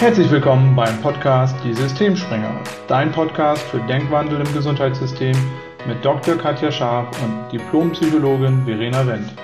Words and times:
Herzlich 0.00 0.30
willkommen 0.30 0.76
beim 0.76 1.02
Podcast 1.02 1.56
Die 1.64 1.74
Systemspringer, 1.74 2.62
dein 2.86 3.10
Podcast 3.10 3.62
für 3.64 3.80
Denkwandel 3.80 4.38
im 4.46 4.54
Gesundheitssystem 4.54 5.34
mit 5.88 6.04
Dr. 6.04 6.36
Katja 6.36 6.70
Scharf 6.70 7.20
und 7.20 7.50
Diplompsychologin 7.50 8.64
Verena 8.64 9.04
Wendt. 9.04 9.34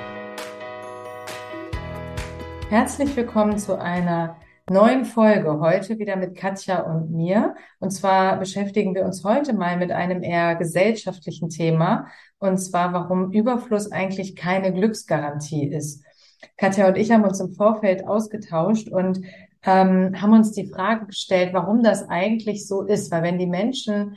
Herzlich 2.68 3.16
willkommen 3.16 3.58
zu 3.58 3.80
einer 3.80 4.36
neuen 4.70 5.04
Folge. 5.04 5.58
Heute 5.58 5.98
wieder 5.98 6.14
mit 6.14 6.36
Katja 6.36 6.82
und 6.82 7.10
mir. 7.10 7.56
Und 7.80 7.90
zwar 7.90 8.38
beschäftigen 8.38 8.94
wir 8.94 9.04
uns 9.04 9.24
heute 9.24 9.54
mal 9.54 9.76
mit 9.76 9.90
einem 9.90 10.22
eher 10.22 10.54
gesellschaftlichen 10.54 11.48
Thema. 11.48 12.06
Und 12.38 12.58
zwar, 12.58 12.92
warum 12.92 13.32
Überfluss 13.32 13.90
eigentlich 13.90 14.36
keine 14.36 14.72
Glücksgarantie 14.72 15.66
ist. 15.66 16.04
Katja 16.56 16.86
und 16.86 16.96
ich 16.96 17.10
haben 17.10 17.24
uns 17.24 17.40
im 17.40 17.54
Vorfeld 17.54 18.06
ausgetauscht 18.06 18.88
und 18.88 19.20
ähm, 19.64 20.20
haben 20.20 20.32
uns 20.32 20.52
die 20.52 20.66
Frage 20.66 21.06
gestellt, 21.06 21.52
warum 21.52 21.82
das 21.82 22.08
eigentlich 22.08 22.66
so 22.66 22.82
ist. 22.82 23.10
Weil 23.10 23.22
wenn 23.22 23.38
die 23.38 23.46
Menschen 23.46 24.16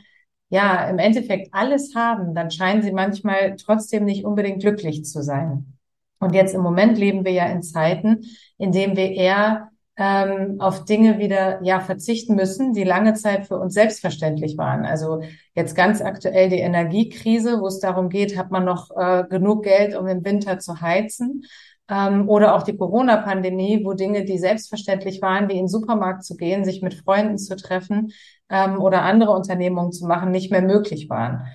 ja 0.50 0.88
im 0.88 0.98
Endeffekt 0.98 1.48
alles 1.52 1.94
haben, 1.94 2.34
dann 2.34 2.50
scheinen 2.50 2.82
sie 2.82 2.92
manchmal 2.92 3.56
trotzdem 3.56 4.04
nicht 4.04 4.24
unbedingt 4.24 4.60
glücklich 4.60 5.04
zu 5.04 5.22
sein. 5.22 5.78
Und 6.20 6.34
jetzt 6.34 6.54
im 6.54 6.62
Moment 6.62 6.98
leben 6.98 7.24
wir 7.24 7.32
ja 7.32 7.46
in 7.46 7.62
Zeiten, 7.62 8.22
in 8.56 8.72
denen 8.72 8.96
wir 8.96 9.12
eher 9.12 9.70
ähm, 9.96 10.56
auf 10.60 10.84
Dinge 10.84 11.18
wieder 11.18 11.62
ja 11.62 11.80
verzichten 11.80 12.36
müssen, 12.36 12.72
die 12.72 12.84
lange 12.84 13.14
Zeit 13.14 13.46
für 13.46 13.58
uns 13.58 13.74
selbstverständlich 13.74 14.56
waren. 14.56 14.84
Also 14.84 15.22
jetzt 15.54 15.74
ganz 15.74 16.00
aktuell 16.00 16.48
die 16.48 16.60
Energiekrise, 16.60 17.60
wo 17.60 17.66
es 17.66 17.80
darum 17.80 18.08
geht, 18.08 18.36
hat 18.36 18.50
man 18.50 18.64
noch 18.64 18.90
äh, 18.96 19.24
genug 19.28 19.64
Geld, 19.64 19.96
um 19.96 20.06
im 20.06 20.24
Winter 20.24 20.60
zu 20.60 20.80
heizen? 20.80 21.44
Ähm, 21.90 22.28
oder 22.28 22.54
auch 22.54 22.62
die 22.62 22.76
Corona-Pandemie, 22.76 23.82
wo 23.84 23.94
Dinge, 23.94 24.24
die 24.24 24.38
selbstverständlich 24.38 25.22
waren, 25.22 25.48
wie 25.48 25.54
in 25.54 25.64
den 25.64 25.68
Supermarkt 25.68 26.24
zu 26.24 26.36
gehen, 26.36 26.64
sich 26.64 26.82
mit 26.82 26.94
Freunden 26.94 27.38
zu 27.38 27.56
treffen 27.56 28.12
ähm, 28.50 28.80
oder 28.80 29.02
andere 29.02 29.32
Unternehmungen 29.32 29.92
zu 29.92 30.06
machen, 30.06 30.30
nicht 30.30 30.50
mehr 30.50 30.62
möglich 30.62 31.08
waren. 31.08 31.46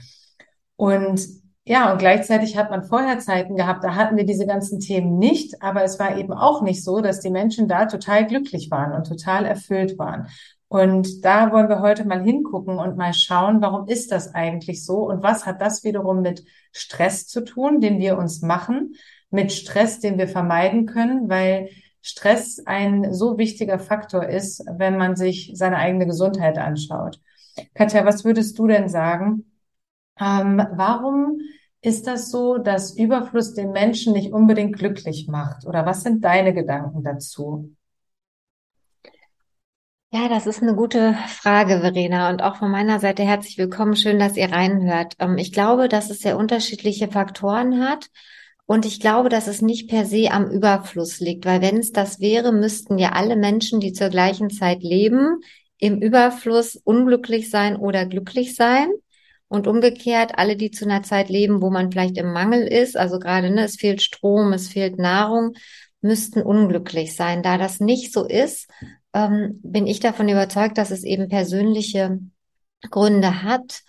Und 0.75 1.21
ja, 1.65 1.93
und 1.93 1.97
gleichzeitig 1.97 2.57
hat 2.57 2.71
man 2.71 2.83
vorher 2.83 3.19
Zeiten 3.19 3.55
gehabt, 3.55 3.85
da 3.85 3.95
hatten 3.95 4.17
wir 4.17 4.25
diese 4.25 4.45
ganzen 4.45 4.81
Themen 4.81 5.17
nicht, 5.17 5.61
aber 5.61 5.83
es 5.83 5.97
war 5.97 6.17
eben 6.17 6.33
auch 6.33 6.61
nicht 6.61 6.83
so, 6.83 6.99
dass 6.99 7.21
die 7.21 7.29
Menschen 7.29 7.69
da 7.69 7.85
total 7.85 8.27
glücklich 8.27 8.69
waren 8.69 8.91
und 8.91 9.07
total 9.07 9.45
erfüllt 9.45 9.97
waren. 9.97 10.27
Und 10.67 11.23
da 11.23 11.53
wollen 11.53 11.69
wir 11.69 11.79
heute 11.79 12.03
mal 12.03 12.21
hingucken 12.21 12.79
und 12.79 12.97
mal 12.97 13.13
schauen, 13.13 13.61
warum 13.61 13.87
ist 13.87 14.11
das 14.11 14.33
eigentlich 14.33 14.83
so 14.83 15.07
und 15.07 15.23
was 15.23 15.45
hat 15.45 15.61
das 15.61 15.83
wiederum 15.85 16.21
mit 16.21 16.43
Stress 16.73 17.27
zu 17.27 17.45
tun, 17.45 17.79
den 17.79 17.99
wir 17.99 18.17
uns 18.17 18.41
machen 18.41 18.95
mit 19.33 19.51
Stress, 19.51 19.99
den 19.99 20.17
wir 20.17 20.27
vermeiden 20.27 20.85
können, 20.85 21.29
weil 21.29 21.69
Stress 22.01 22.61
ein 22.65 23.13
so 23.13 23.37
wichtiger 23.37 23.79
Faktor 23.79 24.27
ist, 24.27 24.63
wenn 24.77 24.97
man 24.97 25.15
sich 25.15 25.51
seine 25.55 25.77
eigene 25.77 26.05
Gesundheit 26.05 26.57
anschaut. 26.57 27.19
Katja, 27.73 28.05
was 28.05 28.25
würdest 28.25 28.57
du 28.59 28.67
denn 28.67 28.89
sagen? 28.89 29.51
Ähm, 30.19 30.61
warum 30.73 31.39
ist 31.81 32.07
das 32.07 32.29
so, 32.29 32.57
dass 32.57 32.95
Überfluss 32.95 33.53
den 33.53 33.71
Menschen 33.71 34.13
nicht 34.13 34.31
unbedingt 34.31 34.77
glücklich 34.77 35.27
macht? 35.27 35.65
Oder 35.65 35.85
was 35.85 36.03
sind 36.03 36.23
deine 36.23 36.53
Gedanken 36.53 37.03
dazu? 37.03 37.75
Ja, 40.11 40.29
das 40.29 40.45
ist 40.45 40.61
eine 40.61 40.75
gute 40.75 41.15
Frage, 41.27 41.79
Verena. 41.79 42.29
Und 42.29 42.43
auch 42.43 42.57
von 42.57 42.69
meiner 42.69 42.99
Seite 42.99 43.23
herzlich 43.23 43.57
willkommen. 43.57 43.95
Schön, 43.95 44.19
dass 44.19 44.37
ihr 44.37 44.51
reinhört. 44.51 45.15
Ähm, 45.17 45.39
ich 45.39 45.51
glaube, 45.51 45.89
dass 45.89 46.11
es 46.11 46.19
sehr 46.19 46.37
unterschiedliche 46.37 47.07
Faktoren 47.07 47.83
hat. 47.83 48.09
Und 48.65 48.85
ich 48.85 48.99
glaube, 48.99 49.29
dass 49.29 49.47
es 49.47 49.61
nicht 49.61 49.89
per 49.89 50.05
se 50.05 50.31
am 50.31 50.49
Überfluss 50.49 51.19
liegt, 51.19 51.45
weil 51.45 51.61
wenn 51.61 51.77
es 51.77 51.91
das 51.91 52.19
wäre, 52.19 52.53
müssten 52.53 52.97
ja 52.97 53.11
alle 53.11 53.35
Menschen, 53.35 53.79
die 53.79 53.93
zur 53.93 54.09
gleichen 54.09 54.49
Zeit 54.49 54.83
leben, 54.83 55.41
im 55.79 56.01
Überfluss 56.01 56.77
unglücklich 56.77 57.49
sein 57.49 57.75
oder 57.75 58.05
glücklich 58.05 58.55
sein. 58.55 58.89
Und 59.49 59.67
umgekehrt, 59.67 60.39
alle, 60.39 60.55
die 60.55 60.71
zu 60.71 60.85
einer 60.85 61.03
Zeit 61.03 61.29
leben, 61.29 61.61
wo 61.61 61.69
man 61.69 61.91
vielleicht 61.91 62.17
im 62.17 62.33
Mangel 62.33 62.65
ist, 62.65 62.97
also 62.97 63.19
gerade, 63.19 63.51
ne, 63.51 63.65
es 63.65 63.75
fehlt 63.75 64.01
Strom, 64.01 64.51
es 64.51 64.67
fehlt 64.69 64.97
Nahrung, 64.97 65.53
müssten 66.01 66.41
unglücklich 66.41 67.15
sein. 67.15 67.43
Da 67.43 67.59
das 67.59 67.79
nicht 67.79 68.11
so 68.13 68.25
ist, 68.25 68.67
ähm, 69.13 69.59
bin 69.61 69.85
ich 69.85 69.99
davon 69.99 70.27
überzeugt, 70.27 70.79
dass 70.79 70.89
es 70.89 71.03
eben 71.03 71.27
persönliche 71.27 72.17
Gründe 72.89 73.43
hat. 73.43 73.83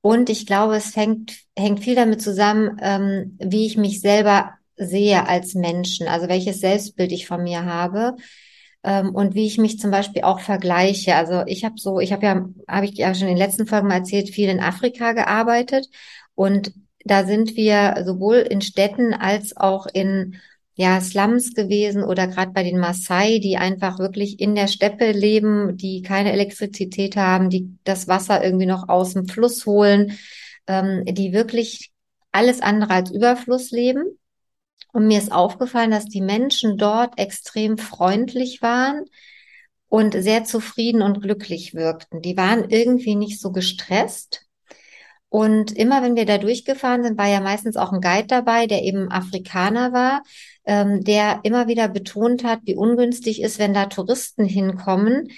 Und 0.00 0.30
ich 0.30 0.46
glaube, 0.46 0.76
es 0.76 0.94
hängt, 0.96 1.36
hängt 1.56 1.80
viel 1.80 1.94
damit 1.94 2.22
zusammen, 2.22 2.78
ähm, 2.80 3.36
wie 3.40 3.66
ich 3.66 3.76
mich 3.76 4.00
selber 4.00 4.54
sehe 4.76 5.26
als 5.26 5.54
Menschen, 5.54 6.06
also 6.06 6.28
welches 6.28 6.60
Selbstbild 6.60 7.12
ich 7.12 7.26
von 7.26 7.42
mir 7.42 7.64
habe 7.64 8.16
ähm, 8.84 9.14
und 9.14 9.34
wie 9.34 9.46
ich 9.46 9.58
mich 9.58 9.78
zum 9.78 9.90
Beispiel 9.90 10.22
auch 10.22 10.40
vergleiche. 10.40 11.16
Also 11.16 11.42
ich 11.46 11.64
habe 11.64 11.74
so, 11.78 11.98
ich 12.00 12.12
habe 12.12 12.24
ja, 12.26 12.48
habe 12.68 12.86
ich 12.86 12.96
ja 12.96 13.14
schon 13.14 13.28
in 13.28 13.34
den 13.34 13.44
letzten 13.44 13.66
Folgen 13.66 13.88
mal 13.88 13.96
erzählt, 13.96 14.30
viel 14.30 14.48
in 14.48 14.60
Afrika 14.60 15.12
gearbeitet 15.12 15.88
und 16.34 16.72
da 17.04 17.24
sind 17.24 17.56
wir 17.56 18.02
sowohl 18.04 18.36
in 18.36 18.60
Städten 18.60 19.14
als 19.14 19.56
auch 19.56 19.86
in 19.86 20.36
ja, 20.78 21.00
Slums 21.00 21.54
gewesen 21.54 22.04
oder 22.04 22.28
gerade 22.28 22.52
bei 22.52 22.62
den 22.62 22.78
Maasai, 22.78 23.40
die 23.40 23.56
einfach 23.56 23.98
wirklich 23.98 24.38
in 24.38 24.54
der 24.54 24.68
Steppe 24.68 25.10
leben, 25.10 25.76
die 25.76 26.02
keine 26.02 26.30
Elektrizität 26.30 27.16
haben, 27.16 27.50
die 27.50 27.76
das 27.82 28.06
Wasser 28.06 28.44
irgendwie 28.44 28.66
noch 28.66 28.88
aus 28.88 29.14
dem 29.14 29.26
Fluss 29.26 29.66
holen, 29.66 30.16
ähm, 30.68 31.04
die 31.04 31.32
wirklich 31.32 31.90
alles 32.30 32.60
andere 32.60 32.92
als 32.92 33.10
Überfluss 33.10 33.72
leben. 33.72 34.04
Und 34.92 35.08
mir 35.08 35.18
ist 35.18 35.32
aufgefallen, 35.32 35.90
dass 35.90 36.04
die 36.04 36.20
Menschen 36.20 36.78
dort 36.78 37.18
extrem 37.18 37.76
freundlich 37.76 38.62
waren 38.62 39.04
und 39.88 40.12
sehr 40.12 40.44
zufrieden 40.44 41.02
und 41.02 41.22
glücklich 41.22 41.74
wirkten. 41.74 42.22
Die 42.22 42.36
waren 42.36 42.70
irgendwie 42.70 43.16
nicht 43.16 43.40
so 43.40 43.50
gestresst. 43.50 44.46
Und 45.30 45.72
immer 45.72 46.02
wenn 46.02 46.16
wir 46.16 46.24
da 46.24 46.38
durchgefahren 46.38 47.02
sind, 47.02 47.18
war 47.18 47.28
ja 47.28 47.40
meistens 47.40 47.76
auch 47.76 47.92
ein 47.92 48.00
Guide 48.00 48.26
dabei, 48.28 48.66
der 48.66 48.82
eben 48.82 49.10
Afrikaner 49.10 49.92
war, 49.92 50.22
ähm, 50.64 51.04
der 51.04 51.40
immer 51.42 51.68
wieder 51.68 51.88
betont 51.88 52.44
hat, 52.44 52.60
wie 52.64 52.74
ungünstig 52.74 53.42
ist, 53.42 53.58
wenn 53.58 53.74
da 53.74 53.86
Touristen 53.86 54.44
hinkommen, 54.44 55.28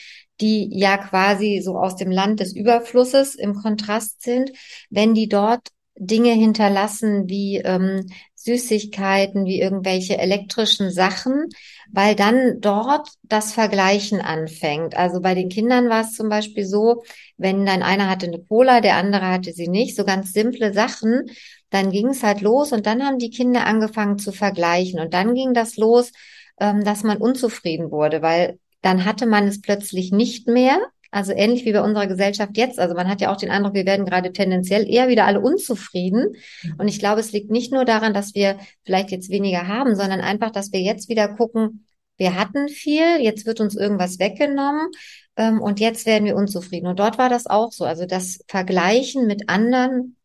die 0.40 0.68
ja 0.72 0.96
quasi 0.96 1.60
so 1.62 1.76
aus 1.76 1.96
dem 1.96 2.10
Land 2.10 2.40
des 2.40 2.54
Überflusses 2.54 3.34
im 3.34 3.54
Kontrast 3.54 4.22
sind, 4.22 4.52
wenn 4.90 5.14
die 5.14 5.28
dort 5.28 5.68
Dinge 5.96 6.32
hinterlassen 6.32 7.28
wie 7.28 7.58
ähm, 7.58 8.06
Süßigkeiten, 8.42 9.44
wie 9.44 9.60
irgendwelche 9.60 10.18
elektrischen 10.18 10.90
Sachen, 10.90 11.46
weil 11.92 12.14
dann 12.14 12.60
dort 12.60 13.08
das 13.22 13.52
Vergleichen 13.52 14.20
anfängt. 14.20 14.96
Also 14.96 15.20
bei 15.20 15.34
den 15.34 15.48
Kindern 15.48 15.88
war 15.88 16.02
es 16.02 16.14
zum 16.14 16.28
Beispiel 16.28 16.64
so, 16.64 17.02
wenn 17.36 17.66
dann 17.66 17.82
einer 17.82 18.08
hatte 18.08 18.26
eine 18.26 18.40
Cola, 18.42 18.80
der 18.80 18.96
andere 18.96 19.26
hatte 19.28 19.52
sie 19.52 19.68
nicht, 19.68 19.94
so 19.94 20.04
ganz 20.04 20.32
simple 20.32 20.72
Sachen, 20.72 21.26
dann 21.68 21.90
ging 21.90 22.08
es 22.08 22.22
halt 22.22 22.40
los 22.40 22.72
und 22.72 22.86
dann 22.86 23.04
haben 23.04 23.18
die 23.18 23.30
Kinder 23.30 23.66
angefangen 23.66 24.18
zu 24.18 24.32
vergleichen 24.32 25.00
und 25.00 25.12
dann 25.12 25.34
ging 25.34 25.52
das 25.52 25.76
los, 25.76 26.12
ähm, 26.58 26.82
dass 26.82 27.02
man 27.02 27.18
unzufrieden 27.18 27.90
wurde, 27.90 28.22
weil 28.22 28.58
dann 28.82 29.04
hatte 29.04 29.26
man 29.26 29.46
es 29.46 29.60
plötzlich 29.60 30.12
nicht 30.12 30.48
mehr. 30.48 30.78
Also 31.10 31.32
ähnlich 31.32 31.64
wie 31.64 31.72
bei 31.72 31.82
unserer 31.82 32.06
Gesellschaft 32.06 32.56
jetzt. 32.56 32.78
Also 32.78 32.94
man 32.94 33.08
hat 33.08 33.20
ja 33.20 33.32
auch 33.32 33.36
den 33.36 33.50
Eindruck, 33.50 33.74
wir 33.74 33.86
werden 33.86 34.06
gerade 34.06 34.32
tendenziell 34.32 34.88
eher 34.88 35.08
wieder 35.08 35.26
alle 35.26 35.40
unzufrieden. 35.40 36.36
Und 36.78 36.86
ich 36.86 37.00
glaube, 37.00 37.20
es 37.20 37.32
liegt 37.32 37.50
nicht 37.50 37.72
nur 37.72 37.84
daran, 37.84 38.14
dass 38.14 38.34
wir 38.34 38.58
vielleicht 38.84 39.10
jetzt 39.10 39.30
weniger 39.30 39.66
haben, 39.66 39.96
sondern 39.96 40.20
einfach, 40.20 40.50
dass 40.50 40.72
wir 40.72 40.80
jetzt 40.80 41.08
wieder 41.08 41.28
gucken, 41.28 41.86
wir 42.16 42.38
hatten 42.38 42.68
viel, 42.68 43.20
jetzt 43.20 43.46
wird 43.46 43.60
uns 43.60 43.74
irgendwas 43.74 44.18
weggenommen 44.18 44.88
ähm, 45.36 45.60
und 45.60 45.80
jetzt 45.80 46.06
werden 46.06 46.26
wir 46.26 46.36
unzufrieden. 46.36 46.86
Und 46.86 46.98
dort 46.98 47.18
war 47.18 47.28
das 47.28 47.46
auch 47.46 47.72
so. 47.72 47.84
Also 47.84 48.06
das 48.06 48.44
Vergleichen 48.46 49.26
mit 49.26 49.48
anderen 49.48 50.16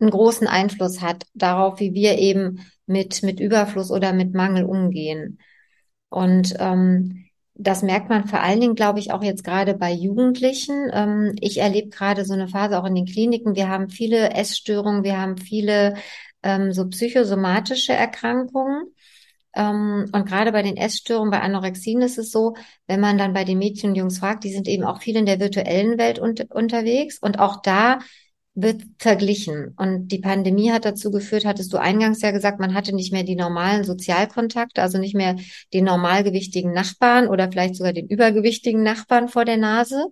einen 0.00 0.10
großen 0.10 0.48
Einfluss 0.48 1.00
hat 1.00 1.26
darauf, 1.34 1.80
wie 1.80 1.94
wir 1.94 2.18
eben 2.18 2.66
mit, 2.86 3.22
mit 3.22 3.40
Überfluss 3.40 3.90
oder 3.90 4.12
mit 4.12 4.34
Mangel 4.34 4.64
umgehen. 4.64 5.38
Und 6.08 6.54
ähm, 6.58 7.26
das 7.54 7.82
merkt 7.82 8.08
man 8.08 8.26
vor 8.26 8.40
allen 8.40 8.60
Dingen, 8.60 8.74
glaube 8.74 8.98
ich, 8.98 9.12
auch 9.12 9.22
jetzt 9.22 9.44
gerade 9.44 9.74
bei 9.74 9.92
Jugendlichen. 9.92 10.90
Ähm, 10.92 11.36
ich 11.40 11.58
erlebe 11.58 11.90
gerade 11.90 12.24
so 12.24 12.32
eine 12.32 12.48
Phase 12.48 12.78
auch 12.80 12.86
in 12.86 12.94
den 12.94 13.06
Kliniken. 13.06 13.54
Wir 13.54 13.68
haben 13.68 13.90
viele 13.90 14.30
Essstörungen, 14.30 15.04
wir 15.04 15.20
haben 15.20 15.36
viele 15.36 15.94
ähm, 16.42 16.72
so 16.72 16.88
psychosomatische 16.88 17.92
Erkrankungen. 17.92 18.94
Ähm, 19.54 20.08
und 20.12 20.26
gerade 20.26 20.52
bei 20.52 20.62
den 20.62 20.78
Essstörungen, 20.78 21.30
bei 21.30 21.40
Anorexien 21.40 22.00
ist 22.00 22.18
es 22.18 22.30
so, 22.30 22.54
wenn 22.86 23.00
man 23.00 23.18
dann 23.18 23.34
bei 23.34 23.44
den 23.44 23.58
Mädchen 23.58 23.90
und 23.90 23.96
Jungs 23.96 24.18
fragt, 24.18 24.44
die 24.44 24.52
sind 24.52 24.66
eben 24.66 24.84
auch 24.84 25.02
viel 25.02 25.16
in 25.16 25.26
der 25.26 25.40
virtuellen 25.40 25.98
Welt 25.98 26.18
un 26.18 26.34
unterwegs. 26.50 27.18
Und 27.18 27.38
auch 27.38 27.60
da 27.62 27.98
wird 28.54 28.82
verglichen. 28.98 29.74
Und 29.76 30.08
die 30.08 30.18
Pandemie 30.18 30.72
hat 30.72 30.84
dazu 30.84 31.10
geführt, 31.10 31.46
hattest 31.46 31.72
du 31.72 31.78
eingangs 31.78 32.20
ja 32.20 32.32
gesagt, 32.32 32.60
man 32.60 32.74
hatte 32.74 32.94
nicht 32.94 33.12
mehr 33.12 33.22
die 33.22 33.36
normalen 33.36 33.84
Sozialkontakte, 33.84 34.82
also 34.82 34.98
nicht 34.98 35.14
mehr 35.14 35.36
den 35.72 35.84
normalgewichtigen 35.84 36.72
Nachbarn 36.72 37.28
oder 37.28 37.50
vielleicht 37.50 37.76
sogar 37.76 37.94
den 37.94 38.08
übergewichtigen 38.08 38.82
Nachbarn 38.82 39.28
vor 39.28 39.46
der 39.46 39.56
Nase, 39.56 40.06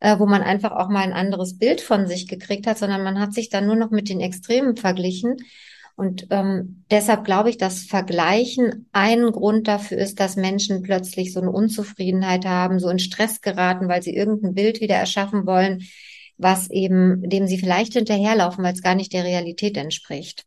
äh, 0.00 0.18
wo 0.18 0.26
man 0.26 0.42
einfach 0.42 0.72
auch 0.72 0.88
mal 0.88 1.02
ein 1.02 1.12
anderes 1.12 1.58
Bild 1.58 1.82
von 1.82 2.06
sich 2.06 2.28
gekriegt 2.28 2.66
hat, 2.66 2.78
sondern 2.78 3.04
man 3.04 3.20
hat 3.20 3.34
sich 3.34 3.50
dann 3.50 3.66
nur 3.66 3.76
noch 3.76 3.90
mit 3.90 4.08
den 4.08 4.20
Extremen 4.20 4.76
verglichen. 4.76 5.36
Und 5.94 6.28
ähm, 6.30 6.84
deshalb 6.90 7.24
glaube 7.24 7.50
ich, 7.50 7.58
dass 7.58 7.82
Vergleichen 7.82 8.88
ein 8.92 9.30
Grund 9.30 9.68
dafür 9.68 9.98
ist, 9.98 10.18
dass 10.18 10.36
Menschen 10.36 10.82
plötzlich 10.82 11.34
so 11.34 11.40
eine 11.40 11.52
Unzufriedenheit 11.52 12.46
haben, 12.46 12.80
so 12.80 12.88
in 12.88 12.98
Stress 12.98 13.42
geraten, 13.42 13.88
weil 13.88 14.02
sie 14.02 14.16
irgendein 14.16 14.54
Bild 14.54 14.80
wieder 14.80 14.94
erschaffen 14.94 15.46
wollen, 15.46 15.82
was 16.42 16.70
eben 16.70 17.28
dem 17.28 17.46
sie 17.46 17.58
vielleicht 17.58 17.94
hinterherlaufen, 17.94 18.64
weil 18.64 18.74
es 18.74 18.82
gar 18.82 18.94
nicht 18.94 19.12
der 19.12 19.24
Realität 19.24 19.76
entspricht. 19.76 20.44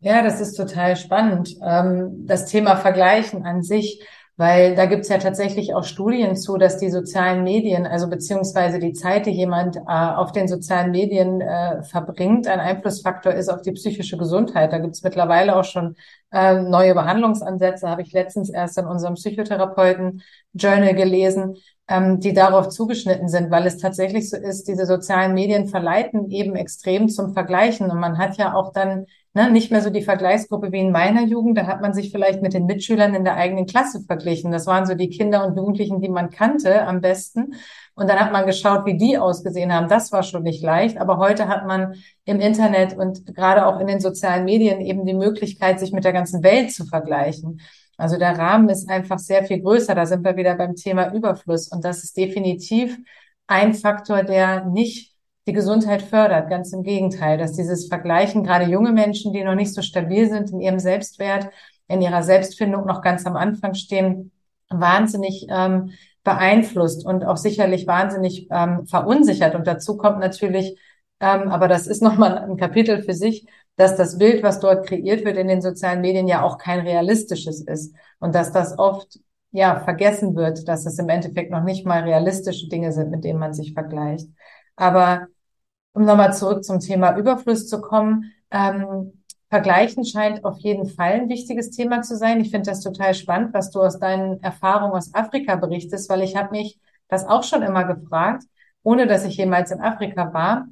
Ja, 0.00 0.22
das 0.22 0.40
ist 0.40 0.54
total 0.54 0.96
spannend. 0.96 1.56
Ähm, 1.62 2.26
das 2.26 2.46
Thema 2.46 2.76
Vergleichen 2.76 3.44
an 3.44 3.62
sich 3.62 4.02
weil 4.38 4.74
da 4.74 4.84
gibt's 4.84 5.08
ja 5.08 5.16
tatsächlich 5.16 5.74
auch 5.74 5.84
Studien 5.84 6.36
zu, 6.36 6.58
dass 6.58 6.76
die 6.76 6.90
sozialen 6.90 7.42
Medien, 7.42 7.86
also 7.86 8.06
beziehungsweise 8.08 8.78
die 8.78 8.92
Zeit, 8.92 9.24
die 9.24 9.30
jemand 9.30 9.76
äh, 9.76 9.80
auf 9.86 10.30
den 10.32 10.46
sozialen 10.46 10.90
Medien 10.90 11.40
äh, 11.40 11.82
verbringt, 11.82 12.46
ein 12.46 12.60
Einflussfaktor 12.60 13.32
ist 13.32 13.48
auf 13.48 13.62
die 13.62 13.72
psychische 13.72 14.18
Gesundheit. 14.18 14.72
Da 14.72 14.78
gibt's 14.78 15.02
mittlerweile 15.02 15.56
auch 15.56 15.64
schon 15.64 15.96
äh, 16.32 16.60
neue 16.60 16.92
Behandlungsansätze, 16.92 17.88
habe 17.88 18.02
ich 18.02 18.12
letztens 18.12 18.50
erst 18.50 18.76
in 18.76 18.84
unserem 18.84 19.14
Psychotherapeuten-Journal 19.14 20.94
gelesen, 20.94 21.56
ähm, 21.88 22.20
die 22.20 22.32
darauf 22.32 22.68
zugeschnitten 22.68 23.28
sind, 23.28 23.50
weil 23.50 23.66
es 23.66 23.78
tatsächlich 23.78 24.30
so 24.30 24.36
ist, 24.36 24.68
diese 24.68 24.86
sozialen 24.86 25.34
Medien 25.34 25.68
verleiten 25.68 26.30
eben 26.30 26.56
extrem 26.56 27.08
zum 27.08 27.32
Vergleichen. 27.32 27.90
Und 27.90 28.00
man 28.00 28.18
hat 28.18 28.36
ja 28.36 28.54
auch 28.54 28.72
dann 28.72 29.06
Ne, 29.36 29.50
nicht 29.50 29.70
mehr 29.70 29.82
so 29.82 29.90
die 29.90 30.00
Vergleichsgruppe 30.00 30.72
wie 30.72 30.80
in 30.80 30.92
meiner 30.92 31.22
Jugend. 31.22 31.58
Da 31.58 31.66
hat 31.66 31.82
man 31.82 31.92
sich 31.92 32.10
vielleicht 32.10 32.40
mit 32.40 32.54
den 32.54 32.64
Mitschülern 32.64 33.14
in 33.14 33.22
der 33.22 33.36
eigenen 33.36 33.66
Klasse 33.66 34.00
verglichen. 34.00 34.50
Das 34.50 34.66
waren 34.66 34.86
so 34.86 34.94
die 34.94 35.10
Kinder 35.10 35.46
und 35.46 35.58
Jugendlichen, 35.58 36.00
die 36.00 36.08
man 36.08 36.30
kannte 36.30 36.86
am 36.86 37.02
besten. 37.02 37.52
Und 37.94 38.08
dann 38.08 38.18
hat 38.18 38.32
man 38.32 38.46
geschaut, 38.46 38.86
wie 38.86 38.96
die 38.96 39.18
ausgesehen 39.18 39.74
haben. 39.74 39.90
Das 39.90 40.10
war 40.10 40.22
schon 40.22 40.42
nicht 40.42 40.62
leicht. 40.62 40.96
Aber 40.96 41.18
heute 41.18 41.48
hat 41.48 41.66
man 41.66 41.96
im 42.24 42.40
Internet 42.40 42.96
und 42.96 43.26
gerade 43.26 43.66
auch 43.66 43.78
in 43.78 43.86
den 43.86 44.00
sozialen 44.00 44.46
Medien 44.46 44.80
eben 44.80 45.04
die 45.04 45.12
Möglichkeit, 45.12 45.80
sich 45.80 45.92
mit 45.92 46.04
der 46.04 46.14
ganzen 46.14 46.42
Welt 46.42 46.72
zu 46.72 46.86
vergleichen. 46.86 47.60
Also 47.96 48.18
der 48.18 48.38
Rahmen 48.38 48.68
ist 48.68 48.88
einfach 48.88 49.18
sehr 49.18 49.44
viel 49.44 49.60
größer. 49.60 49.94
Da 49.94 50.06
sind 50.06 50.24
wir 50.24 50.36
wieder 50.36 50.54
beim 50.54 50.74
Thema 50.74 51.12
Überfluss. 51.12 51.68
Und 51.68 51.84
das 51.84 52.04
ist 52.04 52.16
definitiv 52.16 52.98
ein 53.46 53.74
Faktor, 53.74 54.22
der 54.22 54.64
nicht 54.64 55.14
die 55.46 55.52
Gesundheit 55.52 56.02
fördert. 56.02 56.50
Ganz 56.50 56.72
im 56.72 56.82
Gegenteil, 56.82 57.38
dass 57.38 57.52
dieses 57.52 57.88
Vergleichen, 57.88 58.44
gerade 58.44 58.66
junge 58.70 58.92
Menschen, 58.92 59.32
die 59.32 59.44
noch 59.44 59.54
nicht 59.54 59.72
so 59.72 59.82
stabil 59.82 60.28
sind 60.28 60.50
in 60.50 60.60
ihrem 60.60 60.78
Selbstwert, 60.78 61.48
in 61.88 62.02
ihrer 62.02 62.22
Selbstfindung 62.22 62.86
noch 62.86 63.00
ganz 63.00 63.26
am 63.26 63.36
Anfang 63.36 63.74
stehen, 63.74 64.32
wahnsinnig 64.68 65.46
ähm, 65.48 65.92
beeinflusst 66.24 67.06
und 67.06 67.24
auch 67.24 67.36
sicherlich 67.36 67.86
wahnsinnig 67.86 68.48
ähm, 68.50 68.86
verunsichert. 68.86 69.54
Und 69.54 69.66
dazu 69.66 69.96
kommt 69.96 70.18
natürlich, 70.18 70.76
ähm, 71.20 71.48
aber 71.48 71.68
das 71.68 71.86
ist 71.86 72.02
nochmal 72.02 72.38
ein 72.38 72.56
Kapitel 72.56 73.02
für 73.02 73.14
sich, 73.14 73.46
dass 73.76 73.96
das 73.96 74.18
Bild, 74.18 74.42
was 74.42 74.60
dort 74.60 74.86
kreiert 74.86 75.24
wird 75.24 75.36
in 75.36 75.48
den 75.48 75.62
sozialen 75.62 76.00
Medien, 76.00 76.28
ja 76.28 76.42
auch 76.42 76.58
kein 76.58 76.80
realistisches 76.80 77.60
ist. 77.62 77.94
Und 78.18 78.34
dass 78.34 78.52
das 78.52 78.78
oft 78.78 79.18
ja 79.50 79.80
vergessen 79.80 80.34
wird, 80.34 80.66
dass 80.68 80.86
es 80.86 80.98
im 80.98 81.08
Endeffekt 81.08 81.50
noch 81.50 81.62
nicht 81.62 81.86
mal 81.86 82.02
realistische 82.02 82.68
Dinge 82.68 82.92
sind, 82.92 83.10
mit 83.10 83.24
denen 83.24 83.38
man 83.38 83.54
sich 83.54 83.72
vergleicht. 83.74 84.28
Aber 84.76 85.26
um 85.92 86.04
nochmal 86.04 86.34
zurück 86.34 86.64
zum 86.64 86.80
Thema 86.80 87.16
Überfluss 87.16 87.68
zu 87.68 87.80
kommen, 87.80 88.32
ähm, 88.50 89.12
Vergleichen 89.48 90.04
scheint 90.04 90.44
auf 90.44 90.58
jeden 90.58 90.86
Fall 90.86 91.12
ein 91.12 91.28
wichtiges 91.28 91.70
Thema 91.70 92.02
zu 92.02 92.16
sein. 92.16 92.40
Ich 92.40 92.50
finde 92.50 92.70
das 92.70 92.80
total 92.80 93.14
spannend, 93.14 93.54
was 93.54 93.70
du 93.70 93.80
aus 93.80 93.98
deinen 93.98 94.42
Erfahrungen 94.42 94.94
aus 94.94 95.14
Afrika 95.14 95.56
berichtest, 95.56 96.10
weil 96.10 96.22
ich 96.22 96.36
habe 96.36 96.50
mich 96.50 96.80
das 97.08 97.24
auch 97.24 97.44
schon 97.44 97.62
immer 97.62 97.84
gefragt, 97.84 98.42
ohne 98.82 99.06
dass 99.06 99.24
ich 99.24 99.36
jemals 99.36 99.70
in 99.70 99.80
Afrika 99.80 100.32
war. 100.32 100.66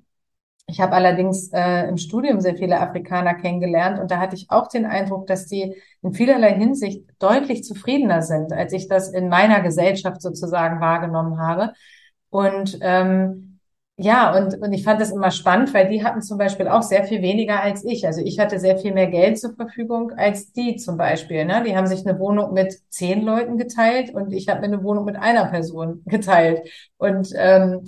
Ich 0.67 0.81
habe 0.81 0.93
allerdings 0.93 1.51
äh, 1.53 1.89
im 1.89 1.99
Studium 1.99 2.41
sehr 2.41 2.57
viele 2.57 2.81
Afrikaner 2.81 3.35
kennengelernt 3.35 4.01
und 4.01 4.11
da 4.11 4.19
hatte 4.19 4.35
ich 4.35 4.51
auch 4.51 4.69
den 4.69 4.87
Eindruck, 4.87 5.27
dass 5.27 5.47
die 5.47 5.75
in 6.03 6.15
vielerlei 6.15 6.55
Hinsicht 6.55 7.05
deutlich 7.19 7.65
zufriedener 7.65 8.23
sind, 8.23 8.53
als 8.53 8.73
ich 8.73 8.89
das 8.89 9.11
in 9.11 9.29
meiner 9.29 9.61
Gesellschaft 9.61 10.23
sozusagen 10.23 10.81
wahrgenommen 10.81 11.39
habe. 11.39 11.75
Und 12.31 12.79
ähm, 12.81 13.55
ja, 13.97 14.37
und, 14.37 14.61
und 14.61 14.73
ich 14.73 14.83
fand 14.83 15.01
das 15.01 15.13
immer 15.13 15.31
spannend, 15.31 15.73
weil 15.73 15.89
die 15.89 16.03
hatten 16.03 16.21
zum 16.21 16.37
Beispiel 16.37 16.67
auch 16.67 16.83
sehr 16.83 17.05
viel 17.05 17.23
weniger 17.23 17.61
als 17.63 17.85
ich. 17.85 18.07
Also 18.07 18.23
ich 18.23 18.41
hatte 18.41 18.59
sehr 18.59 18.77
viel 18.77 18.93
mehr 18.93 19.07
Geld 19.07 19.39
zur 19.39 19.55
Verfügung 19.55 20.11
als 20.17 20.53
die 20.53 20.75
zum 20.77 20.97
Beispiel. 20.97 21.45
Ne? 21.45 21.63
Die 21.65 21.77
haben 21.77 21.87
sich 21.87 22.05
eine 22.05 22.19
Wohnung 22.19 22.53
mit 22.53 22.75
zehn 22.89 23.23
Leuten 23.23 23.57
geteilt 23.57 24.13
und 24.13 24.33
ich 24.33 24.49
habe 24.49 24.61
mir 24.61 24.67
eine 24.67 24.83
Wohnung 24.83 25.05
mit 25.05 25.17
einer 25.17 25.47
Person 25.47 26.03
geteilt. 26.07 26.69
Und 26.97 27.29
ähm, 27.37 27.83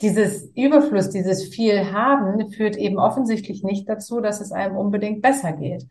dieses 0.00 0.50
Überfluss, 0.54 1.10
dieses 1.10 1.48
viel 1.48 1.92
haben, 1.92 2.50
führt 2.50 2.76
eben 2.76 2.98
offensichtlich 2.98 3.62
nicht 3.62 3.88
dazu, 3.88 4.20
dass 4.20 4.40
es 4.40 4.52
einem 4.52 4.76
unbedingt 4.76 5.22
besser 5.22 5.52
geht. 5.52 5.86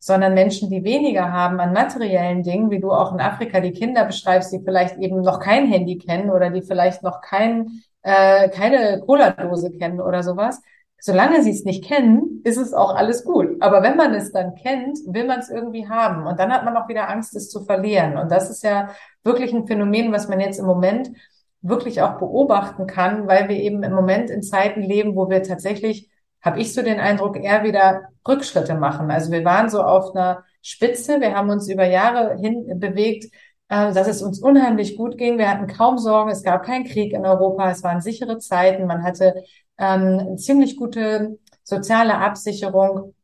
Sondern 0.00 0.34
Menschen, 0.34 0.70
die 0.70 0.84
weniger 0.84 1.32
haben 1.32 1.58
an 1.58 1.72
materiellen 1.72 2.44
Dingen, 2.44 2.70
wie 2.70 2.78
du 2.78 2.92
auch 2.92 3.12
in 3.12 3.20
Afrika 3.20 3.60
die 3.60 3.72
Kinder 3.72 4.04
beschreibst, 4.04 4.52
die 4.52 4.60
vielleicht 4.64 4.96
eben 4.98 5.22
noch 5.22 5.40
kein 5.40 5.66
Handy 5.66 5.98
kennen 5.98 6.30
oder 6.30 6.50
die 6.50 6.62
vielleicht 6.62 7.02
noch 7.02 7.20
kein 7.20 7.82
äh, 8.02 8.48
keine 8.48 9.00
Cola-Dose 9.00 9.72
kennen 9.72 10.00
oder 10.00 10.22
sowas. 10.22 10.62
Solange 11.00 11.42
sie 11.42 11.50
es 11.50 11.64
nicht 11.64 11.84
kennen, 11.84 12.40
ist 12.44 12.56
es 12.56 12.74
auch 12.74 12.94
alles 12.94 13.24
gut. 13.24 13.60
Aber 13.60 13.82
wenn 13.82 13.96
man 13.96 14.14
es 14.14 14.32
dann 14.32 14.54
kennt, 14.56 14.98
will 15.06 15.26
man 15.26 15.38
es 15.38 15.48
irgendwie 15.48 15.88
haben. 15.88 16.26
Und 16.26 16.40
dann 16.40 16.52
hat 16.52 16.64
man 16.64 16.76
auch 16.76 16.88
wieder 16.88 17.08
Angst, 17.08 17.36
es 17.36 17.50
zu 17.50 17.64
verlieren. 17.64 18.16
Und 18.16 18.32
das 18.32 18.50
ist 18.50 18.64
ja 18.64 18.88
wirklich 19.22 19.52
ein 19.52 19.66
Phänomen, 19.66 20.10
was 20.12 20.28
man 20.28 20.40
jetzt 20.40 20.58
im 20.58 20.66
Moment 20.66 21.10
wirklich 21.60 22.02
auch 22.02 22.18
beobachten 22.18 22.86
kann, 22.86 23.26
weil 23.26 23.48
wir 23.48 23.56
eben 23.56 23.82
im 23.82 23.92
Moment 23.92 24.30
in 24.30 24.42
Zeiten 24.42 24.82
leben, 24.82 25.16
wo 25.16 25.28
wir 25.28 25.42
tatsächlich, 25.42 26.08
habe 26.40 26.60
ich 26.60 26.72
so 26.72 26.82
den 26.82 27.00
Eindruck, 27.00 27.36
eher 27.36 27.64
wieder 27.64 28.08
Rückschritte 28.26 28.74
machen. 28.74 29.10
Also 29.10 29.32
wir 29.32 29.44
waren 29.44 29.68
so 29.68 29.82
auf 29.82 30.14
einer 30.14 30.44
Spitze, 30.62 31.20
wir 31.20 31.34
haben 31.34 31.50
uns 31.50 31.68
über 31.68 31.84
Jahre 31.86 32.36
hin 32.36 32.78
bewegt, 32.78 33.24
äh, 33.68 33.92
dass 33.92 34.08
es 34.08 34.22
uns 34.22 34.40
unheimlich 34.40 34.96
gut 34.96 35.18
ging. 35.18 35.38
Wir 35.38 35.50
hatten 35.50 35.66
kaum 35.66 35.98
Sorgen, 35.98 36.30
es 36.30 36.42
gab 36.42 36.64
keinen 36.64 36.84
Krieg 36.84 37.12
in 37.12 37.26
Europa, 37.26 37.70
es 37.70 37.82
waren 37.82 38.00
sichere 38.00 38.38
Zeiten, 38.38 38.86
man 38.86 39.02
hatte 39.02 39.42
ähm, 39.78 40.36
ziemlich 40.38 40.76
gute 40.76 41.38
soziale 41.64 42.18
Absicherung, 42.18 43.14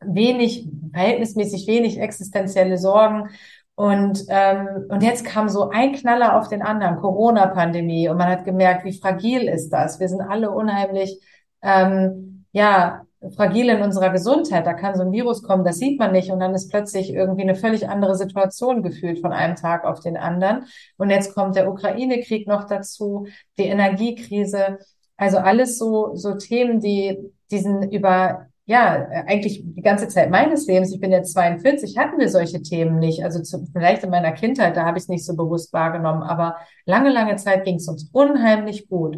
wenig, 0.00 0.68
verhältnismäßig 0.92 1.66
wenig 1.66 1.98
existenzielle 1.98 2.78
Sorgen. 2.78 3.30
Und, 3.78 4.24
ähm, 4.28 4.86
und 4.88 5.04
jetzt 5.04 5.24
kam 5.24 5.48
so 5.48 5.68
ein 5.68 5.92
Knaller 5.92 6.36
auf 6.36 6.48
den 6.48 6.62
anderen, 6.62 6.96
Corona-Pandemie, 6.96 8.08
und 8.08 8.16
man 8.16 8.26
hat 8.26 8.44
gemerkt, 8.44 8.84
wie 8.84 8.98
fragil 8.98 9.46
ist 9.46 9.70
das. 9.70 10.00
Wir 10.00 10.08
sind 10.08 10.20
alle 10.20 10.50
unheimlich, 10.50 11.20
ähm, 11.62 12.44
ja, 12.50 13.02
fragil 13.36 13.68
in 13.68 13.80
unserer 13.80 14.10
Gesundheit. 14.10 14.66
Da 14.66 14.74
kann 14.74 14.96
so 14.96 15.02
ein 15.02 15.12
Virus 15.12 15.44
kommen, 15.44 15.64
das 15.64 15.78
sieht 15.78 16.00
man 16.00 16.10
nicht 16.10 16.32
und 16.32 16.40
dann 16.40 16.56
ist 16.56 16.72
plötzlich 16.72 17.14
irgendwie 17.14 17.42
eine 17.42 17.54
völlig 17.54 17.88
andere 17.88 18.16
Situation 18.16 18.82
gefühlt 18.82 19.20
von 19.20 19.32
einem 19.32 19.54
Tag 19.54 19.84
auf 19.84 20.00
den 20.00 20.16
anderen. 20.16 20.64
Und 20.96 21.10
jetzt 21.10 21.32
kommt 21.36 21.54
der 21.54 21.70
Ukraine-Krieg 21.70 22.48
noch 22.48 22.64
dazu, 22.64 23.28
die 23.58 23.66
Energiekrise. 23.66 24.78
Also 25.16 25.38
alles 25.38 25.78
so, 25.78 26.16
so 26.16 26.34
Themen, 26.34 26.80
die 26.80 27.16
diesen 27.52 27.92
über, 27.92 28.47
ja, 28.68 29.08
eigentlich 29.26 29.62
die 29.64 29.80
ganze 29.80 30.08
Zeit 30.08 30.28
meines 30.28 30.66
Lebens, 30.66 30.92
ich 30.92 31.00
bin 31.00 31.10
jetzt 31.10 31.32
42, 31.32 31.96
hatten 31.96 32.18
wir 32.18 32.28
solche 32.28 32.60
Themen 32.60 32.98
nicht. 32.98 33.24
Also 33.24 33.40
zu, 33.42 33.66
vielleicht 33.72 34.04
in 34.04 34.10
meiner 34.10 34.32
Kindheit, 34.32 34.76
da 34.76 34.84
habe 34.84 34.98
ich 34.98 35.04
es 35.04 35.08
nicht 35.08 35.24
so 35.24 35.34
bewusst 35.34 35.72
wahrgenommen, 35.72 36.22
aber 36.22 36.56
lange, 36.84 37.08
lange 37.10 37.36
Zeit 37.36 37.64
ging 37.64 37.76
es 37.76 37.88
uns 37.88 38.10
unheimlich 38.12 38.86
gut. 38.90 39.16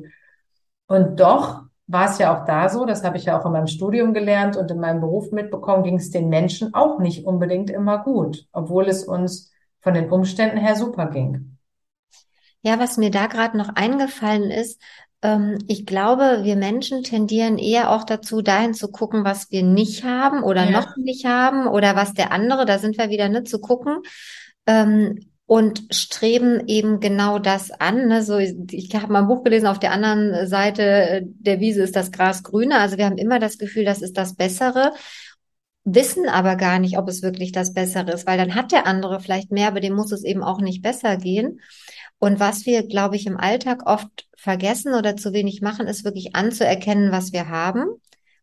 Und 0.87 1.19
doch 1.19 1.62
war 1.88 2.09
es 2.09 2.19
ja 2.19 2.33
auch 2.33 2.45
da 2.45 2.69
so, 2.69 2.85
das 2.85 3.02
habe 3.02 3.16
ich 3.16 3.25
ja 3.25 3.40
auch 3.40 3.45
in 3.45 3.50
meinem 3.50 3.66
Studium 3.66 4.14
gelernt 4.14 4.57
und 4.57 4.71
in 4.71 4.78
meinem 4.78 5.00
Beruf 5.00 5.33
mitbekommen, 5.33 5.83
ging 5.83 5.97
es 5.97 6.11
den 6.11 6.28
Menschen 6.28 6.73
auch 6.73 7.00
nicht 7.00 7.26
unbedingt 7.26 7.71
immer 7.71 8.04
gut, 8.04 8.47
obwohl 8.52 8.88
es 8.88 9.02
uns 9.02 9.50
von 9.80 9.95
den 9.95 10.11
Umständen 10.11 10.59
her 10.59 10.76
super 10.76 11.07
ging. 11.07 11.59
Ja, 12.62 12.78
was 12.78 12.99
mir 12.99 13.11
da 13.11 13.26
gerade 13.26 13.59
noch 13.59 13.71
eingefallen 13.75 14.52
ist, 14.52 14.80
ich 15.67 15.85
glaube, 15.85 16.41
wir 16.45 16.57
Menschen 16.57 17.03
tendieren 17.03 17.59
eher 17.59 17.91
auch 17.91 18.05
dazu, 18.05 18.41
dahin 18.41 18.73
zu 18.73 18.89
gucken, 18.89 19.23
was 19.23 19.50
wir 19.50 19.62
nicht 19.62 20.03
haben 20.03 20.43
oder 20.43 20.65
ja. 20.65 20.71
noch 20.71 20.97
nicht 20.97 21.27
haben 21.27 21.67
oder 21.67 21.95
was 21.95 22.15
der 22.15 22.33
andere, 22.33 22.65
da 22.65 22.79
sind 22.79 22.97
wir 22.97 23.11
wieder, 23.11 23.29
ne, 23.29 23.45
zu 23.45 23.61
gucken. 23.61 23.99
Ähm, 24.67 25.31
und 25.50 25.83
streben 25.91 26.69
eben 26.69 27.00
genau 27.00 27.41
das 27.41 27.73
an. 27.73 28.07
Ne? 28.07 28.23
So, 28.23 28.39
ich 28.39 28.95
habe 28.95 29.12
mal 29.12 29.23
ein 29.23 29.27
Buch 29.27 29.43
gelesen, 29.43 29.67
auf 29.67 29.81
der 29.81 29.91
anderen 29.91 30.47
Seite 30.47 31.23
der 31.25 31.59
Wiese 31.59 31.83
ist 31.83 31.97
das 31.97 32.12
Gras 32.12 32.45
grüner. 32.45 32.79
Also 32.79 32.99
wir 32.99 33.07
haben 33.07 33.19
immer 33.19 33.41
das 33.41 33.59
Gefühl, 33.59 33.85
das 33.85 34.00
ist 34.00 34.17
das 34.17 34.37
Bessere, 34.37 34.93
wissen 35.85 36.29
aber 36.29 36.57
gar 36.57 36.79
nicht, 36.79 36.99
ob 36.99 37.09
es 37.09 37.23
wirklich 37.23 37.53
das 37.53 37.73
Bessere 37.73 38.13
ist, 38.13 38.27
weil 38.27 38.39
dann 38.39 38.55
hat 38.55 38.73
der 38.73 38.87
andere 38.87 39.21
vielleicht 39.21 39.51
mehr, 39.51 39.69
aber 39.69 39.81
dem 39.81 39.95
muss 39.95 40.13
es 40.13 40.25
eben 40.25 40.43
auch 40.43 40.61
nicht 40.61 40.83
besser 40.83 41.17
gehen. 41.17 41.61
Und 42.19 42.39
was 42.39 42.67
wir, 42.67 42.87
glaube 42.87 43.17
ich, 43.17 43.27
im 43.27 43.39
Alltag 43.39 43.87
oft 43.87 44.29
vergessen 44.37 44.95
oder 44.95 45.17
zu 45.17 45.33
wenig 45.33 45.63
machen, 45.63 45.87
ist 45.87 46.05
wirklich 46.05 46.37
anzuerkennen, 46.37 47.13
was 47.13 47.33
wir 47.33 47.49
haben 47.49 47.85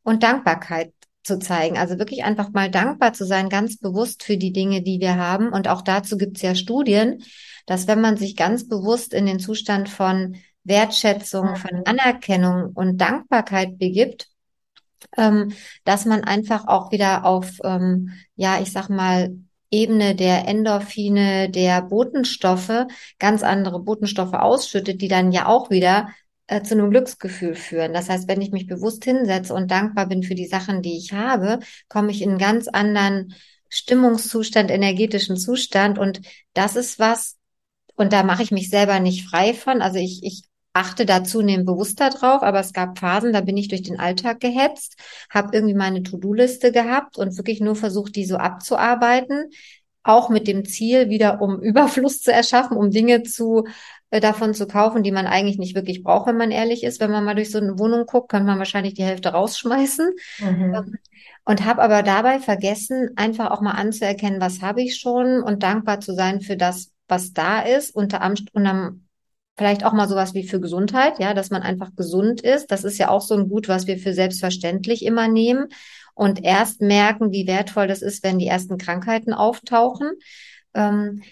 und 0.03 0.24
Dankbarkeit 0.24 0.94
zu 1.24 1.38
zeigen. 1.38 1.77
Also 1.77 2.00
wirklich 2.00 2.24
einfach 2.24 2.51
mal 2.53 2.72
dankbar 2.72 3.13
zu 3.13 3.25
sein, 3.25 3.50
ganz 3.50 3.77
bewusst 3.77 4.24
für 4.24 4.38
die 4.38 4.53
Dinge, 4.53 4.82
die 4.82 5.00
wir 5.00 5.17
haben. 5.17 5.50
Und 5.50 5.67
auch 5.67 5.84
dazu 5.84 6.17
gibt 6.17 6.38
es 6.38 6.41
ja 6.41 6.56
Studien, 6.56 7.24
dass 7.67 7.88
wenn 7.88 8.01
man 8.01 8.17
sich 8.17 8.36
ganz 8.36 8.67
bewusst 8.67 9.13
in 9.13 9.25
den 9.25 9.39
Zustand 9.39 9.89
von 9.89 10.38
Wertschätzung, 10.63 11.56
von 11.56 11.86
Anerkennung 11.86 12.72
und 12.74 12.98
Dankbarkeit 12.98 13.77
begibt, 13.77 14.29
ähm, 15.18 15.54
dass 15.84 16.06
man 16.06 16.24
einfach 16.24 16.68
auch 16.68 16.92
wieder 16.92 17.25
auf, 17.25 17.60
ähm, 17.63 18.13
ja, 18.36 18.60
ich 18.62 18.72
sag 18.72 18.89
mal, 18.89 19.36
Ebene 19.70 20.16
der 20.16 20.48
Endorphine, 20.48 21.50
der 21.50 21.82
Botenstoffe 21.82 22.86
ganz 23.20 23.44
andere 23.44 23.82
Botenstoffe 23.82 24.34
ausschüttet, 24.34 25.01
die 25.01 25.10
dann 25.10 25.34
ja 25.34 25.48
auch 25.48 25.70
wieder 25.70 26.10
äh, 26.48 26.62
zu 26.62 26.74
einem 26.74 26.89
Glücksgefühl 26.89 27.56
führen. 27.56 27.94
Das 27.94 28.10
heißt, 28.10 28.27
wenn 28.30 28.42
ich 28.42 28.51
mich 28.51 28.68
bewusst 28.68 29.04
hinsetze 29.04 29.54
und 29.54 29.70
dankbar 29.70 30.08
bin 30.08 30.24
für 30.24 30.36
die 30.36 30.48
Sachen, 30.48 30.82
die 30.82 30.98
ich 30.98 31.12
habe, 31.12 31.60
komme 31.89 32.12
ich 32.12 32.22
in 32.22 32.30
einen 32.30 32.38
ganz 32.38 32.70
anderen 32.70 33.36
Stimmungszustand, 33.70 34.72
energetischen 34.72 35.36
Zustand. 35.36 36.00
Und 36.00 36.22
das 36.54 36.77
ist 36.77 37.00
was, 37.00 37.36
und 37.96 38.13
da 38.13 38.24
mache 38.24 38.44
ich 38.44 38.51
mich 38.51 38.70
selber 38.70 39.01
nicht 39.01 39.27
frei 39.27 39.54
von. 39.54 39.82
Also 39.82 40.00
ich, 40.00 40.24
ich 40.24 40.44
achte 40.77 41.05
da 41.05 41.24
zunehmend 41.24 41.65
bewusster 41.65 42.10
drauf, 42.10 42.43
aber 42.43 42.60
es 42.60 42.72
gab 42.72 43.00
Phasen, 43.00 43.34
da 43.34 43.41
bin 43.41 43.57
ich 43.57 43.67
durch 43.67 43.81
den 43.81 44.00
Alltag 44.00 44.39
gehetzt, 44.39 44.96
habe 45.29 45.55
irgendwie 45.55 45.74
meine 45.74 46.03
To-Do-Liste 46.03 46.72
gehabt 46.72 47.17
und 47.17 47.36
wirklich 47.36 47.62
nur 47.62 47.75
versucht, 47.75 48.15
die 48.15 48.25
so 48.25 48.38
abzuarbeiten, 48.38 49.50
auch 50.03 50.29
mit 50.29 50.48
dem 50.48 50.65
Ziel, 50.65 51.10
wieder 51.10 51.41
um 51.41 51.60
Überfluss 51.62 52.22
zu 52.22 52.31
erschaffen, 52.31 52.77
um 52.77 52.91
Dinge 52.91 53.24
zu 53.24 53.65
äh, 54.12 54.19
davon 54.19 54.53
zu 54.53 54.67
kaufen, 54.67 55.01
die 55.01 55.12
man 55.12 55.25
eigentlich 55.25 55.57
nicht 55.57 55.75
wirklich 55.75 56.03
braucht, 56.03 56.27
wenn 56.27 56.38
man 56.38 56.51
ehrlich 56.51 56.84
ist. 56.84 57.00
Wenn 57.00 57.12
man 57.12 57.25
mal 57.25 57.36
durch 57.36 57.51
so 57.51 57.57
eine 57.57 57.79
Wohnung 57.79 58.05
guckt, 58.05 58.29
kann 58.29 58.46
man 58.46 58.60
wahrscheinlich 58.60 58.93
die 58.93 59.03
Hälfte 59.03 59.29
rausschmeißen. 59.29 60.12
Mhm. 60.39 60.74
Ähm, 60.74 60.98
und 61.43 61.65
habe 61.65 61.81
aber 61.81 62.03
dabei 62.03 62.39
vergessen, 62.39 63.12
einfach 63.15 63.51
auch 63.51 63.62
mal 63.62 63.72
anzuerkennen, 63.72 64.41
was 64.41 64.62
habe 64.62 64.81
ich 64.81 64.98
schon 64.98 65.41
und 65.41 65.63
dankbar 65.63 66.01
zu 66.01 66.13
sein 66.13 66.41
für 66.41 66.55
das, 66.55 66.91
was 67.07 67.34
da 67.34 67.62
ist, 67.62 67.96
unter, 67.96 68.22
unterm 68.53 69.06
Vielleicht 69.57 69.83
auch 69.83 69.93
mal 69.93 70.07
sowas 70.07 70.33
wie 70.35 70.47
für 70.47 70.59
Gesundheit, 70.59 71.19
ja, 71.19 71.33
dass 71.33 71.49
man 71.49 71.63
einfach 71.63 71.95
gesund 71.95 72.41
ist. 72.41 72.71
Das 72.71 72.83
ist 72.83 72.99
ja 72.99 73.09
auch 73.09 73.21
so 73.21 73.33
ein 73.33 73.49
Gut, 73.49 73.67
was 73.67 73.87
wir 73.87 73.97
für 73.97 74.13
selbstverständlich 74.13 75.03
immer 75.03 75.27
nehmen 75.27 75.67
und 76.13 76.43
erst 76.43 76.81
merken, 76.81 77.31
wie 77.31 77.47
wertvoll 77.47 77.87
das 77.87 78.01
ist, 78.01 78.23
wenn 78.23 78.39
die 78.39 78.47
ersten 78.47 78.77
Krankheiten 78.77 79.33
auftauchen. 79.33 80.11
Ähm, 80.73 81.23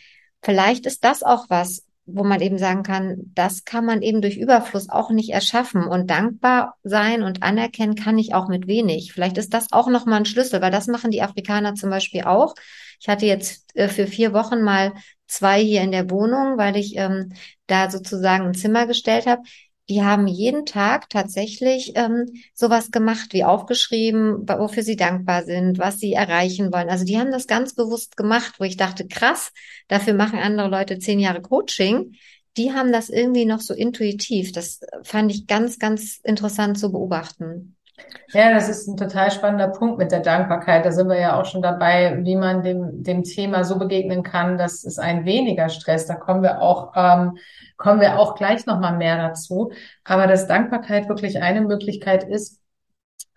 vielleicht 0.41 0.85
ist 0.85 1.03
das 1.03 1.21
auch 1.21 1.45
was, 1.49 1.85
wo 2.07 2.23
man 2.23 2.39
eben 2.39 2.59
sagen 2.59 2.83
kann, 2.83 3.31
das 3.33 3.63
kann 3.63 3.85
man 3.85 4.01
eben 4.03 4.21
durch 4.21 4.37
Überfluss 4.37 4.89
auch 4.89 5.09
nicht 5.09 5.31
erschaffen 5.31 5.83
und 5.83 6.09
dankbar 6.11 6.75
sein 6.83 7.23
und 7.23 7.41
anerkennen 7.41 7.95
kann 7.95 8.19
ich 8.19 8.35
auch 8.35 8.47
mit 8.47 8.67
wenig. 8.67 9.11
Vielleicht 9.11 9.37
ist 9.37 9.53
das 9.55 9.71
auch 9.71 9.87
nochmal 9.87 10.19
ein 10.19 10.25
Schlüssel, 10.25 10.61
weil 10.61 10.71
das 10.71 10.87
machen 10.87 11.09
die 11.09 11.23
Afrikaner 11.23 11.73
zum 11.73 11.89
Beispiel 11.89 12.23
auch. 12.23 12.53
Ich 12.99 13.07
hatte 13.07 13.25
jetzt 13.25 13.75
äh, 13.75 13.87
für 13.87 14.05
vier 14.05 14.33
Wochen 14.33 14.61
mal 14.61 14.93
zwei 15.27 15.61
hier 15.63 15.81
in 15.81 15.91
der 15.91 16.11
Wohnung, 16.11 16.57
weil 16.57 16.77
ich 16.77 16.95
ähm, 16.95 17.33
da 17.67 17.89
sozusagen 17.89 18.45
ein 18.45 18.53
Zimmer 18.53 18.87
gestellt 18.87 19.25
habe. 19.25 19.41
Die 19.87 20.03
haben 20.03 20.25
jeden 20.27 20.65
Tag 20.65 21.09
tatsächlich 21.09 21.91
ähm, 21.95 22.25
sowas 22.55 22.89
gemacht, 22.89 23.33
wie 23.33 23.43
aufgeschrieben, 23.43 24.47
wofür 24.47 24.81
sie 24.81 24.95
dankbar 24.95 25.43
sind, 25.43 25.77
was 25.77 25.99
sie 25.99 26.13
erreichen 26.13 26.73
wollen. 26.73 26.89
Also 26.89 27.05
die 27.05 27.19
haben 27.19 27.31
das 27.31 27.45
ganz 27.45 27.75
bewusst 27.75 28.17
gemacht, 28.17 28.55
wo 28.57 28.63
ich 28.63 28.77
dachte, 28.77 29.07
krass, 29.07 29.51
dafür 29.87 30.15
machen 30.15 30.39
andere 30.39 30.69
Leute 30.69 30.97
zehn 30.97 31.19
Jahre 31.19 31.41
Coaching. 31.41 32.15
Die 32.57 32.73
haben 32.73 32.91
das 32.91 33.09
irgendwie 33.09 33.45
noch 33.45 33.61
so 33.61 33.75
intuitiv. 33.75 34.51
Das 34.53 34.79
fand 35.03 35.31
ich 35.31 35.45
ganz, 35.45 35.77
ganz 35.77 36.19
interessant 36.23 36.79
zu 36.79 36.91
beobachten. 36.91 37.75
Ja, 38.33 38.53
das 38.53 38.67
ist 38.69 38.87
ein 38.87 38.97
total 38.97 39.31
spannender 39.31 39.69
Punkt 39.69 39.97
mit 39.97 40.11
der 40.11 40.19
Dankbarkeit. 40.19 40.85
Da 40.85 40.91
sind 40.91 41.07
wir 41.07 41.19
ja 41.19 41.39
auch 41.39 41.45
schon 41.45 41.61
dabei, 41.61 42.19
wie 42.23 42.35
man 42.35 42.63
dem, 42.63 43.03
dem 43.03 43.23
Thema 43.23 43.63
so 43.63 43.77
begegnen 43.77 44.23
kann, 44.23 44.57
dass 44.57 44.83
es 44.83 44.99
ein 44.99 45.25
weniger 45.25 45.69
Stress. 45.69 46.05
Da 46.05 46.15
kommen 46.15 46.43
wir 46.43 46.61
auch, 46.61 46.91
ähm, 46.95 47.37
kommen 47.77 48.01
wir 48.01 48.19
auch 48.19 48.35
gleich 48.35 48.65
nochmal 48.65 48.97
mehr 48.97 49.17
dazu. 49.17 49.71
Aber 50.03 50.27
dass 50.27 50.47
Dankbarkeit 50.47 51.07
wirklich 51.07 51.41
eine 51.41 51.61
Möglichkeit 51.61 52.23
ist, 52.23 52.59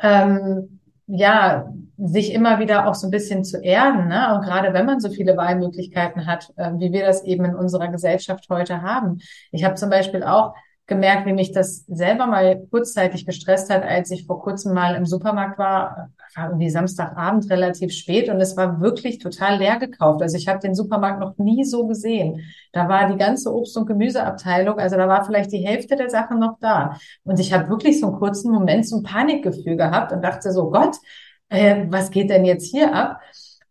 ähm, 0.01 0.81
ja, 1.07 1.73
sich 1.97 2.33
immer 2.35 2.59
wieder 2.59 2.87
auch 2.87 2.95
so 2.95 3.07
ein 3.07 3.11
bisschen 3.11 3.45
zu 3.45 3.63
erden, 3.63 4.09
ne? 4.09 4.35
Und 4.35 4.43
gerade 4.43 4.75
wenn 4.75 4.85
man 4.85 5.01
so 5.01 5.09
viele 5.11 5.37
Wahlmöglichkeiten 5.37 6.27
hat, 6.27 6.51
äh, 6.57 6.73
wie 6.75 6.93
wir 6.93 7.05
das 7.07 7.25
eben 7.25 7.45
in 7.47 7.55
unserer 7.55 7.89
Gesellschaft 7.89 8.47
heute 8.51 8.83
haben. 8.83 9.19
Ich 9.51 9.65
habe 9.65 9.75
zum 9.77 9.89
Beispiel 9.91 10.23
auch 10.23 10.55
gemerkt, 10.89 11.27
wie 11.27 11.35
mich 11.35 11.53
das 11.53 11.85
selber 11.87 12.27
mal 12.27 12.67
kurzzeitig 12.71 13.27
gestresst 13.27 13.71
hat, 13.71 13.85
als 13.85 14.11
ich 14.11 14.27
vor 14.27 14.43
kurzem 14.43 14.73
mal 14.73 14.95
im 14.95 15.05
Supermarkt 15.05 15.59
war, 15.59 16.11
war 16.35 16.49
irgendwie 16.49 16.71
Samstagabend 16.71 17.49
relativ 17.51 17.93
spät 17.93 18.29
und 18.29 18.41
es 18.41 18.57
war 18.57 18.81
wirklich 18.81 19.19
total 19.19 19.59
leer 19.59 19.79
gekauft. 19.79 20.23
Also 20.23 20.37
ich 20.37 20.49
habe 20.49 20.61
den 20.61 20.75
Supermarkt 20.75 21.21
noch 21.21 21.37
nie 21.37 21.65
so 21.65 21.87
gesehen. 21.87 22.43
Da 22.73 22.89
war 22.89 23.11
die 23.11 23.19
ganze 23.19 23.55
Obst- 23.55 23.77
und 23.77 23.87
Gemüseabteilung, 23.87 24.79
also 24.79 24.97
da 24.97 25.07
war 25.09 25.25
vielleicht 25.25 25.53
die 25.53 25.65
Hälfte 25.65 25.95
der 25.95 26.09
Sachen 26.09 26.39
noch 26.39 26.59
da. 26.61 26.99
Und 27.23 27.39
ich 27.39 27.53
habe 27.53 27.69
wirklich 27.69 28.01
so 28.01 28.09
einen 28.09 28.17
kurzen 28.17 28.51
Moment, 28.51 28.89
so 28.89 28.97
ein 28.97 29.03
Panikgefühl 29.03 29.77
gehabt 29.77 30.13
und 30.13 30.23
dachte 30.23 30.53
so, 30.53 30.71
Gott, 30.71 30.97
äh, 31.51 31.85
was 31.89 32.11
geht 32.11 32.31
denn 32.31 32.47
jetzt 32.47 32.71
hier 32.71 32.95
ab? 32.95 33.21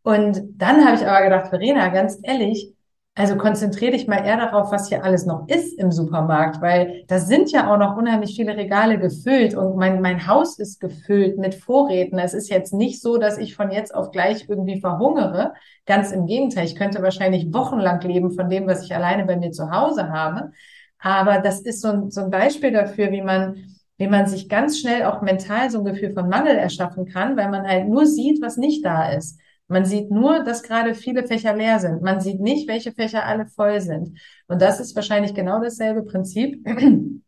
Und 0.03 0.41
dann 0.55 0.86
habe 0.86 0.95
ich 0.95 1.05
aber 1.05 1.24
gedacht, 1.24 1.47
Verena, 1.47 1.89
ganz 1.89 2.19
ehrlich, 2.21 2.74
also 3.17 3.36
konzentriere 3.36 3.93
dich 3.93 4.07
mal 4.07 4.24
eher 4.24 4.38
darauf, 4.38 4.71
was 4.71 4.89
hier 4.89 5.03
alles 5.03 5.25
noch 5.25 5.47
ist 5.47 5.74
im 5.79 5.91
Supermarkt, 5.91 6.62
weil 6.62 7.03
da 7.07 7.17
sind 7.17 7.51
ja 7.51 7.74
auch 7.74 7.77
noch 7.79 7.97
unheimlich 7.97 8.36
viele 8.36 8.55
Regale 8.55 9.00
gefüllt 9.00 9.55
und 9.55 9.75
mein, 9.75 10.01
mein 10.01 10.27
Haus 10.27 10.59
ist 10.59 10.79
gefüllt 10.79 11.39
mit 11.39 11.55
Vorräten. 11.55 12.19
Es 12.19 12.36
ist 12.36 12.47
jetzt 12.51 12.75
nicht 12.75 13.01
so, 13.01 13.17
dass 13.17 13.39
ich 13.39 13.55
von 13.55 13.71
jetzt 13.71 13.95
auf 13.95 14.12
gleich 14.12 14.45
irgendwie 14.47 14.79
verhungere. 14.79 15.53
Ganz 15.88 16.12
im 16.12 16.27
Gegenteil, 16.27 16.65
ich 16.65 16.75
könnte 16.75 17.01
wahrscheinlich 17.01 17.51
wochenlang 17.51 18.00
leben 18.01 18.29
von 18.29 18.50
dem, 18.50 18.67
was 18.67 18.83
ich 18.83 18.93
alleine 18.93 19.25
bei 19.25 19.36
mir 19.36 19.50
zu 19.51 19.71
Hause 19.71 20.09
habe. 20.12 20.51
Aber 21.00 21.39
das 21.39 21.62
ist 21.62 21.81
so 21.81 21.88
ein, 21.88 22.12
so 22.12 22.21
ein 22.21 22.29
Beispiel 22.29 22.71
dafür, 22.71 23.12
wie 23.12 23.24
man, 23.24 23.65
wie 23.97 24.07
man 24.07 24.27
sich 24.27 24.47
ganz 24.47 24.77
schnell 24.77 25.05
auch 25.05 25.24
mental 25.24 25.71
so 25.71 25.79
ein 25.79 25.86
Gefühl 25.86 26.13
von 26.13 26.29
Mangel 26.29 26.55
erschaffen 26.55 27.07
kann, 27.07 27.36
weil 27.36 27.50
man 27.50 27.67
halt 27.67 27.88
nur 27.88 28.05
sieht, 28.05 28.43
was 28.43 28.57
nicht 28.57 28.86
da 28.86 29.09
ist. 29.09 29.39
Man 29.67 29.86
sieht 29.86 30.12
nur, 30.12 30.43
dass 30.43 30.63
gerade 30.63 30.95
viele 30.95 31.27
Fächer 31.27 31.55
leer 31.55 31.79
sind. 31.79 32.01
Man 32.01 32.21
sieht 32.21 32.39
nicht, 32.39 32.67
welche 32.67 32.93
Fächer 32.93 33.25
alle 33.25 33.47
voll 33.47 33.81
sind. 33.81 34.17
Und 34.47 34.62
das 34.62 34.79
ist 34.79 34.95
wahrscheinlich 34.95 35.33
genau 35.33 35.62
dasselbe 35.62 36.03
Prinzip, 36.03 36.65
wenn 36.65 37.21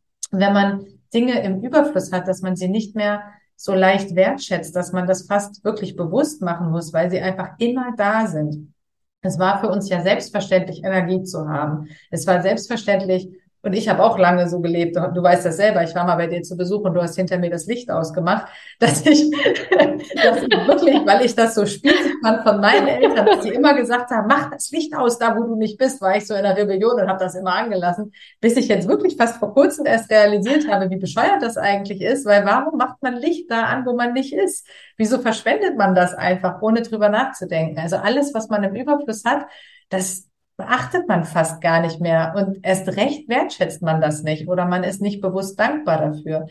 man 0.53 0.86
Dinge 1.13 1.41
im 1.43 1.62
Überfluss 1.62 2.12
hat, 2.12 2.27
dass 2.27 2.41
man 2.41 2.55
sie 2.55 2.69
nicht 2.69 2.96
mehr 2.96 3.24
so 3.55 3.74
leicht 3.74 4.15
wertschätzt, 4.15 4.74
dass 4.75 4.93
man 4.93 5.05
das 5.05 5.24
fast 5.24 5.65
wirklich 5.65 5.98
bewusst 5.98 6.41
machen 6.41 6.72
muss, 6.72 6.93
weil 6.93 7.12
sie 7.12 7.19
einfach 7.19 7.50
immer 7.58 7.93
da 7.98 8.25
sind. 8.25 8.74
Es 9.22 9.38
war 9.38 9.60
für 9.60 9.67
uns 9.67 9.89
ja 9.89 10.01
selbstverständlich, 10.01 10.84
Energie 10.84 11.24
zu 11.24 11.50
haben. 11.50 11.89
Es 12.10 12.25
war 12.25 12.41
selbstverständlich, 12.41 13.29
und 13.62 13.74
ich 13.74 13.89
habe 13.89 14.04
auch 14.04 14.18
lange 14.18 14.48
so 14.48 14.62
gelebt. 14.62 14.96
Du 14.96 15.22
weißt 15.22 15.46
das 15.46 15.58
selber. 15.58 15.84
Ich 15.84 15.94
war 15.94 16.06
mal 16.06 16.16
bei 16.16 16.28
dir 16.28 16.42
zu 16.44 16.56
Besuch 16.56 16.82
und 16.82 16.94
du 16.94 17.01
hast 17.01 17.16
hinter 17.16 17.38
mir 17.38 17.50
das 17.50 17.66
Licht 17.66 17.92
ausgemacht, 17.92 18.48
dass 18.80 19.06
ich, 19.06 19.30
dass 19.30 20.44
ich 20.44 20.68
wirklich, 20.68 21.06
weil 21.06 21.25
ich 21.25 21.36
das 21.36 21.56
so 21.56 21.66
spießig 21.66 22.13
fand 22.24 22.44
von 22.44 22.62
meinen 22.62 22.88
Eltern, 22.88 23.25
dass 23.25 23.44
sie 23.44 23.50
immer 23.50 23.74
gesagt 23.74 24.12
haben, 24.12 24.28
mach 24.28 24.50
das 24.51 24.72
Licht 24.72 24.96
aus, 24.96 25.18
da 25.18 25.36
wo 25.36 25.44
du 25.44 25.56
nicht 25.56 25.78
bist, 25.78 26.01
war 26.01 26.16
ich 26.16 26.25
so 26.25 26.36
in 26.36 26.44
der 26.44 26.56
Rebellion 26.56 27.01
und 27.01 27.10
habe 27.10 27.20
das 27.20 27.36
immer 27.36 27.54
angelassen, 27.54 28.13
bis 28.39 28.56
ich 28.56 28.70
jetzt 28.70 28.88
wirklich 28.88 29.18
fast 29.18 29.38
vor 29.38 29.54
kurzem 29.54 29.86
erst 29.86 30.10
realisiert 30.10 30.70
habe, 30.70 30.89
wie 30.89 30.98
bescheuert 30.98 31.42
das 31.42 31.58
eigentlich 31.58 32.01
ist, 32.01 32.25
weil 32.25 32.46
warum 32.46 32.78
macht 32.78 33.01
man 33.01 33.18
Licht 33.18 33.51
da 33.51 33.63
an, 33.63 33.86
wo 33.86 33.94
man 33.94 34.13
nicht 34.13 34.34
ist? 34.34 34.66
Wieso 34.96 35.20
verschwendet 35.20 35.78
man 35.78 35.96
das 35.96 36.13
einfach, 36.13 36.62
ohne 36.62 36.82
drüber 36.82 37.10
nachzudenken? 37.10 37.78
Also 37.78 37.98
alles, 37.98 38.34
was 38.34 38.48
man 38.48 38.63
im 38.63 38.75
Überfluss 38.75 39.25
hat, 39.25 39.46
das 39.89 40.29
beachtet 40.60 41.08
man 41.08 41.24
fast 41.24 41.62
gar 41.62 41.82
nicht 41.82 42.01
mehr 42.01 42.34
und 42.36 42.60
erst 42.63 42.89
recht 42.98 43.30
wertschätzt 43.30 43.82
man 43.82 44.01
das 44.01 44.24
nicht 44.24 44.50
oder 44.50 44.66
man 44.66 44.84
ist 44.84 45.01
nicht 45.01 45.22
bewusst 45.22 45.58
dankbar 45.58 46.12
dafür. 46.12 46.48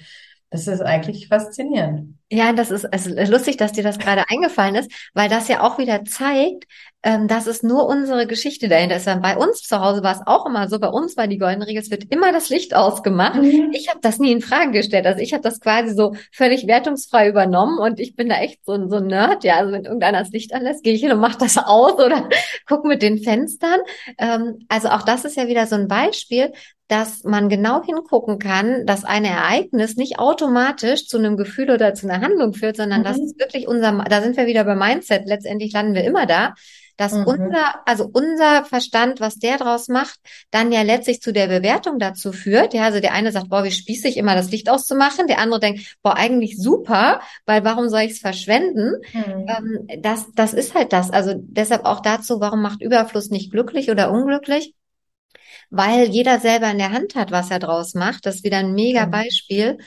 Das 0.49 0.67
ist 0.67 0.81
eigentlich 0.81 1.29
faszinierend. 1.29 2.18
Ja, 2.31 2.53
das 2.53 2.71
ist, 2.71 2.85
ist 2.85 3.31
lustig, 3.31 3.57
dass 3.57 3.73
dir 3.73 3.83
das 3.83 3.99
gerade 3.99 4.25
eingefallen 4.29 4.75
ist, 4.75 4.93
weil 5.15 5.31
das 5.31 5.49
ja 5.49 5.63
auch 5.63 5.79
wieder 5.79 6.05
zeigt, 6.05 6.67
ähm, 7.03 7.27
dass 7.27 7.47
es 7.47 7.63
nur 7.63 7.87
unsere 7.87 8.27
Geschichte 8.27 8.69
dahinter 8.69 8.97
ist. 8.97 9.07
Bei 9.23 9.37
uns 9.37 9.63
zu 9.63 9.81
Hause 9.81 10.03
war 10.03 10.13
es 10.13 10.27
auch 10.27 10.45
immer 10.47 10.69
so, 10.69 10.79
bei 10.79 10.89
uns 10.89 11.17
war 11.17 11.27
die 11.27 11.39
goldene 11.39 11.67
Regel, 11.67 11.81
es 11.81 11.91
wird 11.91 12.13
immer 12.13 12.33
das 12.33 12.49
Licht 12.49 12.75
ausgemacht. 12.75 13.37
Mhm. 13.41 13.71
Ich 13.73 13.89
habe 13.89 14.01
das 14.03 14.19
nie 14.19 14.33
in 14.33 14.43
Frage 14.43 14.73
gestellt. 14.73 15.07
Also 15.07 15.21
ich 15.21 15.33
habe 15.33 15.43
das 15.43 15.61
quasi 15.61 15.95
so 15.95 16.17
völlig 16.33 16.67
wertungsfrei 16.67 17.29
übernommen 17.29 17.79
und 17.79 18.01
ich 18.01 18.15
bin 18.15 18.29
da 18.29 18.37
echt 18.41 18.65
so, 18.67 18.73
ein 18.73 18.91
so 18.91 18.97
ein 18.97 19.07
Nerd. 19.07 19.45
Ja, 19.45 19.57
also 19.57 19.73
wenn 19.73 19.85
irgendeiner 19.85 20.19
das 20.19 20.31
Licht 20.31 20.53
anlässt, 20.53 20.83
gehe 20.83 20.93
ich 20.93 21.01
hin 21.01 21.13
und 21.13 21.21
mache 21.21 21.39
das 21.39 21.57
aus 21.57 21.93
oder 22.05 22.29
guck 22.67 22.85
mit 22.85 23.01
den 23.01 23.23
Fenstern. 23.23 23.81
Ähm, 24.19 24.67
also 24.69 24.89
auch 24.89 25.03
das 25.03 25.25
ist 25.25 25.37
ja 25.37 25.47
wieder 25.47 25.67
so 25.67 25.77
ein 25.77 25.89
Beispiel, 25.89 26.53
dass 26.89 27.23
man 27.23 27.51
genau 27.51 27.85
hingucken 27.85 28.39
kann, 28.39 28.87
dass 28.87 29.05
ein 29.05 29.25
Ereignis 29.25 29.97
nicht 29.97 30.19
automatisch 30.19 31.07
zu 31.07 31.19
einem 31.19 31.37
Gefühl 31.37 31.71
oder 31.71 31.95
zu 31.95 32.09
einer 32.09 32.18
Handlung 32.21 32.55
führt, 32.55 32.77
sondern 32.77 33.01
mhm. 33.01 33.05
das 33.05 33.19
ist 33.19 33.39
wirklich 33.39 33.69
unser, 33.69 33.93
da 34.09 34.23
sind 34.23 34.37
wir 34.37 34.47
wieder 34.47 34.65
beim 34.65 34.79
Mindset, 34.79 35.27
letztendlich 35.27 35.73
landen 35.73 35.95
wir 35.95 36.05
immer 36.05 36.27
da, 36.27 36.55
dass 36.99 37.13
mhm. 37.13 37.25
unser, 37.27 37.87
also 37.87 38.11
unser 38.13 38.65
Verstand, 38.65 39.21
was 39.21 39.37
der 39.37 39.57
draus 39.57 39.89
macht, 39.89 40.19
dann 40.51 40.73
ja 40.73 40.83
letztlich 40.83 41.23
zu 41.23 41.33
der 41.33 41.47
Bewertung 41.47 41.99
dazu 41.99 42.33
führt. 42.33 42.75
Ja, 42.75 42.85
also 42.85 43.01
der 43.01 43.13
eine 43.13 43.31
sagt, 43.31 43.49
boah, 43.49 43.63
wie 43.63 43.71
spießig 43.71 44.17
immer 44.17 44.35
das 44.35 44.51
Licht 44.51 44.69
auszumachen. 44.69 45.29
Der 45.29 45.39
andere 45.39 45.61
denkt, 45.61 45.97
boah, 46.03 46.17
eigentlich 46.17 46.59
super, 46.59 47.21
weil 47.47 47.65
warum 47.65 47.89
soll 47.89 48.01
ich 48.01 48.13
es 48.13 48.19
verschwenden? 48.19 48.95
Mhm. 49.13 49.47
Ähm, 49.49 50.03
das, 50.03 50.27
das 50.35 50.53
ist 50.53 50.75
halt 50.75 50.93
das. 50.93 51.11
Also 51.11 51.35
deshalb 51.37 51.85
auch 51.85 52.01
dazu, 52.01 52.41
warum 52.41 52.61
macht 52.61 52.83
Überfluss 52.83 53.31
nicht 53.31 53.53
glücklich 53.53 53.91
oder 53.91 54.11
unglücklich? 54.11 54.75
weil 55.71 56.09
jeder 56.09 56.41
selber 56.41 56.71
in 56.71 56.79
der 56.79 56.93
Hand 56.93 57.15
hat, 57.15 57.31
was 57.31 57.51
er 57.51 57.59
draus 57.59 57.95
macht. 57.95 58.25
Das 58.25 58.37
ist 58.37 58.45
wieder 58.45 58.59
ein 58.59 58.73
mega 58.73 59.07
mhm. 59.07 59.11
Beispiel. 59.11 59.79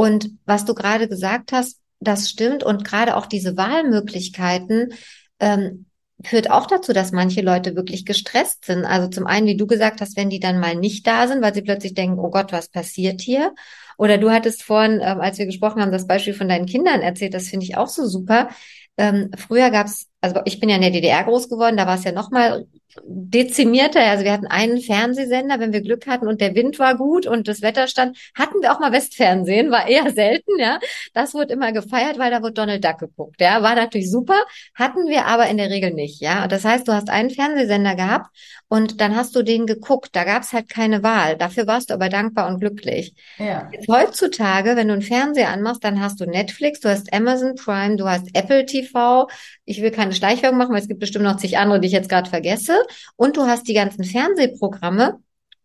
Und 0.00 0.30
was 0.46 0.64
du 0.64 0.72
gerade 0.72 1.08
gesagt 1.08 1.52
hast, 1.52 1.78
das 2.00 2.30
stimmt. 2.30 2.64
Und 2.64 2.86
gerade 2.86 3.18
auch 3.18 3.26
diese 3.26 3.58
Wahlmöglichkeiten 3.58 4.94
ähm, 5.40 5.84
führt 6.24 6.50
auch 6.50 6.66
dazu, 6.66 6.94
dass 6.94 7.12
manche 7.12 7.42
Leute 7.42 7.76
wirklich 7.76 8.06
gestresst 8.06 8.64
sind. 8.64 8.86
Also 8.86 9.08
zum 9.08 9.26
einen, 9.26 9.46
wie 9.46 9.58
du 9.58 9.66
gesagt 9.66 10.00
hast, 10.00 10.16
wenn 10.16 10.30
die 10.30 10.40
dann 10.40 10.58
mal 10.58 10.74
nicht 10.74 11.06
da 11.06 11.28
sind, 11.28 11.42
weil 11.42 11.52
sie 11.52 11.60
plötzlich 11.60 11.92
denken, 11.92 12.18
oh 12.18 12.30
Gott, 12.30 12.50
was 12.50 12.70
passiert 12.70 13.20
hier? 13.20 13.54
Oder 13.98 14.16
du 14.16 14.30
hattest 14.30 14.62
vorhin, 14.62 15.00
ähm, 15.02 15.20
als 15.20 15.36
wir 15.36 15.44
gesprochen 15.44 15.82
haben, 15.82 15.92
das 15.92 16.06
Beispiel 16.06 16.32
von 16.32 16.48
deinen 16.48 16.64
Kindern 16.64 17.02
erzählt, 17.02 17.34
das 17.34 17.48
finde 17.48 17.66
ich 17.66 17.76
auch 17.76 17.88
so 17.88 18.06
super. 18.06 18.48
Ähm, 18.96 19.30
früher 19.36 19.68
gab's, 19.68 20.06
also 20.22 20.40
ich 20.46 20.60
bin 20.60 20.70
ja 20.70 20.76
in 20.76 20.82
der 20.82 20.92
DDR 20.92 21.24
groß 21.24 21.50
geworden, 21.50 21.76
da 21.76 21.86
war 21.86 21.98
es 21.98 22.04
ja 22.04 22.12
noch 22.12 22.30
mal 22.30 22.64
dezimierter. 23.04 24.00
Also 24.00 24.24
wir 24.24 24.32
hatten 24.32 24.46
einen 24.46 24.80
Fernsehsender, 24.80 25.60
wenn 25.60 25.72
wir 25.72 25.80
Glück 25.80 26.06
hatten 26.06 26.26
und 26.26 26.40
der 26.40 26.54
Wind 26.54 26.78
war 26.78 26.96
gut 26.96 27.26
und 27.26 27.48
das 27.48 27.62
Wetter 27.62 27.86
stand, 27.86 28.18
hatten 28.34 28.60
wir 28.62 28.72
auch 28.72 28.80
mal 28.80 28.92
Westfernsehen, 28.92 29.70
war 29.70 29.88
eher 29.88 30.10
selten, 30.12 30.58
ja. 30.58 30.78
Das 31.14 31.34
wurde 31.34 31.52
immer 31.52 31.72
gefeiert, 31.72 32.18
weil 32.18 32.30
da 32.30 32.42
wurde 32.42 32.54
Donald 32.54 32.84
Duck 32.84 32.98
geguckt, 32.98 33.40
ja. 33.40 33.62
War 33.62 33.74
natürlich 33.74 34.10
super, 34.10 34.42
hatten 34.74 35.08
wir 35.08 35.26
aber 35.26 35.48
in 35.48 35.56
der 35.56 35.70
Regel 35.70 35.92
nicht, 35.92 36.20
ja. 36.20 36.48
Das 36.48 36.64
heißt, 36.64 36.88
du 36.88 36.92
hast 36.92 37.10
einen 37.10 37.30
Fernsehsender 37.30 37.94
gehabt 37.94 38.30
und 38.68 39.00
dann 39.00 39.16
hast 39.16 39.34
du 39.34 39.42
den 39.42 39.66
geguckt. 39.66 40.10
Da 40.12 40.22
gab's 40.24 40.52
halt 40.52 40.68
keine 40.68 41.02
Wahl. 41.02 41.36
Dafür 41.36 41.66
warst 41.66 41.90
du 41.90 41.94
aber 41.94 42.08
dankbar 42.08 42.48
und 42.48 42.60
glücklich. 42.60 43.14
Ja. 43.38 43.68
Jetzt 43.72 43.88
heutzutage, 43.88 44.76
wenn 44.76 44.86
du 44.86 44.92
einen 44.92 45.02
Fernseher 45.02 45.48
anmachst, 45.48 45.82
dann 45.82 46.00
hast 46.00 46.20
du 46.20 46.24
Netflix, 46.24 46.78
du 46.78 46.88
hast 46.88 47.12
Amazon 47.12 47.56
Prime, 47.56 47.96
du 47.96 48.08
hast 48.08 48.28
Apple 48.32 48.66
TV. 48.66 49.28
Ich 49.64 49.82
will 49.82 49.90
keine 49.90 50.12
Schleichwerbung 50.12 50.58
machen, 50.58 50.72
weil 50.72 50.82
es 50.82 50.88
gibt 50.88 51.00
bestimmt 51.00 51.24
noch 51.24 51.36
zig 51.36 51.58
andere, 51.58 51.80
die 51.80 51.88
ich 51.88 51.92
jetzt 51.92 52.08
gerade 52.08 52.30
vergesse 52.30 52.79
und 53.16 53.36
du 53.36 53.42
hast 53.42 53.68
die 53.68 53.74
ganzen 53.74 54.04
Fernsehprogramme. 54.04 55.20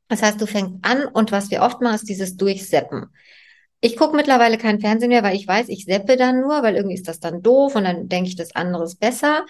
Das 0.08 0.22
heißt, 0.22 0.40
du 0.40 0.46
fängst 0.46 0.76
an 0.84 1.06
und 1.06 1.32
was 1.32 1.50
wir 1.52 1.62
oft 1.62 1.82
machen, 1.82 1.96
ist 1.96 2.10
dieses 2.10 2.38
Durchseppen. 2.38 3.08
Ich 3.82 3.98
gucke 3.98 4.16
mittlerweile 4.16 4.58
kein 4.58 4.80
Fernsehen 4.80 5.10
mehr, 5.10 5.24
weil 5.24 5.36
ich 5.36 5.48
weiß, 5.48 5.70
ich 5.70 5.86
seppe 5.86 6.18
dann 6.18 6.42
nur, 6.42 6.64
weil 6.64 6.76
irgendwie 6.76 6.96
ist 6.96 7.08
das 7.08 7.20
dann 7.20 7.42
doof 7.42 7.76
und 7.76 7.84
dann 7.84 8.08
denke 8.08 8.30
ich, 8.30 8.36
das 8.36 8.56
andere 8.56 8.84
ist 8.84 9.00
besser. 9.00 9.46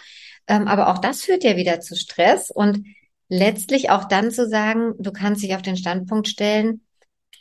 Ähm, 0.48 0.68
aber 0.68 0.90
auch 0.90 0.98
das 0.98 1.22
führt 1.22 1.44
ja 1.44 1.56
wieder 1.56 1.80
zu 1.80 1.96
Stress 1.96 2.52
und 2.52 2.86
letztlich 3.30 3.90
auch 3.90 4.06
dann 4.06 4.32
zu 4.32 4.48
sagen, 4.48 4.94
du 5.00 5.12
kannst 5.12 5.44
dich 5.44 5.56
auf 5.56 5.62
den 5.62 5.78
Standpunkt 5.78 6.28
stellen, 6.28 6.82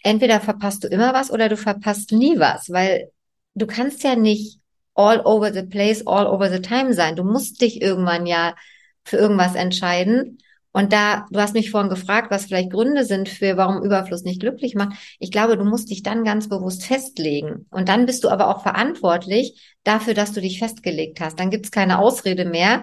entweder 0.03 0.41
verpasst 0.41 0.85
du 0.85 0.89
immer 0.89 1.13
was 1.13 1.31
oder 1.31 1.49
du 1.49 1.57
verpasst 1.57 2.13
nie 2.13 2.39
was, 2.39 2.71
weil 2.71 3.11
du 3.55 3.67
kannst 3.67 4.03
ja 4.05 4.17
nicht 4.17 4.61
all 4.95 5.21
over 5.21 5.53
the 5.53 5.63
place, 5.63 6.07
all 6.07 6.27
over 6.27 6.51
the 6.51 6.61
time 6.61 6.93
sein. 6.95 7.17
Du 7.17 7.25
musst 7.25 7.61
dich 7.61 7.83
irgendwann 7.83 8.27
ja 8.27 8.55
für 9.05 9.17
irgendwas 9.17 9.55
entscheiden. 9.55 10.39
Und 10.73 10.93
da, 10.93 11.27
du 11.31 11.39
hast 11.39 11.55
mich 11.55 11.71
vorhin 11.71 11.89
gefragt, 11.89 12.33
was 12.33 12.47
vielleicht 12.47 12.73
Gründe 12.73 13.05
sind 13.05 13.29
für, 13.29 13.57
warum 13.57 13.85
Überfluss 13.85 14.25
nicht 14.25 14.41
glücklich 14.41 14.75
macht. 14.75 14.99
Ich 15.21 15.31
glaube, 15.31 15.57
du 15.57 15.65
musst 15.65 15.89
dich 15.89 16.03
dann 16.03 16.25
ganz 16.25 16.49
bewusst 16.49 16.85
festlegen. 16.85 17.67
Und 17.71 17.89
dann 17.89 18.07
bist 18.07 18.25
du 18.25 18.29
aber 18.29 18.49
auch 18.49 18.63
verantwortlich 18.63 19.77
dafür, 19.85 20.15
dass 20.15 20.33
du 20.33 20.41
dich 20.41 20.59
festgelegt 20.59 21.21
hast. 21.21 21.39
Dann 21.39 21.51
gibt's 21.51 21.71
keine 21.71 22.01
Ausrede 22.01 22.45
mehr. 22.45 22.83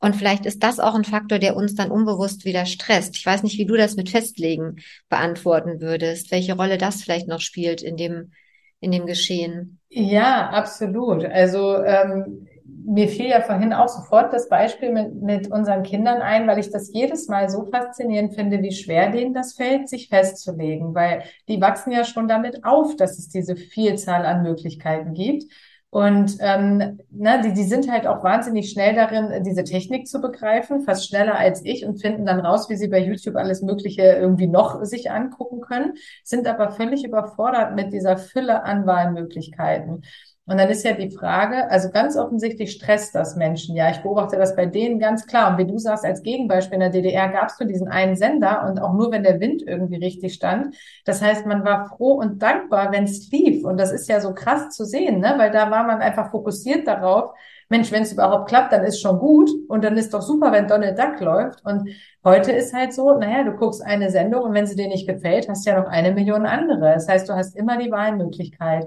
Und 0.00 0.16
vielleicht 0.16 0.46
ist 0.46 0.64
das 0.64 0.80
auch 0.80 0.96
ein 0.96 1.04
Faktor, 1.04 1.38
der 1.38 1.54
uns 1.54 1.76
dann 1.76 1.92
unbewusst 1.92 2.44
wieder 2.44 2.66
stresst. 2.66 3.16
Ich 3.16 3.24
weiß 3.24 3.44
nicht, 3.44 3.56
wie 3.56 3.66
du 3.66 3.76
das 3.76 3.94
mit 3.94 4.10
Festlegen 4.10 4.76
beantworten 5.08 5.80
würdest, 5.80 6.32
welche 6.32 6.56
Rolle 6.56 6.76
das 6.76 7.02
vielleicht 7.02 7.28
noch 7.28 7.40
spielt 7.40 7.82
in 7.82 7.96
dem, 7.96 8.32
in 8.80 8.90
dem 8.90 9.06
Geschehen. 9.06 9.78
Ja, 9.90 10.50
absolut. 10.50 11.24
Also 11.24 11.82
ähm, 11.84 12.47
mir 12.88 13.08
fiel 13.08 13.26
ja 13.28 13.42
vorhin 13.42 13.74
auch 13.74 13.88
sofort 13.88 14.32
das 14.32 14.48
Beispiel 14.48 14.90
mit, 14.90 15.14
mit 15.20 15.50
unseren 15.50 15.82
Kindern 15.82 16.22
ein, 16.22 16.46
weil 16.46 16.58
ich 16.58 16.70
das 16.70 16.90
jedes 16.92 17.28
Mal 17.28 17.50
so 17.50 17.66
faszinierend 17.66 18.34
finde, 18.34 18.62
wie 18.62 18.72
schwer 18.72 19.10
denen 19.10 19.34
das 19.34 19.52
fällt, 19.52 19.90
sich 19.90 20.08
festzulegen, 20.08 20.94
weil 20.94 21.22
die 21.48 21.60
wachsen 21.60 21.92
ja 21.92 22.04
schon 22.04 22.28
damit 22.28 22.64
auf, 22.64 22.96
dass 22.96 23.18
es 23.18 23.28
diese 23.28 23.56
Vielzahl 23.56 24.24
an 24.24 24.42
Möglichkeiten 24.42 25.12
gibt. 25.12 25.44
Und 25.90 26.36
ähm, 26.40 27.00
ne, 27.10 27.42
die, 27.44 27.52
die 27.52 27.64
sind 27.64 27.90
halt 27.90 28.06
auch 28.06 28.22
wahnsinnig 28.22 28.70
schnell 28.70 28.94
darin, 28.94 29.42
diese 29.42 29.64
Technik 29.64 30.06
zu 30.06 30.20
begreifen, 30.20 30.82
fast 30.82 31.08
schneller 31.08 31.38
als 31.38 31.64
ich 31.64 31.84
und 31.84 32.00
finden 32.00 32.24
dann 32.24 32.40
raus, 32.40 32.70
wie 32.70 32.76
sie 32.76 32.88
bei 32.88 32.98
YouTube 33.00 33.36
alles 33.36 33.62
Mögliche 33.62 34.02
irgendwie 34.02 34.48
noch 34.48 34.82
sich 34.84 35.10
angucken 35.10 35.60
können, 35.60 35.94
sind 36.24 36.46
aber 36.46 36.70
völlig 36.70 37.04
überfordert 37.04 37.74
mit 37.74 37.92
dieser 37.92 38.16
Fülle 38.16 38.64
an 38.64 38.86
Wahlmöglichkeiten. 38.86 40.02
Und 40.48 40.56
dann 40.56 40.70
ist 40.70 40.82
ja 40.82 40.92
die 40.92 41.10
Frage, 41.10 41.70
also 41.70 41.90
ganz 41.90 42.16
offensichtlich 42.16 42.72
stresst 42.72 43.14
das 43.14 43.36
Menschen. 43.36 43.76
Ja, 43.76 43.90
ich 43.90 43.98
beobachte 43.98 44.38
das 44.38 44.56
bei 44.56 44.64
denen 44.64 44.98
ganz 44.98 45.26
klar. 45.26 45.50
Und 45.50 45.58
wie 45.58 45.70
du 45.70 45.76
sagst, 45.76 46.06
als 46.06 46.22
Gegenbeispiel 46.22 46.74
in 46.74 46.80
der 46.80 46.88
DDR 46.88 47.28
gab 47.28 47.48
es 47.48 47.60
nur 47.60 47.68
diesen 47.68 47.88
einen 47.88 48.16
Sender 48.16 48.66
und 48.66 48.80
auch 48.80 48.94
nur, 48.94 49.12
wenn 49.12 49.22
der 49.22 49.40
Wind 49.40 49.62
irgendwie 49.66 49.96
richtig 49.96 50.32
stand. 50.32 50.74
Das 51.04 51.20
heißt, 51.20 51.44
man 51.44 51.66
war 51.66 51.86
froh 51.88 52.14
und 52.14 52.40
dankbar, 52.40 52.92
wenn 52.92 53.04
es 53.04 53.30
lief. 53.30 53.62
Und 53.62 53.78
das 53.78 53.92
ist 53.92 54.08
ja 54.08 54.22
so 54.22 54.32
krass 54.32 54.70
zu 54.70 54.86
sehen, 54.86 55.20
ne? 55.20 55.34
weil 55.36 55.50
da 55.50 55.70
war 55.70 55.84
man 55.84 56.00
einfach 56.00 56.30
fokussiert 56.30 56.86
darauf, 56.88 57.34
Mensch, 57.70 57.92
wenn 57.92 58.02
es 58.02 58.12
überhaupt 58.12 58.48
klappt, 58.48 58.72
dann 58.72 58.84
ist 58.84 59.00
schon 59.00 59.18
gut. 59.18 59.50
Und 59.68 59.84
dann 59.84 59.98
ist 59.98 60.14
doch 60.14 60.22
super, 60.22 60.52
wenn 60.52 60.66
Donald 60.66 60.98
Duck 60.98 61.20
läuft. 61.20 61.62
Und 61.66 61.90
heute 62.24 62.52
ist 62.52 62.72
halt 62.72 62.94
so, 62.94 63.18
naja, 63.18 63.44
du 63.44 63.52
guckst 63.52 63.82
eine 63.84 64.10
Sendung 64.10 64.42
und 64.44 64.54
wenn 64.54 64.66
sie 64.66 64.76
dir 64.76 64.88
nicht 64.88 65.06
gefällt, 65.06 65.48
hast 65.48 65.66
ja 65.66 65.78
noch 65.78 65.88
eine 65.88 66.12
Million 66.12 66.46
andere. 66.46 66.94
Das 66.94 67.06
heißt, 67.06 67.28
du 67.28 67.34
hast 67.34 67.54
immer 67.56 67.76
die 67.76 67.90
Wahlmöglichkeit. 67.90 68.86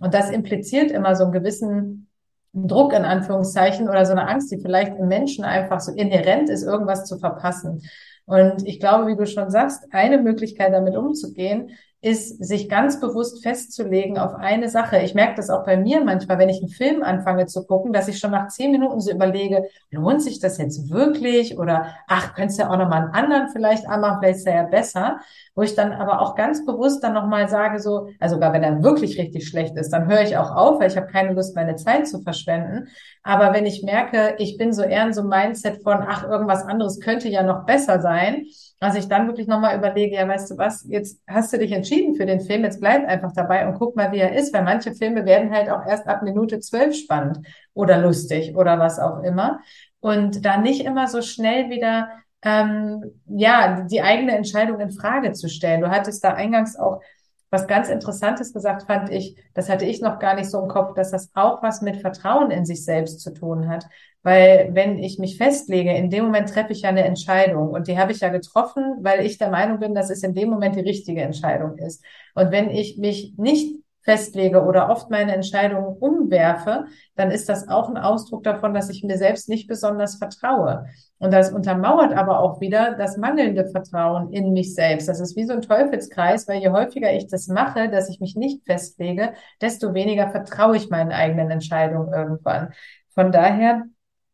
Und 0.00 0.14
das 0.14 0.30
impliziert 0.30 0.90
immer 0.90 1.14
so 1.14 1.24
einen 1.24 1.32
gewissen 1.32 2.08
Druck 2.52 2.92
in 2.92 3.04
Anführungszeichen 3.04 3.88
oder 3.88 4.04
so 4.04 4.12
eine 4.12 4.26
Angst, 4.26 4.50
die 4.50 4.58
vielleicht 4.58 4.96
im 4.96 5.06
Menschen 5.06 5.44
einfach 5.44 5.78
so 5.80 5.92
inhärent 5.92 6.50
ist, 6.50 6.64
irgendwas 6.64 7.04
zu 7.04 7.18
verpassen. 7.18 7.82
Und 8.24 8.66
ich 8.66 8.80
glaube, 8.80 9.06
wie 9.06 9.16
du 9.16 9.26
schon 9.26 9.50
sagst, 9.50 9.84
eine 9.92 10.18
Möglichkeit 10.18 10.72
damit 10.72 10.96
umzugehen, 10.96 11.70
ist, 12.02 12.42
sich 12.42 12.70
ganz 12.70 12.98
bewusst 12.98 13.42
festzulegen 13.42 14.18
auf 14.18 14.34
eine 14.34 14.70
Sache. 14.70 15.00
Ich 15.00 15.14
merke 15.14 15.34
das 15.34 15.50
auch 15.50 15.66
bei 15.66 15.76
mir 15.76 16.02
manchmal, 16.02 16.38
wenn 16.38 16.48
ich 16.48 16.60
einen 16.60 16.70
Film 16.70 17.02
anfange 17.02 17.44
zu 17.44 17.66
gucken, 17.66 17.92
dass 17.92 18.08
ich 18.08 18.18
schon 18.18 18.30
nach 18.30 18.48
zehn 18.48 18.70
Minuten 18.72 19.00
so 19.00 19.10
überlege, 19.10 19.64
lohnt 19.90 20.22
sich 20.22 20.40
das 20.40 20.56
jetzt 20.56 20.88
wirklich? 20.88 21.58
Oder 21.58 21.94
ach, 22.08 22.34
könntest 22.34 22.58
du 22.58 22.62
ja 22.62 22.70
auch 22.70 22.78
nochmal 22.78 23.02
einen 23.02 23.12
anderen 23.12 23.48
vielleicht 23.50 23.86
anmachen, 23.86 24.18
vielleicht 24.20 24.38
ist 24.38 24.46
er 24.46 24.54
ja 24.54 24.62
besser. 24.62 25.20
Wo 25.54 25.62
ich 25.62 25.74
dann 25.74 25.92
aber 25.92 26.22
auch 26.22 26.36
ganz 26.36 26.64
bewusst 26.64 27.04
dann 27.04 27.12
nochmal 27.12 27.48
sage, 27.48 27.80
so, 27.80 28.08
also 28.18 28.36
sogar 28.36 28.54
wenn 28.54 28.62
er 28.62 28.82
wirklich 28.82 29.18
richtig 29.18 29.46
schlecht 29.46 29.76
ist, 29.76 29.90
dann 29.90 30.08
höre 30.08 30.22
ich 30.22 30.38
auch 30.38 30.56
auf, 30.56 30.80
weil 30.80 30.88
ich 30.90 30.96
habe 30.96 31.08
keine 31.08 31.34
Lust, 31.34 31.54
meine 31.54 31.76
Zeit 31.76 32.08
zu 32.08 32.22
verschwenden. 32.22 32.88
Aber 33.22 33.52
wenn 33.52 33.66
ich 33.66 33.82
merke, 33.82 34.36
ich 34.38 34.56
bin 34.56 34.72
so 34.72 34.82
eher 34.82 35.04
in 35.04 35.12
so 35.12 35.20
einem 35.20 35.28
Mindset 35.28 35.82
von, 35.82 35.98
ach, 36.08 36.24
irgendwas 36.26 36.64
anderes 36.64 36.98
könnte 37.00 37.28
ja 37.28 37.42
noch 37.42 37.66
besser 37.66 38.00
sein, 38.00 38.46
also 38.80 38.98
ich 38.98 39.08
dann 39.08 39.26
wirklich 39.26 39.46
nochmal 39.46 39.76
überlege, 39.76 40.16
ja, 40.16 40.26
weißt 40.26 40.50
du 40.50 40.58
was, 40.58 40.86
jetzt 40.88 41.22
hast 41.28 41.52
du 41.52 41.58
dich 41.58 41.70
entschieden 41.72 42.14
für 42.14 42.24
den 42.24 42.40
Film, 42.40 42.64
jetzt 42.64 42.80
bleib 42.80 43.06
einfach 43.06 43.32
dabei 43.34 43.68
und 43.68 43.78
guck 43.78 43.94
mal, 43.94 44.10
wie 44.10 44.18
er 44.18 44.34
ist, 44.34 44.54
weil 44.54 44.64
manche 44.64 44.94
Filme 44.94 45.26
werden 45.26 45.52
halt 45.52 45.68
auch 45.70 45.86
erst 45.86 46.08
ab 46.08 46.22
Minute 46.22 46.60
zwölf 46.60 46.96
spannend 46.96 47.46
oder 47.74 47.98
lustig 47.98 48.56
oder 48.56 48.78
was 48.78 48.98
auch 48.98 49.22
immer. 49.22 49.60
Und 50.00 50.46
da 50.46 50.56
nicht 50.56 50.84
immer 50.84 51.08
so 51.08 51.20
schnell 51.20 51.68
wieder 51.68 52.08
ähm, 52.42 53.20
ja 53.26 53.82
die 53.82 54.00
eigene 54.00 54.34
Entscheidung 54.34 54.80
in 54.80 54.90
Frage 54.90 55.32
zu 55.32 55.48
stellen. 55.48 55.82
Du 55.82 55.90
hattest 55.90 56.24
da 56.24 56.32
eingangs 56.32 56.78
auch 56.78 57.02
was 57.50 57.66
ganz 57.66 57.88
Interessantes 57.88 58.52
gesagt, 58.52 58.84
fand 58.86 59.10
ich, 59.10 59.36
das 59.54 59.68
hatte 59.68 59.84
ich 59.84 60.00
noch 60.00 60.18
gar 60.18 60.34
nicht 60.34 60.48
so 60.48 60.60
im 60.60 60.68
Kopf, 60.68 60.94
dass 60.94 61.10
das 61.10 61.30
auch 61.34 61.62
was 61.62 61.82
mit 61.82 62.00
Vertrauen 62.00 62.50
in 62.50 62.64
sich 62.64 62.84
selbst 62.84 63.20
zu 63.20 63.34
tun 63.34 63.68
hat. 63.68 63.86
Weil 64.22 64.70
wenn 64.72 64.98
ich 64.98 65.18
mich 65.18 65.36
festlege, 65.36 65.92
in 65.92 66.10
dem 66.10 66.24
Moment 66.24 66.50
treffe 66.50 66.72
ich 66.72 66.82
ja 66.82 66.90
eine 66.90 67.04
Entscheidung 67.04 67.70
und 67.70 67.88
die 67.88 67.98
habe 67.98 68.12
ich 68.12 68.20
ja 68.20 68.28
getroffen, 68.28 68.98
weil 69.00 69.24
ich 69.24 69.38
der 69.38 69.50
Meinung 69.50 69.80
bin, 69.80 69.94
dass 69.94 70.10
es 70.10 70.22
in 70.22 70.34
dem 70.34 70.50
Moment 70.50 70.76
die 70.76 70.80
richtige 70.80 71.22
Entscheidung 71.22 71.78
ist. 71.78 72.04
Und 72.34 72.50
wenn 72.50 72.70
ich 72.70 72.98
mich 72.98 73.34
nicht 73.36 73.76
festlege 74.10 74.64
oder 74.64 74.90
oft 74.90 75.08
meine 75.08 75.36
Entscheidungen 75.36 75.96
umwerfe, 76.00 76.86
dann 77.14 77.30
ist 77.30 77.48
das 77.48 77.68
auch 77.68 77.88
ein 77.88 77.96
Ausdruck 77.96 78.42
davon, 78.42 78.74
dass 78.74 78.90
ich 78.90 79.04
mir 79.04 79.16
selbst 79.16 79.48
nicht 79.48 79.68
besonders 79.68 80.16
vertraue. 80.16 80.86
Und 81.18 81.32
das 81.32 81.52
untermauert 81.52 82.12
aber 82.12 82.40
auch 82.40 82.60
wieder 82.60 82.96
das 82.96 83.16
mangelnde 83.18 83.66
Vertrauen 83.68 84.32
in 84.32 84.52
mich 84.52 84.74
selbst. 84.74 85.08
Das 85.08 85.20
ist 85.20 85.36
wie 85.36 85.44
so 85.44 85.52
ein 85.52 85.62
Teufelskreis, 85.62 86.48
weil 86.48 86.60
je 86.60 86.70
häufiger 86.70 87.12
ich 87.12 87.28
das 87.28 87.46
mache, 87.46 87.88
dass 87.88 88.10
ich 88.10 88.18
mich 88.18 88.34
nicht 88.34 88.64
festlege, 88.66 89.34
desto 89.60 89.94
weniger 89.94 90.28
vertraue 90.30 90.76
ich 90.76 90.90
meinen 90.90 91.12
eigenen 91.12 91.52
Entscheidungen 91.52 92.12
irgendwann. 92.12 92.72
Von 93.14 93.30
daher 93.30 93.84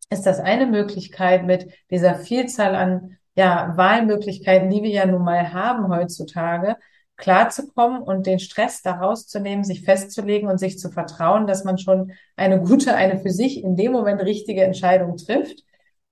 ist 0.09 0.25
das 0.25 0.41
eine 0.41 0.65
Möglichkeit 0.65 1.45
mit 1.45 1.71
dieser 1.91 2.15
Vielzahl 2.15 2.75
an 2.75 3.19
ja, 3.35 3.75
Wahlmöglichkeiten, 3.77 4.71
die 4.71 4.83
wir 4.83 4.91
ja 4.91 5.05
nun 5.05 5.23
mal 5.23 5.53
haben 5.53 5.95
heutzutage, 5.95 6.77
klarzukommen 7.16 8.02
und 8.02 8.26
den 8.26 8.38
Stress 8.38 8.83
daraus 8.83 9.26
zu 9.26 9.40
nehmen, 9.40 9.64
sich 9.64 9.83
festzulegen 9.83 10.48
und 10.48 10.59
sich 10.59 10.79
zu 10.79 10.90
vertrauen, 10.90 11.46
dass 11.46 11.64
man 11.64 11.79
schon 11.79 12.12
eine 12.37 12.61
gute, 12.61 12.94
eine 12.94 13.18
für 13.18 13.31
sich 13.31 13.62
in 13.62 13.76
dem 13.76 13.92
Moment 13.92 14.22
richtige 14.22 14.64
Entscheidung 14.64 15.16
trifft. 15.16 15.64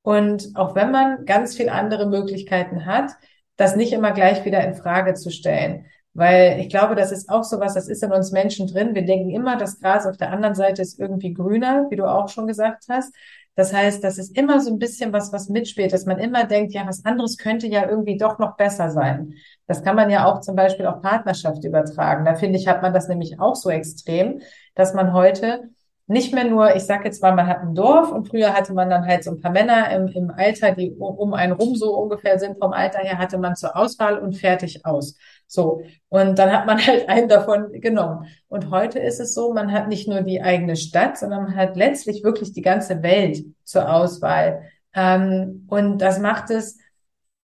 Und 0.03 0.51
auch 0.55 0.75
wenn 0.75 0.91
man 0.91 1.25
ganz 1.25 1.57
viel 1.57 1.69
andere 1.69 2.07
Möglichkeiten 2.07 2.87
hat, 2.87 3.13
das 3.57 3.77
nicht 3.77 3.93
immer 3.93 4.13
gleich 4.13 4.45
wieder 4.45 4.65
in 4.65 4.75
Frage 4.75 5.15
zu 5.15 5.31
stellen. 5.31 5.87
Weil 6.15 6.61
ich 6.61 6.69
glaube, 6.69 6.95
das 6.95 7.11
ist 7.11 7.29
auch 7.29 7.43
so 7.43 7.59
was, 7.59 7.75
das 7.75 7.89
ist 7.89 8.03
in 8.03 8.13
uns 8.13 8.31
Menschen 8.31 8.69
drin. 8.69 8.95
Wir 8.95 9.05
denken 9.05 9.31
immer, 9.31 9.57
das 9.57 9.81
Gras 9.81 10.07
auf 10.07 10.17
der 10.17 10.31
anderen 10.31 10.55
Seite 10.55 10.81
ist 10.81 10.99
irgendwie 10.99 11.35
grüner, 11.35 11.87
wie 11.91 11.97
du 11.97 12.05
auch 12.05 12.29
schon 12.29 12.47
gesagt 12.47 12.85
hast. 12.89 13.13
Das 13.57 13.73
heißt, 13.73 14.03
das 14.03 14.19
ist 14.19 14.37
immer 14.37 14.61
so 14.61 14.73
ein 14.73 14.79
bisschen 14.79 15.13
was, 15.13 15.33
was 15.33 15.49
mitspielt, 15.49 15.93
dass 15.93 16.07
man 16.07 16.19
immer 16.19 16.45
denkt, 16.45 16.73
ja, 16.73 16.87
was 16.87 17.05
anderes 17.05 17.39
könnte 17.39 17.69
ja 17.69 17.89
irgendwie 17.89 18.17
doch 18.17 18.39
noch 18.39 18.57
besser 18.57 18.91
sein. 18.91 19.35
Das 19.67 19.83
kann 19.85 19.95
man 19.97 20.11
ja 20.11 20.27
auch 20.27 20.41
zum 20.41 20.57
Beispiel 20.57 20.87
auf 20.87 21.01
Partnerschaft 21.03 21.65
übertragen. 21.65 22.25
Da 22.25 22.35
finde 22.35 22.59
ich, 22.59 22.67
hat 22.67 22.83
man 22.83 22.93
das 22.93 23.09
nämlich 23.09 23.39
auch 23.39 23.55
so 23.55 23.71
extrem, 23.71 24.41
dass 24.75 24.93
man 24.93 25.13
heute 25.13 25.71
nicht 26.07 26.35
mehr 26.35 26.45
nur, 26.45 26.75
ich 26.77 26.85
sage 26.85 27.05
jetzt 27.05 27.23
mal, 27.23 27.35
man 27.35 27.47
hat 27.47 27.61
ein 27.61 27.75
Dorf 27.75 28.13
und 28.13 28.29
früher 28.29 28.53
hatte 28.53 28.75
man 28.75 28.91
dann 28.91 29.07
halt 29.07 29.25
so 29.25 29.31
ein 29.31 29.41
paar 29.41 29.53
Männer 29.53 29.91
im, 29.91 30.09
im 30.09 30.31
Alter, 30.31 30.73
die 30.73 30.93
um 30.93 31.33
einen 31.33 31.53
rum 31.53 31.77
so 31.77 31.97
ungefähr 31.97 32.39
sind 32.39 32.59
vom 32.59 32.73
Alter 32.73 32.99
her, 32.99 33.19
hatte 33.19 33.39
man 33.39 33.57
zur 33.57 33.75
Auswahl 33.77 34.19
und 34.19 34.37
fertig 34.37 34.85
aus. 34.85 35.17
So. 35.47 35.83
Und 36.09 36.39
dann 36.39 36.53
hat 36.53 36.67
man 36.67 36.79
halt 36.87 37.09
einen 37.09 37.29
davon 37.29 37.73
genommen. 37.81 38.27
Und 38.49 38.71
heute 38.71 38.99
ist 38.99 39.21
es 39.21 39.35
so, 39.35 39.53
man 39.53 39.73
hat 39.73 39.89
nicht 39.89 40.09
nur 40.09 40.23
die 40.23 40.43
eigene 40.43 40.77
Stadt, 40.77 41.19
sondern 41.19 41.45
man 41.45 41.57
hat 41.57 41.77
letztlich 41.77 42.25
wirklich 42.25 42.53
die 42.53 42.63
ganze 42.63 43.03
Welt 43.03 43.45
zur 43.65 43.93
Auswahl. 43.93 44.63
Ähm, 44.95 45.67
und 45.69 45.99
das 45.99 46.19
macht 46.19 46.51
es 46.51 46.79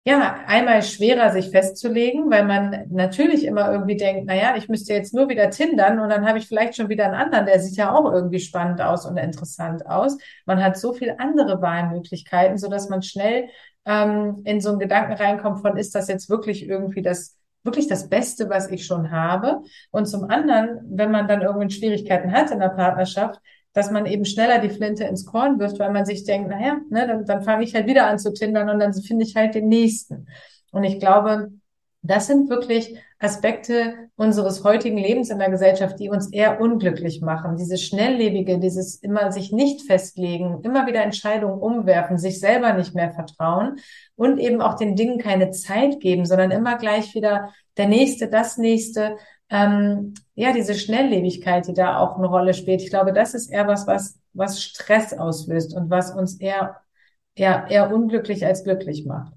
ja, 0.05 0.41
einmal 0.47 0.83
schwerer, 0.83 1.31
sich 1.31 1.51
festzulegen, 1.51 2.31
weil 2.31 2.45
man 2.47 2.87
natürlich 2.91 3.45
immer 3.45 3.71
irgendwie 3.71 3.97
denkt, 3.97 4.25
na 4.27 4.35
ja, 4.35 4.57
ich 4.57 4.69
müsste 4.69 4.95
jetzt 4.95 5.13
nur 5.13 5.29
wieder 5.29 5.51
tindern 5.51 6.01
und 6.01 6.09
dann 6.09 6.27
habe 6.27 6.39
ich 6.39 6.49
vielleicht 6.49 6.75
schon 6.75 6.89
wieder 6.89 7.05
einen 7.05 7.15
anderen, 7.15 7.45
der 7.45 7.61
sieht 7.61 7.77
ja 7.77 7.93
auch 7.95 8.11
irgendwie 8.11 8.41
spannend 8.41 8.81
aus 8.81 9.05
und 9.05 9.19
interessant 9.19 9.87
aus. 9.87 10.17
Man 10.47 10.63
hat 10.65 10.79
so 10.79 10.95
viel 10.95 11.15
andere 11.19 11.61
Wahlmöglichkeiten, 11.61 12.57
so 12.57 12.69
dass 12.69 12.89
man 12.89 13.03
schnell 13.03 13.51
ähm, 13.85 14.41
in 14.45 14.61
so 14.63 14.71
einen 14.71 14.79
Gedanken 14.79 15.13
reinkommt 15.13 15.61
von, 15.61 15.77
ist 15.77 15.95
das 15.95 16.09
jetzt 16.09 16.31
wirklich 16.31 16.67
irgendwie 16.67 17.03
das 17.03 17.37
wirklich 17.63 17.89
das 17.89 18.09
Beste, 18.09 18.49
was 18.49 18.71
ich 18.71 18.87
schon 18.87 19.11
habe? 19.11 19.63
Und 19.91 20.07
zum 20.07 20.25
anderen, 20.31 20.81
wenn 20.91 21.11
man 21.11 21.29
dann 21.29 21.43
irgendwie 21.43 21.71
Schwierigkeiten 21.71 22.33
hat 22.33 22.51
in 22.51 22.61
der 22.61 22.69
Partnerschaft, 22.69 23.41
dass 23.73 23.91
man 23.91 24.07
eben 24.07 24.25
schneller 24.25 24.59
die 24.59 24.71
Flinte 24.71 25.05
ins 25.05 25.27
Korn 25.27 25.59
wirft, 25.61 25.79
weil 25.79 25.93
man 25.93 26.05
sich 26.05 26.25
denkt, 26.25 26.51
naja, 26.51 26.79
ne, 26.91 27.07
dann, 27.07 27.25
dann 27.25 27.43
fange 27.43 27.65
ich 27.65 27.75
halt 27.75 27.87
wieder 27.87 28.07
an 28.07 28.19
zu 28.19 28.33
tindern 28.33 28.69
und 28.69 28.81
dann 28.81 28.93
finde 28.95 29.25
ich 29.25 29.37
halt 29.37 29.55
den 29.55 29.69
nächsten. 29.69 30.27
Und 30.73 30.85
ich 30.85 30.99
glaube, 30.99 31.53
das 32.03 32.27
sind 32.27 32.49
wirklich 32.49 32.97
Aspekte 33.19 34.09
unseres 34.17 34.65
heutigen 34.65 34.97
Lebens 34.97 35.29
in 35.29 35.39
der 35.39 35.51
Gesellschaft, 35.51 35.99
die 36.01 36.09
uns 36.09 36.33
eher 36.33 36.61
unglücklich 36.61 37.21
machen. 37.21 37.57
Dieses 37.57 37.83
Schnelllebige, 37.83 38.59
dieses 38.59 38.97
immer 38.97 39.31
sich 39.33 39.53
nicht 39.53 39.83
festlegen, 39.83 40.61
immer 40.63 40.87
wieder 40.87 41.03
Entscheidungen 41.03 41.61
umwerfen, 41.61 42.17
sich 42.17 42.41
selber 42.41 42.73
nicht 42.73 42.95
mehr 42.95 43.11
vertrauen 43.11 43.77
und 44.17 44.39
eben 44.39 44.63
auch 44.63 44.75
den 44.75 44.97
Dingen 44.97 45.19
keine 45.19 45.51
Zeit 45.51 46.01
geben, 46.01 46.25
sondern 46.25 46.51
immer 46.51 46.79
gleich 46.79 47.15
wieder 47.15 47.53
der 47.77 47.89
nächste, 47.89 48.29
das 48.29 48.57
nächste 48.57 49.17
ähm, 49.51 50.15
ja, 50.35 50.53
diese 50.53 50.75
Schnelllebigkeit, 50.75 51.67
die 51.67 51.75
da 51.75 51.99
auch 51.99 52.17
eine 52.17 52.29
Rolle 52.29 52.55
spielt. 52.55 52.81
Ich 52.83 52.91
glaube, 52.91 53.13
das 53.13 53.35
ist 53.35 53.51
eher 53.51 53.67
was, 53.67 53.87
was, 53.87 54.19
was 54.33 54.63
Stress 54.63 55.13
auslöst 55.13 55.75
und 55.75 55.91
was 55.91 56.15
uns 56.15 56.37
eher, 56.41 56.81
eher, 57.35 57.67
eher 57.69 57.93
unglücklich 57.93 58.47
als 58.47 58.65
glücklich 58.65 59.05
macht. 59.07 59.33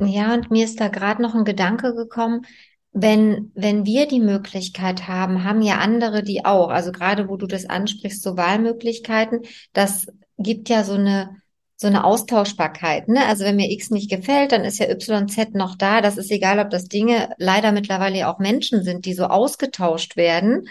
Ja, 0.00 0.34
und 0.34 0.50
mir 0.50 0.64
ist 0.64 0.80
da 0.80 0.88
gerade 0.88 1.22
noch 1.22 1.34
ein 1.34 1.44
Gedanke 1.44 1.94
gekommen, 1.94 2.46
wenn, 2.92 3.52
wenn 3.54 3.84
wir 3.84 4.06
die 4.06 4.20
Möglichkeit 4.20 5.08
haben, 5.08 5.44
haben 5.44 5.62
ja 5.62 5.78
andere 5.78 6.22
die 6.22 6.44
auch. 6.44 6.70
Also 6.70 6.92
gerade 6.92 7.28
wo 7.28 7.36
du 7.36 7.46
das 7.46 7.66
ansprichst, 7.66 8.22
so 8.22 8.36
Wahlmöglichkeiten, 8.36 9.42
das 9.72 10.06
gibt 10.38 10.68
ja 10.68 10.84
so 10.84 10.94
eine, 10.94 11.36
so 11.76 11.86
eine 11.86 12.04
Austauschbarkeit. 12.04 13.08
Ne? 13.08 13.24
Also 13.26 13.44
wenn 13.44 13.56
mir 13.56 13.70
X 13.70 13.90
nicht 13.90 14.10
gefällt, 14.10 14.52
dann 14.52 14.64
ist 14.64 14.78
ja 14.78 14.86
YZ 14.88 15.54
noch 15.54 15.76
da. 15.76 16.00
Das 16.00 16.16
ist 16.16 16.30
egal, 16.30 16.58
ob 16.58 16.70
das 16.70 16.84
Dinge 16.84 17.30
leider 17.38 17.72
mittlerweile 17.72 18.28
auch 18.28 18.38
Menschen 18.38 18.82
sind, 18.82 19.04
die 19.04 19.14
so 19.14 19.26
ausgetauscht 19.26 20.16
werden. 20.16 20.68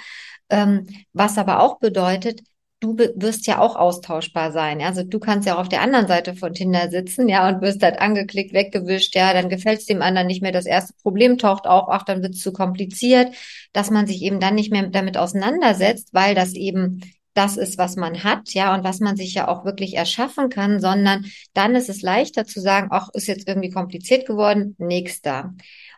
Ähm, 0.49 0.87
was 1.13 1.37
aber 1.37 1.61
auch 1.61 1.79
bedeutet, 1.79 2.41
du 2.79 2.97
wirst 2.97 3.47
ja 3.47 3.59
auch 3.59 3.75
austauschbar 3.75 4.51
sein. 4.51 4.81
Also 4.81 5.03
du 5.03 5.19
kannst 5.19 5.47
ja 5.47 5.55
auch 5.55 5.61
auf 5.61 5.69
der 5.69 5.81
anderen 5.81 6.07
Seite 6.07 6.35
von 6.35 6.53
Tinder 6.53 6.89
sitzen, 6.89 7.27
ja, 7.27 7.47
und 7.47 7.61
wirst 7.61 7.81
halt 7.81 7.99
angeklickt, 7.99 8.53
weggewischt, 8.53 9.15
ja, 9.15 9.33
dann 9.33 9.49
gefällt 9.49 9.79
es 9.79 9.85
dem 9.85 10.01
anderen 10.01 10.27
nicht 10.27 10.41
mehr. 10.41 10.51
Das 10.51 10.65
erste 10.65 10.93
Problem 11.01 11.37
taucht 11.37 11.65
auch, 11.65 11.89
ach, 11.89 12.03
dann 12.03 12.21
wird 12.21 12.35
es 12.35 12.41
zu 12.41 12.53
kompliziert, 12.53 13.33
dass 13.73 13.89
man 13.89 14.05
sich 14.05 14.21
eben 14.21 14.39
dann 14.39 14.55
nicht 14.55 14.71
mehr 14.71 14.87
damit 14.87 15.17
auseinandersetzt, 15.17 16.13
weil 16.13 16.35
das 16.35 16.53
eben 16.53 17.01
das 17.33 17.55
ist, 17.55 17.77
was 17.77 17.95
man 17.95 18.23
hat, 18.23 18.53
ja, 18.53 18.73
und 18.73 18.83
was 18.83 18.99
man 18.99 19.15
sich 19.15 19.35
ja 19.35 19.47
auch 19.47 19.63
wirklich 19.63 19.95
erschaffen 19.95 20.49
kann, 20.49 20.79
sondern 20.79 21.25
dann 21.53 21.75
ist 21.75 21.87
es 21.87 22.01
leichter 22.01 22.45
zu 22.45 22.59
sagen, 22.59 22.87
ach, 22.91 23.09
ist 23.13 23.27
jetzt 23.27 23.47
irgendwie 23.47 23.69
kompliziert 23.69 24.25
geworden, 24.27 24.75
nächster. 24.79 25.53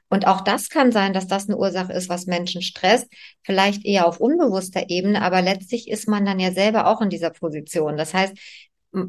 Und 0.10 0.28
auch 0.28 0.41
das 0.41 0.69
kann 0.69 0.91
sein, 0.91 1.13
dass 1.13 1.28
das 1.28 1.48
eine 1.48 1.58
Ursache 1.58 1.93
ist, 1.93 2.10
was 2.10 2.26
Menschen 2.26 2.62
stresst, 2.62 3.08
vielleicht 3.43 3.86
eher 3.86 4.08
auf 4.08 4.19
unbewusster 4.19 4.89
Ebene, 4.89 5.22
aber 5.22 5.41
letztlich 5.41 5.88
ist 5.88 6.08
man 6.08 6.26
dann 6.26 6.39
ja 6.39 6.52
selber 6.52 6.88
auch 6.88 7.02
in 7.02 7.10
dieser 7.10 7.30
Position. 7.30 7.95
Das 7.95 8.13
heißt, 8.13 8.34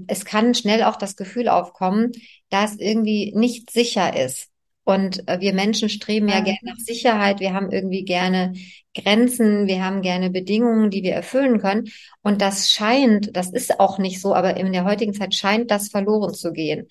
es 0.06 0.24
kann 0.24 0.54
schnell 0.54 0.82
auch 0.82 0.96
das 0.96 1.16
Gefühl 1.16 1.48
aufkommen, 1.48 2.12
dass 2.50 2.76
irgendwie 2.76 3.32
nicht 3.34 3.70
sicher 3.70 4.14
ist. 4.14 4.48
Und 4.84 5.28
äh, 5.28 5.40
wir 5.40 5.52
Menschen 5.52 5.88
streben 5.88 6.28
ja, 6.28 6.36
ja 6.36 6.40
gerne 6.40 6.58
nach 6.62 6.78
Sicherheit. 6.78 7.40
Wir 7.40 7.54
haben 7.54 7.70
irgendwie 7.70 8.04
gerne 8.04 8.54
Grenzen. 8.94 9.66
Wir 9.66 9.84
haben 9.84 10.02
gerne 10.02 10.30
Bedingungen, 10.30 10.90
die 10.90 11.02
wir 11.02 11.12
erfüllen 11.12 11.60
können. 11.60 11.88
Und 12.22 12.42
das 12.42 12.70
scheint, 12.70 13.36
das 13.36 13.50
ist 13.52 13.78
auch 13.78 13.98
nicht 13.98 14.20
so, 14.20 14.34
aber 14.34 14.56
in 14.56 14.72
der 14.72 14.84
heutigen 14.84 15.14
Zeit 15.14 15.34
scheint 15.34 15.70
das 15.70 15.88
verloren 15.88 16.34
zu 16.34 16.52
gehen. 16.52 16.88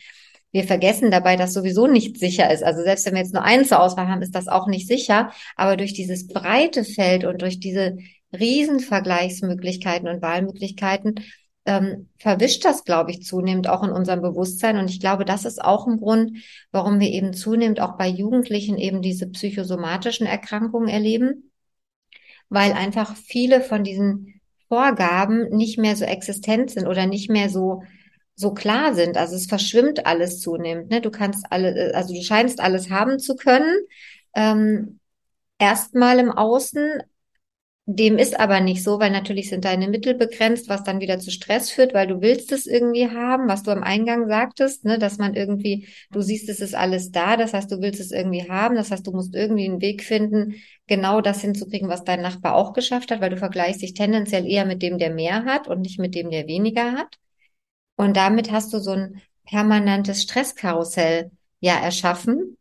Wir 0.51 0.63
vergessen 0.63 1.11
dabei, 1.11 1.35
dass 1.35 1.53
sowieso 1.53 1.87
nicht 1.87 2.17
sicher 2.17 2.51
ist. 2.51 2.63
Also 2.63 2.81
selbst 2.81 3.05
wenn 3.05 3.13
wir 3.13 3.21
jetzt 3.21 3.33
nur 3.33 3.43
eins 3.43 3.69
zur 3.69 3.81
Auswahl 3.81 4.07
haben, 4.07 4.21
ist 4.21 4.33
das 4.33 4.47
auch 4.47 4.67
nicht 4.67 4.87
sicher. 4.87 5.31
Aber 5.55 5.77
durch 5.77 5.93
dieses 5.93 6.27
breite 6.27 6.83
Feld 6.83 7.23
und 7.23 7.41
durch 7.41 7.59
diese 7.59 7.97
Riesenvergleichsmöglichkeiten 8.33 10.07
und 10.07 10.21
Wahlmöglichkeiten 10.21 11.15
ähm, 11.65 12.09
verwischt 12.17 12.65
das, 12.65 12.83
glaube 12.83 13.11
ich, 13.11 13.23
zunehmend 13.23 13.67
auch 13.69 13.83
in 13.83 13.91
unserem 13.91 14.21
Bewusstsein. 14.21 14.77
Und 14.77 14.89
ich 14.89 14.99
glaube, 14.99 15.23
das 15.23 15.45
ist 15.45 15.63
auch 15.63 15.85
ein 15.85 15.99
Grund, 15.99 16.37
warum 16.71 16.99
wir 16.99 17.09
eben 17.09 17.33
zunehmend 17.33 17.79
auch 17.79 17.95
bei 17.97 18.07
Jugendlichen 18.07 18.77
eben 18.77 19.01
diese 19.03 19.27
psychosomatischen 19.27 20.25
Erkrankungen 20.25 20.89
erleben, 20.89 21.51
weil 22.49 22.73
einfach 22.73 23.15
viele 23.15 23.61
von 23.61 23.83
diesen 23.83 24.41
Vorgaben 24.67 25.49
nicht 25.49 25.77
mehr 25.77 25.95
so 25.95 26.05
existent 26.05 26.71
sind 26.71 26.87
oder 26.87 27.05
nicht 27.05 27.29
mehr 27.29 27.49
so 27.49 27.83
so 28.39 28.53
klar 28.53 28.93
sind. 28.95 29.17
Also 29.17 29.35
es 29.35 29.47
verschwimmt 29.47 30.05
alles 30.05 30.39
zunehmend. 30.39 30.89
Ne? 30.89 31.01
Du 31.01 31.11
kannst 31.11 31.45
alle, 31.49 31.93
also 31.93 32.13
du 32.13 32.21
scheinst 32.21 32.61
alles 32.61 32.89
haben 32.89 33.19
zu 33.19 33.35
können. 33.35 33.75
Ähm, 34.33 34.99
erstmal 35.57 36.19
im 36.19 36.31
Außen, 36.31 37.03
dem 37.85 38.17
ist 38.17 38.39
aber 38.39 38.61
nicht 38.61 38.81
so, 38.83 38.99
weil 38.99 39.11
natürlich 39.11 39.49
sind 39.49 39.65
deine 39.65 39.89
Mittel 39.89 40.13
begrenzt, 40.13 40.69
was 40.69 40.83
dann 40.83 41.01
wieder 41.01 41.19
zu 41.19 41.31
Stress 41.31 41.69
führt, 41.69 41.93
weil 41.93 42.07
du 42.07 42.21
willst 42.21 42.51
es 42.53 42.65
irgendwie 42.65 43.09
haben, 43.09 43.49
was 43.49 43.63
du 43.63 43.71
am 43.71 43.83
Eingang 43.83 44.27
sagtest, 44.29 44.85
ne, 44.85 44.99
dass 44.99 45.17
man 45.17 45.33
irgendwie, 45.33 45.87
du 46.11 46.21
siehst, 46.21 46.47
es 46.47 46.61
ist 46.61 46.75
alles 46.75 47.11
da, 47.11 47.35
das 47.35 47.53
heißt, 47.53 47.69
du 47.71 47.81
willst 47.81 47.99
es 47.99 48.11
irgendwie 48.11 48.47
haben, 48.49 48.75
das 48.75 48.91
heißt, 48.91 49.05
du 49.05 49.11
musst 49.11 49.35
irgendwie 49.35 49.65
einen 49.65 49.81
Weg 49.81 50.03
finden, 50.03 50.55
genau 50.87 51.19
das 51.19 51.41
hinzukriegen, 51.41 51.89
was 51.89 52.05
dein 52.05 52.21
Nachbar 52.21 52.55
auch 52.55 52.71
geschafft 52.73 53.11
hat, 53.11 53.19
weil 53.21 53.31
du 53.31 53.37
vergleichst 53.37 53.81
dich 53.81 53.95
tendenziell 53.95 54.45
eher 54.45 54.65
mit 54.65 54.81
dem, 54.81 54.97
der 54.97 55.09
mehr 55.09 55.43
hat 55.43 55.67
und 55.67 55.81
nicht 55.81 55.99
mit 55.99 56.15
dem, 56.15 56.29
der 56.29 56.47
weniger 56.47 56.93
hat. 56.93 57.17
Und 57.99 58.15
damit 58.15 58.49
hast 58.49 58.71
du 58.71 58.79
so 58.79 58.91
ein 58.91 59.21
permanentes 59.45 60.23
Stresskarussell 60.23 61.31
ja 61.59 61.73
erschaffen, 61.73 62.55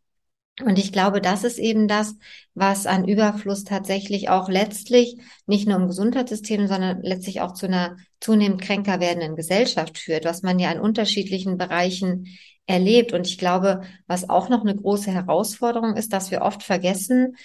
und 0.60 0.76
ich 0.76 0.90
glaube, 0.90 1.20
das 1.20 1.44
ist 1.44 1.60
eben 1.60 1.86
das, 1.86 2.16
was 2.54 2.86
an 2.86 3.06
Überfluss 3.06 3.62
tatsächlich 3.62 4.28
auch 4.28 4.48
letztlich 4.48 5.16
nicht 5.46 5.68
nur 5.68 5.76
im 5.76 5.86
Gesundheitssystem, 5.86 6.66
sondern 6.66 7.00
letztlich 7.02 7.40
auch 7.40 7.52
zu 7.52 7.66
einer 7.66 7.96
zunehmend 8.18 8.60
kränker 8.60 8.98
werdenden 8.98 9.36
Gesellschaft 9.36 9.98
führt, 9.98 10.24
was 10.24 10.42
man 10.42 10.58
ja 10.58 10.72
in 10.72 10.80
unterschiedlichen 10.80 11.58
Bereichen 11.58 12.26
erlebt. 12.66 13.12
Und 13.12 13.28
ich 13.28 13.38
glaube, 13.38 13.82
was 14.08 14.28
auch 14.28 14.48
noch 14.48 14.62
eine 14.62 14.74
große 14.74 15.12
Herausforderung 15.12 15.94
ist, 15.94 16.12
dass 16.12 16.32
wir 16.32 16.42
oft 16.42 16.64
vergessen, 16.64 17.36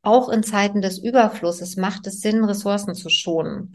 auch 0.00 0.30
in 0.30 0.42
Zeiten 0.42 0.80
des 0.80 0.98
Überflusses 0.98 1.76
macht 1.76 2.06
es 2.06 2.20
Sinn, 2.20 2.42
Ressourcen 2.44 2.94
zu 2.94 3.10
schonen. 3.10 3.74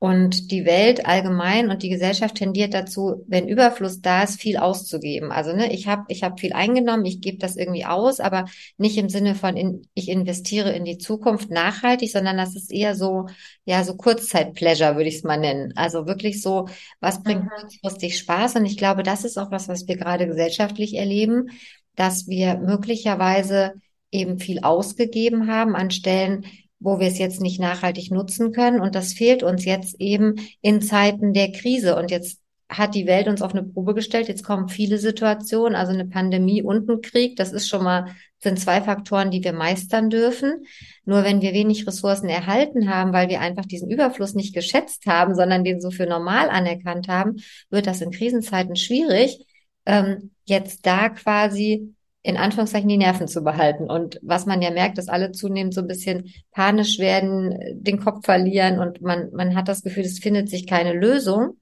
Und 0.00 0.50
die 0.50 0.66
Welt 0.66 1.06
allgemein 1.06 1.70
und 1.70 1.82
die 1.82 1.88
Gesellschaft 1.88 2.34
tendiert 2.34 2.74
dazu, 2.74 3.24
wenn 3.26 3.48
Überfluss 3.48 4.02
da 4.02 4.24
ist, 4.24 4.38
viel 4.38 4.58
auszugeben. 4.58 5.32
Also 5.32 5.54
ne, 5.54 5.72
ich 5.72 5.86
habe 5.88 6.04
ich 6.08 6.22
hab 6.22 6.40
viel 6.40 6.52
eingenommen, 6.52 7.06
ich 7.06 7.22
gebe 7.22 7.38
das 7.38 7.56
irgendwie 7.56 7.86
aus, 7.86 8.20
aber 8.20 8.44
nicht 8.76 8.98
im 8.98 9.08
Sinne 9.08 9.34
von 9.34 9.56
in, 9.56 9.86
ich 9.94 10.10
investiere 10.10 10.72
in 10.72 10.84
die 10.84 10.98
Zukunft 10.98 11.50
nachhaltig, 11.50 12.10
sondern 12.10 12.36
das 12.36 12.54
ist 12.54 12.70
eher 12.70 12.94
so 12.94 13.28
ja 13.64 13.82
so 13.82 13.96
Kurzzeit-Pleasure 13.96 14.96
würde 14.96 15.08
ich 15.08 15.16
es 15.16 15.24
mal 15.24 15.38
nennen. 15.38 15.72
Also 15.76 16.06
wirklich 16.06 16.42
so, 16.42 16.68
was 17.00 17.22
bringt 17.22 17.44
mhm. 17.44 17.48
kurzfristig 17.48 18.18
Spaß? 18.18 18.56
Und 18.56 18.66
ich 18.66 18.76
glaube, 18.76 19.04
das 19.04 19.24
ist 19.24 19.38
auch 19.38 19.50
was, 19.50 19.68
was 19.68 19.88
wir 19.88 19.96
gerade 19.96 20.26
gesellschaftlich 20.26 20.94
erleben, 20.96 21.50
dass 21.96 22.26
wir 22.26 22.58
möglicherweise 22.58 23.74
eben 24.10 24.38
viel 24.38 24.60
ausgegeben 24.60 25.48
haben 25.48 25.74
an 25.74 25.90
Stellen, 25.90 26.44
wo 26.84 27.00
wir 27.00 27.08
es 27.08 27.18
jetzt 27.18 27.40
nicht 27.40 27.58
nachhaltig 27.58 28.10
nutzen 28.10 28.52
können. 28.52 28.80
Und 28.80 28.94
das 28.94 29.14
fehlt 29.14 29.42
uns 29.42 29.64
jetzt 29.64 30.00
eben 30.00 30.34
in 30.60 30.82
Zeiten 30.82 31.32
der 31.32 31.50
Krise. 31.50 31.96
Und 31.96 32.10
jetzt 32.10 32.40
hat 32.68 32.94
die 32.94 33.06
Welt 33.06 33.26
uns 33.26 33.40
auf 33.40 33.54
eine 33.54 33.62
Probe 33.62 33.94
gestellt. 33.94 34.28
Jetzt 34.28 34.44
kommen 34.44 34.68
viele 34.68 34.98
Situationen, 34.98 35.74
also 35.74 35.92
eine 35.92 36.04
Pandemie 36.04 36.62
und 36.62 36.88
ein 36.88 37.00
Krieg. 37.00 37.36
Das 37.36 37.52
ist 37.52 37.68
schon 37.68 37.84
mal, 37.84 38.14
sind 38.38 38.60
zwei 38.60 38.82
Faktoren, 38.82 39.30
die 39.30 39.42
wir 39.42 39.54
meistern 39.54 40.10
dürfen. 40.10 40.66
Nur 41.06 41.24
wenn 41.24 41.40
wir 41.40 41.54
wenig 41.54 41.86
Ressourcen 41.86 42.28
erhalten 42.28 42.90
haben, 42.90 43.14
weil 43.14 43.30
wir 43.30 43.40
einfach 43.40 43.64
diesen 43.64 43.90
Überfluss 43.90 44.34
nicht 44.34 44.54
geschätzt 44.54 45.06
haben, 45.06 45.34
sondern 45.34 45.64
den 45.64 45.80
so 45.80 45.90
für 45.90 46.06
normal 46.06 46.50
anerkannt 46.50 47.08
haben, 47.08 47.36
wird 47.70 47.86
das 47.86 48.02
in 48.02 48.10
Krisenzeiten 48.10 48.76
schwierig, 48.76 49.44
ähm, 49.86 50.32
jetzt 50.44 50.84
da 50.86 51.08
quasi 51.08 51.94
in 52.24 52.38
Anführungszeichen 52.38 52.88
die 52.88 52.96
Nerven 52.96 53.28
zu 53.28 53.44
behalten. 53.44 53.90
Und 53.90 54.18
was 54.22 54.46
man 54.46 54.62
ja 54.62 54.70
merkt, 54.70 54.96
dass 54.96 55.08
alle 55.08 55.32
zunehmend 55.32 55.74
so 55.74 55.82
ein 55.82 55.86
bisschen 55.86 56.32
panisch 56.52 56.98
werden, 56.98 57.54
den 57.74 58.00
Kopf 58.00 58.24
verlieren 58.24 58.78
und 58.78 59.02
man, 59.02 59.30
man 59.32 59.54
hat 59.54 59.68
das 59.68 59.82
Gefühl, 59.82 60.04
es 60.04 60.20
findet 60.20 60.48
sich 60.48 60.66
keine 60.66 60.94
Lösung. 60.94 61.58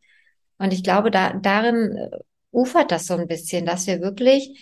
Und 0.58 0.72
ich 0.72 0.84
glaube, 0.84 1.10
da, 1.10 1.32
darin 1.32 1.96
äh, 1.96 2.18
ufert 2.52 2.92
das 2.92 3.08
so 3.08 3.14
ein 3.14 3.26
bisschen, 3.26 3.66
dass 3.66 3.88
wir 3.88 4.00
wirklich 4.00 4.60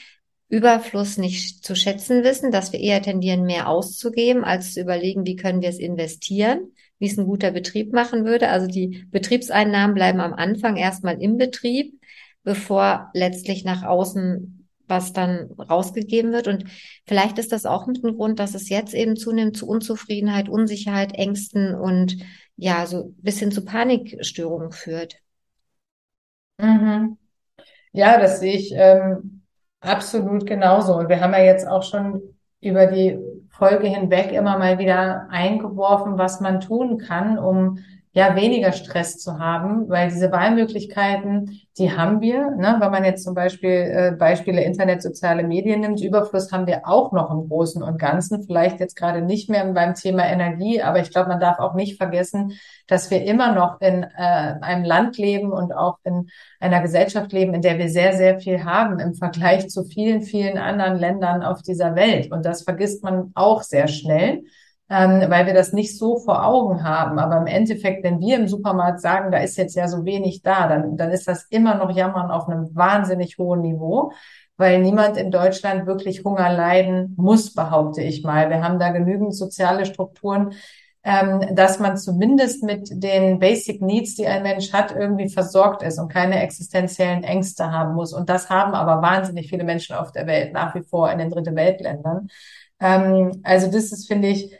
Überfluss 0.48 1.18
nicht 1.18 1.62
zu 1.62 1.76
schätzen 1.76 2.24
wissen, 2.24 2.50
dass 2.50 2.72
wir 2.72 2.80
eher 2.80 3.02
tendieren, 3.02 3.44
mehr 3.44 3.68
auszugeben, 3.68 4.42
als 4.42 4.72
zu 4.72 4.80
überlegen, 4.80 5.26
wie 5.26 5.36
können 5.36 5.60
wir 5.60 5.68
es 5.68 5.78
investieren, 5.78 6.72
wie 6.98 7.08
es 7.08 7.18
ein 7.18 7.26
guter 7.26 7.50
Betrieb 7.50 7.92
machen 7.92 8.24
würde. 8.24 8.48
Also 8.48 8.66
die 8.66 9.04
Betriebseinnahmen 9.10 9.94
bleiben 9.94 10.20
am 10.20 10.32
Anfang 10.32 10.76
erstmal 10.76 11.20
im 11.20 11.36
Betrieb, 11.36 12.00
bevor 12.42 13.10
letztlich 13.12 13.66
nach 13.66 13.82
außen 13.82 14.59
was 14.90 15.12
dann 15.12 15.50
rausgegeben 15.52 16.32
wird. 16.32 16.48
Und 16.48 16.64
vielleicht 17.06 17.38
ist 17.38 17.52
das 17.52 17.64
auch 17.64 17.86
mit 17.86 18.02
dem 18.02 18.16
Grund, 18.16 18.38
dass 18.38 18.54
es 18.54 18.68
jetzt 18.68 18.92
eben 18.92 19.16
zunehmend 19.16 19.56
zu 19.56 19.66
Unzufriedenheit, 19.66 20.48
Unsicherheit, 20.48 21.14
Ängsten 21.14 21.74
und 21.74 22.16
ja, 22.56 22.84
so 22.86 23.14
bis 23.18 23.38
hin 23.38 23.52
zu 23.52 23.64
Panikstörungen 23.64 24.72
führt. 24.72 25.16
Mhm. 26.58 27.16
Ja, 27.92 28.20
das 28.20 28.40
sehe 28.40 28.54
ich 28.54 28.72
ähm, 28.74 29.42
absolut 29.80 30.46
genauso. 30.46 30.94
Und 30.96 31.08
wir 31.08 31.20
haben 31.20 31.32
ja 31.32 31.42
jetzt 31.42 31.66
auch 31.66 31.82
schon 31.82 32.20
über 32.60 32.86
die 32.86 33.18
Folge 33.48 33.88
hinweg 33.88 34.32
immer 34.32 34.58
mal 34.58 34.78
wieder 34.78 35.28
eingeworfen, 35.30 36.18
was 36.18 36.40
man 36.40 36.60
tun 36.60 36.98
kann, 36.98 37.38
um 37.38 37.78
ja 38.12 38.34
weniger 38.34 38.72
Stress 38.72 39.18
zu 39.18 39.38
haben, 39.38 39.88
weil 39.88 40.08
diese 40.08 40.32
Wahlmöglichkeiten, 40.32 41.60
die 41.78 41.92
haben 41.92 42.20
wir. 42.20 42.50
Ne? 42.56 42.76
Wenn 42.80 42.90
man 42.90 43.04
jetzt 43.04 43.22
zum 43.22 43.34
Beispiel 43.34 43.70
äh, 43.70 44.16
Beispiele 44.18 44.64
Internet, 44.64 45.00
soziale 45.00 45.44
Medien 45.44 45.80
nimmt, 45.80 46.00
Überfluss 46.00 46.50
haben 46.50 46.66
wir 46.66 46.88
auch 46.88 47.12
noch 47.12 47.30
im 47.30 47.48
Großen 47.48 47.80
und 47.84 48.00
Ganzen. 48.00 48.42
Vielleicht 48.42 48.80
jetzt 48.80 48.96
gerade 48.96 49.22
nicht 49.22 49.48
mehr 49.48 49.64
beim 49.72 49.94
Thema 49.94 50.26
Energie, 50.26 50.82
aber 50.82 50.98
ich 50.98 51.10
glaube, 51.10 51.28
man 51.28 51.38
darf 51.38 51.60
auch 51.60 51.74
nicht 51.74 51.98
vergessen, 51.98 52.54
dass 52.88 53.12
wir 53.12 53.24
immer 53.24 53.54
noch 53.54 53.80
in 53.80 54.02
äh, 54.02 54.08
einem 54.16 54.84
Land 54.84 55.16
leben 55.16 55.52
und 55.52 55.72
auch 55.72 55.98
in 56.02 56.30
einer 56.58 56.82
Gesellschaft 56.82 57.30
leben, 57.32 57.54
in 57.54 57.62
der 57.62 57.78
wir 57.78 57.88
sehr, 57.88 58.16
sehr 58.16 58.40
viel 58.40 58.64
haben 58.64 58.98
im 58.98 59.14
Vergleich 59.14 59.70
zu 59.70 59.84
vielen, 59.84 60.22
vielen 60.22 60.58
anderen 60.58 60.98
Ländern 60.98 61.44
auf 61.44 61.62
dieser 61.62 61.94
Welt. 61.94 62.32
Und 62.32 62.44
das 62.44 62.62
vergisst 62.62 63.04
man 63.04 63.30
auch 63.34 63.62
sehr 63.62 63.86
schnell 63.86 64.42
ähm, 64.90 65.24
weil 65.28 65.46
wir 65.46 65.54
das 65.54 65.72
nicht 65.72 65.96
so 65.96 66.18
vor 66.18 66.44
Augen 66.44 66.82
haben. 66.82 67.20
Aber 67.20 67.38
im 67.38 67.46
Endeffekt, 67.46 68.02
wenn 68.02 68.18
wir 68.18 68.36
im 68.36 68.48
Supermarkt 68.48 69.00
sagen, 69.00 69.30
da 69.30 69.38
ist 69.38 69.56
jetzt 69.56 69.76
ja 69.76 69.86
so 69.86 70.04
wenig 70.04 70.42
da, 70.42 70.66
dann, 70.66 70.96
dann 70.96 71.12
ist 71.12 71.28
das 71.28 71.44
immer 71.44 71.76
noch 71.76 71.94
Jammern 71.94 72.30
auf 72.32 72.48
einem 72.48 72.74
wahnsinnig 72.74 73.38
hohen 73.38 73.60
Niveau, 73.60 74.12
weil 74.56 74.80
niemand 74.80 75.16
in 75.16 75.30
Deutschland 75.30 75.86
wirklich 75.86 76.24
Hunger 76.24 76.52
leiden 76.52 77.14
muss, 77.16 77.54
behaupte 77.54 78.02
ich 78.02 78.24
mal. 78.24 78.50
Wir 78.50 78.64
haben 78.64 78.80
da 78.80 78.90
genügend 78.90 79.34
soziale 79.34 79.86
Strukturen, 79.86 80.54
ähm, 81.04 81.54
dass 81.54 81.78
man 81.78 81.96
zumindest 81.96 82.64
mit 82.64 82.90
den 82.92 83.38
Basic 83.38 83.80
Needs, 83.80 84.16
die 84.16 84.26
ein 84.26 84.42
Mensch 84.42 84.72
hat, 84.72 84.94
irgendwie 84.94 85.28
versorgt 85.28 85.82
ist 85.82 86.00
und 86.00 86.12
keine 86.12 86.42
existenziellen 86.42 87.22
Ängste 87.22 87.70
haben 87.70 87.94
muss. 87.94 88.12
Und 88.12 88.28
das 88.28 88.50
haben 88.50 88.74
aber 88.74 89.00
wahnsinnig 89.00 89.48
viele 89.48 89.64
Menschen 89.64 89.94
auf 89.94 90.10
der 90.10 90.26
Welt, 90.26 90.52
nach 90.52 90.74
wie 90.74 90.82
vor 90.82 91.10
in 91.12 91.18
den 91.18 91.30
Dritte 91.30 91.54
Weltländern. 91.54 92.28
Ähm, 92.80 93.40
also 93.44 93.68
das 93.68 93.92
ist, 93.92 94.08
finde 94.08 94.28
ich, 94.28 94.52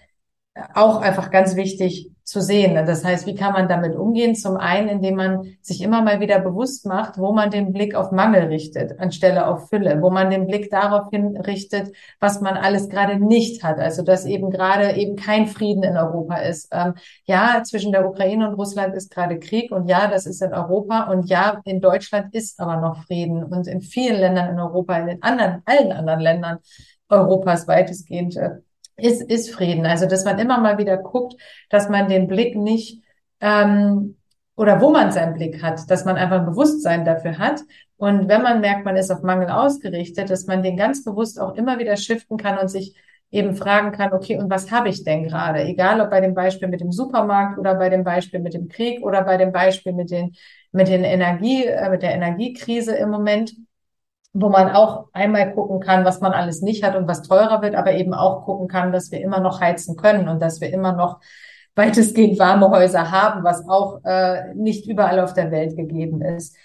auch 0.74 1.00
einfach 1.00 1.30
ganz 1.30 1.54
wichtig 1.56 2.10
zu 2.24 2.40
sehen. 2.40 2.74
Das 2.86 3.04
heißt, 3.04 3.26
wie 3.26 3.34
kann 3.34 3.52
man 3.52 3.68
damit 3.68 3.96
umgehen? 3.96 4.34
Zum 4.34 4.56
einen, 4.56 4.88
indem 4.88 5.16
man 5.16 5.56
sich 5.62 5.80
immer 5.80 6.02
mal 6.02 6.20
wieder 6.20 6.38
bewusst 6.38 6.86
macht, 6.86 7.18
wo 7.18 7.32
man 7.32 7.50
den 7.50 7.72
Blick 7.72 7.94
auf 7.94 8.12
Mangel 8.12 8.44
richtet, 8.44 9.00
anstelle 9.00 9.48
auf 9.48 9.68
Fülle, 9.68 10.00
wo 10.00 10.10
man 10.10 10.30
den 10.30 10.46
Blick 10.46 10.70
darauf 10.70 11.10
hin 11.10 11.36
richtet, 11.36 11.92
was 12.20 12.40
man 12.40 12.56
alles 12.56 12.88
gerade 12.88 13.16
nicht 13.16 13.64
hat. 13.64 13.78
Also, 13.78 14.02
dass 14.02 14.26
eben 14.26 14.50
gerade 14.50 14.92
eben 14.92 15.16
kein 15.16 15.46
Frieden 15.46 15.82
in 15.82 15.96
Europa 15.96 16.36
ist. 16.36 16.68
Ähm, 16.72 16.94
ja, 17.24 17.62
zwischen 17.64 17.90
der 17.92 18.08
Ukraine 18.08 18.48
und 18.48 18.54
Russland 18.54 18.94
ist 18.94 19.10
gerade 19.10 19.38
Krieg 19.38 19.72
und 19.72 19.88
ja, 19.88 20.08
das 20.08 20.26
ist 20.26 20.42
in 20.42 20.52
Europa 20.52 21.10
und 21.10 21.28
ja, 21.28 21.60
in 21.64 21.80
Deutschland 21.80 22.34
ist 22.34 22.60
aber 22.60 22.76
noch 22.76 23.04
Frieden 23.06 23.42
und 23.42 23.66
in 23.66 23.80
vielen 23.80 24.20
Ländern 24.20 24.50
in 24.50 24.60
Europa, 24.60 24.96
in 24.98 25.06
den 25.06 25.22
anderen, 25.22 25.62
allen 25.64 25.92
anderen 25.92 26.20
Ländern 26.20 26.58
Europas 27.08 27.66
weitestgehend 27.66 28.36
äh, 28.36 28.50
ist, 29.02 29.22
ist 29.22 29.50
Frieden. 29.50 29.86
Also, 29.86 30.06
dass 30.06 30.24
man 30.24 30.38
immer 30.38 30.58
mal 30.58 30.78
wieder 30.78 30.96
guckt, 30.96 31.34
dass 31.68 31.88
man 31.88 32.08
den 32.08 32.26
Blick 32.26 32.56
nicht, 32.56 33.02
ähm, 33.40 34.16
oder 34.56 34.80
wo 34.80 34.90
man 34.90 35.10
seinen 35.10 35.34
Blick 35.34 35.62
hat, 35.62 35.90
dass 35.90 36.04
man 36.04 36.16
einfach 36.16 36.40
ein 36.40 36.46
Bewusstsein 36.46 37.04
dafür 37.04 37.38
hat. 37.38 37.62
Und 37.96 38.28
wenn 38.28 38.42
man 38.42 38.60
merkt, 38.60 38.84
man 38.84 38.96
ist 38.96 39.10
auf 39.10 39.22
Mangel 39.22 39.48
ausgerichtet, 39.48 40.28
dass 40.28 40.46
man 40.46 40.62
den 40.62 40.76
ganz 40.76 41.02
bewusst 41.02 41.40
auch 41.40 41.54
immer 41.54 41.78
wieder 41.78 41.96
shiften 41.96 42.36
kann 42.36 42.58
und 42.58 42.68
sich 42.68 42.94
eben 43.30 43.54
fragen 43.54 43.92
kann, 43.92 44.12
okay, 44.12 44.38
und 44.38 44.50
was 44.50 44.70
habe 44.70 44.88
ich 44.88 45.04
denn 45.04 45.22
gerade? 45.24 45.62
Egal 45.62 46.00
ob 46.00 46.10
bei 46.10 46.20
dem 46.20 46.34
Beispiel 46.34 46.68
mit 46.68 46.80
dem 46.80 46.92
Supermarkt 46.92 47.58
oder 47.58 47.74
bei 47.76 47.88
dem 47.88 48.04
Beispiel 48.04 48.40
mit 48.40 48.54
dem 48.54 48.68
Krieg 48.68 49.02
oder 49.02 49.22
bei 49.22 49.36
dem 49.36 49.52
Beispiel 49.52 49.92
mit 49.92 50.10
den, 50.10 50.34
mit 50.72 50.88
den 50.88 51.04
Energie, 51.04 51.64
äh, 51.64 51.88
mit 51.90 52.02
der 52.02 52.12
Energiekrise 52.12 52.96
im 52.96 53.10
Moment 53.10 53.54
wo 54.32 54.48
man 54.48 54.70
auch 54.70 55.08
einmal 55.12 55.52
gucken 55.52 55.80
kann, 55.80 56.04
was 56.04 56.20
man 56.20 56.32
alles 56.32 56.62
nicht 56.62 56.84
hat 56.84 56.96
und 56.96 57.08
was 57.08 57.22
teurer 57.22 57.62
wird, 57.62 57.74
aber 57.74 57.92
eben 57.92 58.14
auch 58.14 58.44
gucken 58.44 58.68
kann, 58.68 58.92
dass 58.92 59.10
wir 59.10 59.20
immer 59.20 59.40
noch 59.40 59.60
heizen 59.60 59.96
können 59.96 60.28
und 60.28 60.40
dass 60.40 60.60
wir 60.60 60.72
immer 60.72 60.92
noch 60.92 61.20
weitestgehend 61.76 62.38
warme 62.38 62.68
Häuser 62.70 63.10
haben, 63.10 63.44
was 63.44 63.66
auch 63.68 64.04
äh, 64.04 64.54
nicht 64.54 64.86
überall 64.88 65.20
auf 65.20 65.34
der 65.34 65.50
Welt 65.50 65.76
gegeben 65.76 66.20
ist. 66.20 66.56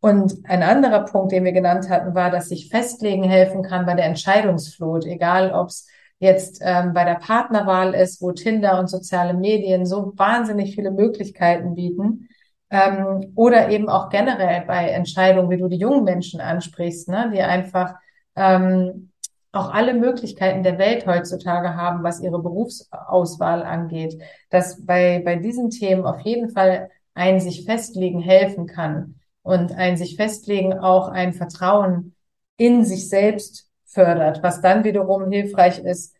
Und 0.00 0.38
ein 0.44 0.62
anderer 0.62 1.04
Punkt, 1.04 1.32
den 1.32 1.44
wir 1.44 1.52
genannt 1.52 1.90
hatten, 1.90 2.14
war, 2.14 2.30
dass 2.30 2.48
sich 2.48 2.68
festlegen 2.68 3.24
helfen 3.24 3.62
kann 3.62 3.84
bei 3.84 3.94
der 3.94 4.06
Entscheidungsflut, 4.06 5.04
egal 5.06 5.52
ob 5.52 5.68
es 5.68 5.88
jetzt 6.18 6.62
ähm, 6.64 6.94
bei 6.94 7.04
der 7.04 7.16
Partnerwahl 7.16 7.94
ist, 7.94 8.22
wo 8.22 8.32
Tinder 8.32 8.78
und 8.78 8.88
soziale 8.88 9.34
Medien 9.34 9.86
so 9.86 10.12
wahnsinnig 10.16 10.74
viele 10.74 10.90
Möglichkeiten 10.90 11.74
bieten 11.74 12.28
ähm, 12.74 13.32
oder 13.36 13.70
eben 13.70 13.88
auch 13.88 14.08
generell 14.08 14.64
bei 14.66 14.88
Entscheidungen, 14.88 15.48
wie 15.48 15.58
du 15.58 15.68
die 15.68 15.76
jungen 15.76 16.02
Menschen 16.02 16.40
ansprichst, 16.40 17.08
ne, 17.08 17.30
die 17.32 17.40
einfach 17.40 17.94
ähm, 18.34 19.12
auch 19.52 19.72
alle 19.72 19.94
Möglichkeiten 19.94 20.64
der 20.64 20.78
Welt 20.78 21.06
heutzutage 21.06 21.76
haben, 21.76 22.02
was 22.02 22.20
ihre 22.20 22.42
Berufsauswahl 22.42 23.62
angeht, 23.62 24.20
dass 24.50 24.84
bei, 24.84 25.22
bei 25.24 25.36
diesen 25.36 25.70
Themen 25.70 26.04
auf 26.04 26.20
jeden 26.22 26.50
Fall 26.50 26.90
ein 27.14 27.38
sich 27.38 27.64
festlegen 27.64 28.20
helfen 28.20 28.66
kann 28.66 29.20
und 29.42 29.72
ein 29.72 29.96
sich 29.96 30.16
festlegen 30.16 30.76
auch 30.76 31.08
ein 31.08 31.32
Vertrauen 31.32 32.16
in 32.56 32.84
sich 32.84 33.08
selbst 33.08 33.70
fördert, 33.84 34.42
was 34.42 34.60
dann 34.60 34.82
wiederum 34.82 35.30
hilfreich 35.30 35.78
ist, 35.78 36.16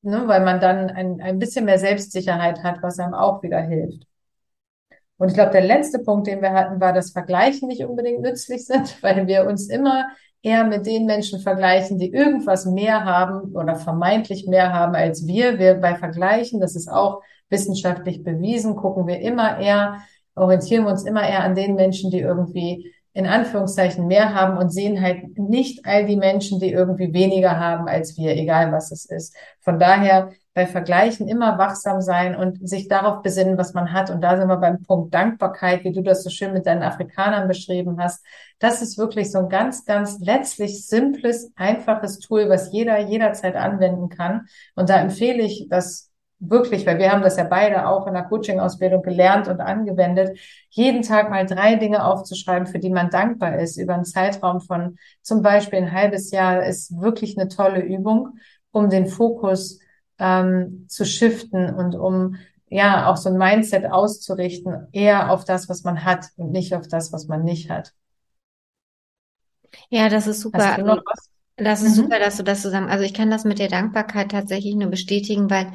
ne, 0.00 0.22
weil 0.26 0.42
man 0.42 0.58
dann 0.58 0.88
ein, 0.88 1.20
ein 1.20 1.38
bisschen 1.38 1.66
mehr 1.66 1.78
Selbstsicherheit 1.78 2.62
hat, 2.62 2.82
was 2.82 2.98
einem 2.98 3.12
auch 3.12 3.42
wieder 3.42 3.60
hilft. 3.60 4.08
Und 5.18 5.28
ich 5.28 5.34
glaube, 5.34 5.50
der 5.50 5.62
letzte 5.62 5.98
Punkt, 5.98 6.26
den 6.26 6.40
wir 6.40 6.52
hatten, 6.52 6.80
war, 6.80 6.92
dass 6.92 7.10
Vergleichen 7.10 7.68
nicht 7.68 7.84
unbedingt 7.84 8.22
nützlich 8.22 8.64
sind, 8.66 8.96
weil 9.02 9.26
wir 9.26 9.46
uns 9.46 9.68
immer 9.68 10.06
eher 10.42 10.64
mit 10.64 10.86
den 10.86 11.04
Menschen 11.04 11.40
vergleichen, 11.40 11.98
die 11.98 12.12
irgendwas 12.12 12.64
mehr 12.64 13.04
haben 13.04 13.54
oder 13.54 13.74
vermeintlich 13.74 14.46
mehr 14.46 14.72
haben 14.72 14.94
als 14.94 15.26
wir. 15.26 15.58
Wir 15.58 15.74
bei 15.74 15.96
Vergleichen, 15.96 16.60
das 16.60 16.76
ist 16.76 16.88
auch 16.88 17.22
wissenschaftlich 17.50 18.22
bewiesen, 18.22 18.76
gucken 18.76 19.06
wir 19.06 19.20
immer 19.20 19.58
eher, 19.58 19.98
orientieren 20.36 20.84
wir 20.84 20.92
uns 20.92 21.04
immer 21.04 21.28
eher 21.28 21.42
an 21.42 21.56
den 21.56 21.74
Menschen, 21.74 22.10
die 22.10 22.20
irgendwie 22.20 22.92
in 23.14 23.26
Anführungszeichen 23.26 24.06
mehr 24.06 24.32
haben 24.32 24.58
und 24.58 24.70
sehen 24.70 25.02
halt 25.02 25.36
nicht 25.36 25.84
all 25.84 26.06
die 26.06 26.16
Menschen, 26.16 26.60
die 26.60 26.70
irgendwie 26.70 27.12
weniger 27.12 27.58
haben 27.58 27.88
als 27.88 28.16
wir, 28.16 28.36
egal 28.36 28.70
was 28.70 28.92
es 28.92 29.06
ist. 29.06 29.34
Von 29.60 29.80
daher 29.80 30.30
bei 30.58 30.66
Vergleichen 30.66 31.28
immer 31.28 31.56
wachsam 31.56 32.00
sein 32.00 32.34
und 32.34 32.68
sich 32.68 32.88
darauf 32.88 33.22
besinnen, 33.22 33.56
was 33.56 33.74
man 33.74 33.92
hat. 33.92 34.10
Und 34.10 34.22
da 34.22 34.36
sind 34.36 34.48
wir 34.48 34.56
beim 34.56 34.82
Punkt 34.82 35.14
Dankbarkeit, 35.14 35.84
wie 35.84 35.92
du 35.92 36.02
das 36.02 36.24
so 36.24 36.30
schön 36.30 36.52
mit 36.52 36.66
deinen 36.66 36.82
Afrikanern 36.82 37.46
beschrieben 37.46 38.02
hast. 38.02 38.26
Das 38.58 38.82
ist 38.82 38.98
wirklich 38.98 39.30
so 39.30 39.38
ein 39.38 39.48
ganz, 39.48 39.84
ganz 39.84 40.18
letztlich 40.18 40.84
simples, 40.84 41.52
einfaches 41.54 42.18
Tool, 42.18 42.48
was 42.48 42.72
jeder 42.72 42.98
jederzeit 42.98 43.54
anwenden 43.54 44.08
kann. 44.08 44.48
Und 44.74 44.90
da 44.90 45.00
empfehle 45.00 45.44
ich 45.44 45.68
das 45.70 46.10
wirklich, 46.40 46.84
weil 46.86 46.98
wir 46.98 47.12
haben 47.12 47.22
das 47.22 47.36
ja 47.36 47.44
beide 47.44 47.86
auch 47.86 48.08
in 48.08 48.14
der 48.14 48.24
Coaching-Ausbildung 48.24 49.02
gelernt 49.02 49.46
und 49.46 49.60
angewendet, 49.60 50.36
jeden 50.70 51.02
Tag 51.02 51.30
mal 51.30 51.46
drei 51.46 51.76
Dinge 51.76 52.04
aufzuschreiben, 52.04 52.66
für 52.66 52.80
die 52.80 52.90
man 52.90 53.10
dankbar 53.10 53.60
ist, 53.60 53.76
über 53.76 53.94
einen 53.94 54.04
Zeitraum 54.04 54.60
von 54.60 54.98
zum 55.22 55.40
Beispiel 55.40 55.78
ein 55.78 55.92
halbes 55.92 56.32
Jahr, 56.32 56.66
ist 56.66 57.00
wirklich 57.00 57.38
eine 57.38 57.46
tolle 57.46 57.80
Übung, 57.80 58.38
um 58.72 58.90
den 58.90 59.06
Fokus 59.06 59.78
ähm, 60.18 60.86
zu 60.88 61.04
shiften 61.04 61.74
und 61.74 61.94
um 61.94 62.36
ja 62.68 63.06
auch 63.06 63.16
so 63.16 63.30
ein 63.30 63.38
Mindset 63.38 63.86
auszurichten, 63.86 64.88
eher 64.92 65.30
auf 65.30 65.44
das, 65.44 65.68
was 65.68 65.84
man 65.84 66.04
hat 66.04 66.26
und 66.36 66.52
nicht 66.52 66.74
auf 66.74 66.86
das, 66.86 67.12
was 67.12 67.26
man 67.26 67.44
nicht 67.44 67.70
hat. 67.70 67.92
Ja, 69.90 70.08
das 70.08 70.26
ist 70.26 70.40
super. 70.40 70.58
Hast 70.58 70.78
du 70.78 70.84
noch 70.84 71.02
was? 71.04 71.30
Das 71.56 71.82
ist 71.82 71.96
mhm. 71.96 72.02
super, 72.02 72.18
dass 72.20 72.36
du 72.36 72.44
das 72.44 72.62
zusammen. 72.62 72.88
Also 72.88 73.04
ich 73.04 73.14
kann 73.14 73.30
das 73.30 73.44
mit 73.44 73.58
der 73.58 73.68
Dankbarkeit 73.68 74.30
tatsächlich 74.30 74.76
nur 74.76 74.90
bestätigen, 74.90 75.50
weil 75.50 75.72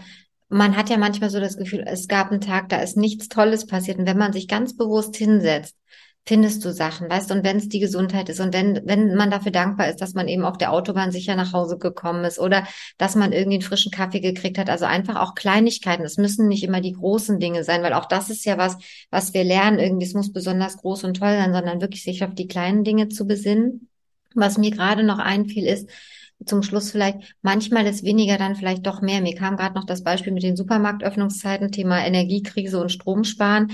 man 0.47 0.77
hat 0.77 0.89
ja 0.89 0.97
manchmal 0.97 1.29
so 1.29 1.39
das 1.39 1.58
Gefühl, 1.58 1.84
es 1.86 2.08
gab 2.08 2.32
einen 2.32 2.41
Tag, 2.41 2.69
da 2.69 2.77
ist 2.77 2.95
nichts 2.95 3.27
Tolles 3.27 3.67
passiert. 3.67 3.97
Und 3.97 4.06
wenn 4.06 4.17
man 4.17 4.34
sich 4.34 4.47
ganz 4.47 4.77
bewusst 4.77 5.15
hinsetzt, 5.17 5.75
findest 6.25 6.63
du 6.63 6.71
Sachen, 6.71 7.09
weißt 7.09 7.29
du, 7.29 7.36
und 7.36 7.43
wenn 7.43 7.57
es 7.57 7.67
die 7.67 7.79
Gesundheit 7.79 8.29
ist 8.29 8.39
und 8.39 8.53
wenn, 8.53 8.81
wenn 8.86 9.15
man 9.15 9.29
dafür 9.29 9.51
dankbar 9.51 9.89
ist, 9.89 9.99
dass 9.99 10.13
man 10.13 10.29
eben 10.29 10.45
auf 10.45 10.57
der 10.57 10.71
Autobahn 10.71 11.12
sicher 11.12 11.36
nach 11.36 11.51
Hause 11.51 11.77
gekommen 11.77 12.23
ist 12.23 12.39
oder 12.39 12.65
dass 12.97 13.15
man 13.15 13.33
irgendwie 13.33 13.55
einen 13.55 13.62
frischen 13.62 13.91
Kaffee 13.91 14.21
gekriegt 14.21 14.57
hat, 14.57 14.69
also 14.69 14.86
einfach 14.86 15.17
auch 15.17 15.36
Kleinigkeiten. 15.36 16.05
Es 16.05 16.17
müssen 16.17 16.47
nicht 16.47 16.63
immer 16.63 16.79
die 16.79 16.93
großen 16.93 17.39
Dinge 17.39 17.65
sein, 17.65 17.83
weil 17.83 17.93
auch 17.93 18.05
das 18.05 18.29
ist 18.29 18.45
ja 18.45 18.57
was, 18.57 18.77
was 19.09 19.33
wir 19.33 19.43
lernen, 19.43 19.79
irgendwie, 19.79 20.05
es 20.05 20.13
muss 20.13 20.31
besonders 20.31 20.77
groß 20.77 21.03
und 21.03 21.17
toll 21.17 21.36
sein, 21.38 21.53
sondern 21.53 21.81
wirklich 21.81 22.03
sich 22.03 22.23
auf 22.23 22.33
die 22.33 22.47
kleinen 22.47 22.86
Dinge 22.86 23.09
zu 23.09 23.27
besinnen. 23.27 23.89
Was 24.33 24.57
mir 24.57 24.71
gerade 24.71 25.03
noch 25.03 25.19
einfiel 25.19 25.67
ist, 25.67 25.89
zum 26.45 26.63
Schluss 26.63 26.91
vielleicht, 26.91 27.36
manchmal 27.41 27.86
ist 27.86 28.03
weniger 28.03 28.38
dann 28.38 28.55
vielleicht 28.55 28.86
doch 28.86 29.01
mehr. 29.01 29.21
Mir 29.21 29.36
kam 29.36 29.57
gerade 29.57 29.75
noch 29.75 29.86
das 29.86 30.03
Beispiel 30.03 30.33
mit 30.33 30.43
den 30.43 30.55
Supermarktöffnungszeiten, 30.55 31.71
Thema 31.71 32.05
Energiekrise 32.05 32.79
und 32.81 32.91
Stromsparen. 32.91 33.71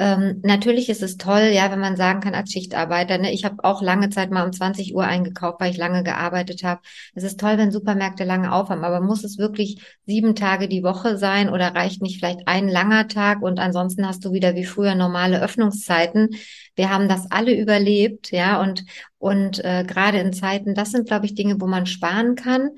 Ähm, 0.00 0.40
natürlich 0.42 0.88
ist 0.88 1.02
es 1.02 1.18
toll, 1.18 1.50
ja, 1.52 1.70
wenn 1.70 1.78
man 1.78 1.94
sagen 1.94 2.20
kann, 2.20 2.34
als 2.34 2.50
Schichtarbeiter, 2.50 3.18
ne, 3.18 3.34
ich 3.34 3.44
habe 3.44 3.62
auch 3.62 3.82
lange 3.82 4.08
Zeit 4.08 4.30
mal 4.30 4.46
um 4.46 4.52
20 4.52 4.94
Uhr 4.94 5.04
eingekauft, 5.04 5.60
weil 5.60 5.72
ich 5.72 5.76
lange 5.76 6.02
gearbeitet 6.02 6.64
habe. 6.64 6.80
Es 7.14 7.22
ist 7.22 7.38
toll, 7.38 7.58
wenn 7.58 7.70
Supermärkte 7.70 8.24
lange 8.24 8.50
aufhaben, 8.50 8.82
aber 8.82 9.02
muss 9.02 9.24
es 9.24 9.36
wirklich 9.36 9.82
sieben 10.06 10.34
Tage 10.34 10.68
die 10.68 10.82
Woche 10.82 11.18
sein 11.18 11.50
oder 11.50 11.74
reicht 11.74 12.00
nicht 12.00 12.18
vielleicht 12.18 12.48
ein 12.48 12.66
langer 12.66 13.08
Tag 13.08 13.42
und 13.42 13.58
ansonsten 13.58 14.06
hast 14.06 14.24
du 14.24 14.32
wieder 14.32 14.54
wie 14.54 14.64
früher 14.64 14.94
normale 14.94 15.42
Öffnungszeiten? 15.42 16.30
Wir 16.76 16.88
haben 16.88 17.06
das 17.06 17.30
alle 17.30 17.54
überlebt, 17.54 18.30
ja, 18.30 18.58
und, 18.58 18.86
und 19.18 19.62
äh, 19.62 19.84
gerade 19.86 20.16
in 20.18 20.32
Zeiten, 20.32 20.74
das 20.74 20.92
sind, 20.92 21.08
glaube 21.08 21.26
ich, 21.26 21.34
Dinge, 21.34 21.60
wo 21.60 21.66
man 21.66 21.84
sparen 21.84 22.36
kann 22.36 22.70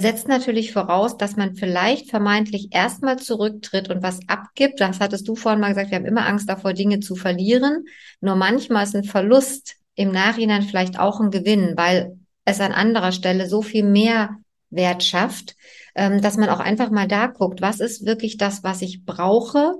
setzt 0.00 0.28
natürlich 0.28 0.72
voraus, 0.72 1.16
dass 1.16 1.36
man 1.36 1.54
vielleicht 1.54 2.10
vermeintlich 2.10 2.68
erstmal 2.72 3.18
zurücktritt 3.18 3.90
und 3.90 4.02
was 4.02 4.20
abgibt. 4.28 4.80
Das 4.80 5.00
hattest 5.00 5.28
du 5.28 5.36
vorhin 5.36 5.60
mal 5.60 5.68
gesagt, 5.68 5.90
wir 5.90 5.98
haben 5.98 6.06
immer 6.06 6.26
Angst 6.26 6.48
davor, 6.48 6.72
Dinge 6.72 7.00
zu 7.00 7.14
verlieren. 7.14 7.84
Nur 8.20 8.34
manchmal 8.34 8.84
ist 8.84 8.96
ein 8.96 9.04
Verlust 9.04 9.76
im 9.94 10.10
Nachhinein 10.10 10.62
vielleicht 10.62 10.98
auch 10.98 11.20
ein 11.20 11.30
Gewinn, 11.30 11.74
weil 11.76 12.18
es 12.44 12.60
an 12.60 12.72
anderer 12.72 13.12
Stelle 13.12 13.48
so 13.48 13.62
viel 13.62 13.84
mehr 13.84 14.36
Wert 14.70 15.04
schafft, 15.04 15.54
ähm, 15.94 16.20
dass 16.20 16.36
man 16.36 16.48
auch 16.48 16.60
einfach 16.60 16.90
mal 16.90 17.06
da 17.06 17.28
guckt, 17.28 17.62
was 17.62 17.80
ist 17.80 18.04
wirklich 18.04 18.36
das, 18.36 18.64
was 18.64 18.82
ich 18.82 19.04
brauche 19.04 19.74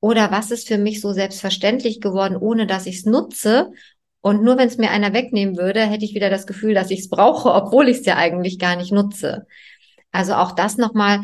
oder 0.00 0.30
was 0.30 0.50
ist 0.50 0.68
für 0.68 0.78
mich 0.78 1.00
so 1.00 1.12
selbstverständlich 1.12 2.00
geworden, 2.00 2.36
ohne 2.36 2.66
dass 2.66 2.86
ich 2.86 2.98
es 2.98 3.04
nutze 3.04 3.70
und 4.20 4.42
nur 4.42 4.58
wenn 4.58 4.68
es 4.68 4.78
mir 4.78 4.90
einer 4.90 5.12
wegnehmen 5.12 5.56
würde, 5.56 5.80
hätte 5.80 6.04
ich 6.04 6.14
wieder 6.14 6.30
das 6.30 6.46
Gefühl, 6.46 6.74
dass 6.74 6.90
ich 6.90 7.00
es 7.00 7.08
brauche, 7.08 7.52
obwohl 7.52 7.88
ich 7.88 7.98
es 7.98 8.06
ja 8.06 8.16
eigentlich 8.16 8.58
gar 8.58 8.76
nicht 8.76 8.92
nutze. 8.92 9.46
Also 10.10 10.34
auch 10.34 10.52
das 10.52 10.76
nochmal 10.76 11.22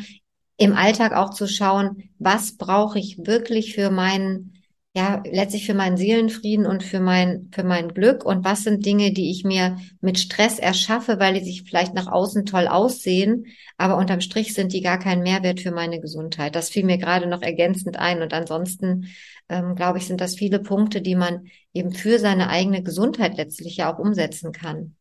im 0.56 0.74
Alltag 0.74 1.12
auch 1.12 1.30
zu 1.30 1.48
schauen, 1.48 2.10
was 2.18 2.56
brauche 2.56 2.98
ich 2.98 3.18
wirklich 3.18 3.74
für 3.74 3.90
meinen, 3.90 4.54
ja, 4.96 5.22
letztlich 5.26 5.66
für 5.66 5.74
meinen 5.74 5.96
Seelenfrieden 5.96 6.66
und 6.66 6.84
für 6.84 7.00
mein, 7.00 7.50
für 7.52 7.64
mein 7.64 7.88
Glück 7.94 8.24
und 8.24 8.44
was 8.44 8.62
sind 8.62 8.86
Dinge, 8.86 9.12
die 9.12 9.30
ich 9.32 9.42
mir 9.42 9.76
mit 10.00 10.18
Stress 10.20 10.58
erschaffe, 10.60 11.18
weil 11.18 11.34
die 11.34 11.44
sich 11.44 11.62
vielleicht 11.64 11.94
nach 11.94 12.06
außen 12.06 12.46
toll 12.46 12.68
aussehen, 12.68 13.46
aber 13.76 13.96
unterm 13.96 14.20
Strich 14.20 14.54
sind 14.54 14.72
die 14.72 14.82
gar 14.82 15.00
kein 15.00 15.22
Mehrwert 15.22 15.60
für 15.60 15.72
meine 15.72 16.00
Gesundheit. 16.00 16.54
Das 16.54 16.70
fiel 16.70 16.84
mir 16.84 16.98
gerade 16.98 17.26
noch 17.26 17.42
ergänzend 17.42 17.98
ein 17.98 18.22
und 18.22 18.32
ansonsten 18.32 19.08
ähm, 19.48 19.74
glaube 19.74 19.98
ich, 19.98 20.06
sind 20.06 20.20
das 20.20 20.36
viele 20.36 20.60
Punkte, 20.60 21.02
die 21.02 21.16
man 21.16 21.48
eben 21.72 21.92
für 21.92 22.20
seine 22.20 22.48
eigene 22.48 22.82
Gesundheit 22.84 23.36
letztlich 23.36 23.76
ja 23.78 23.92
auch 23.92 23.98
umsetzen 23.98 24.52
kann. 24.52 24.94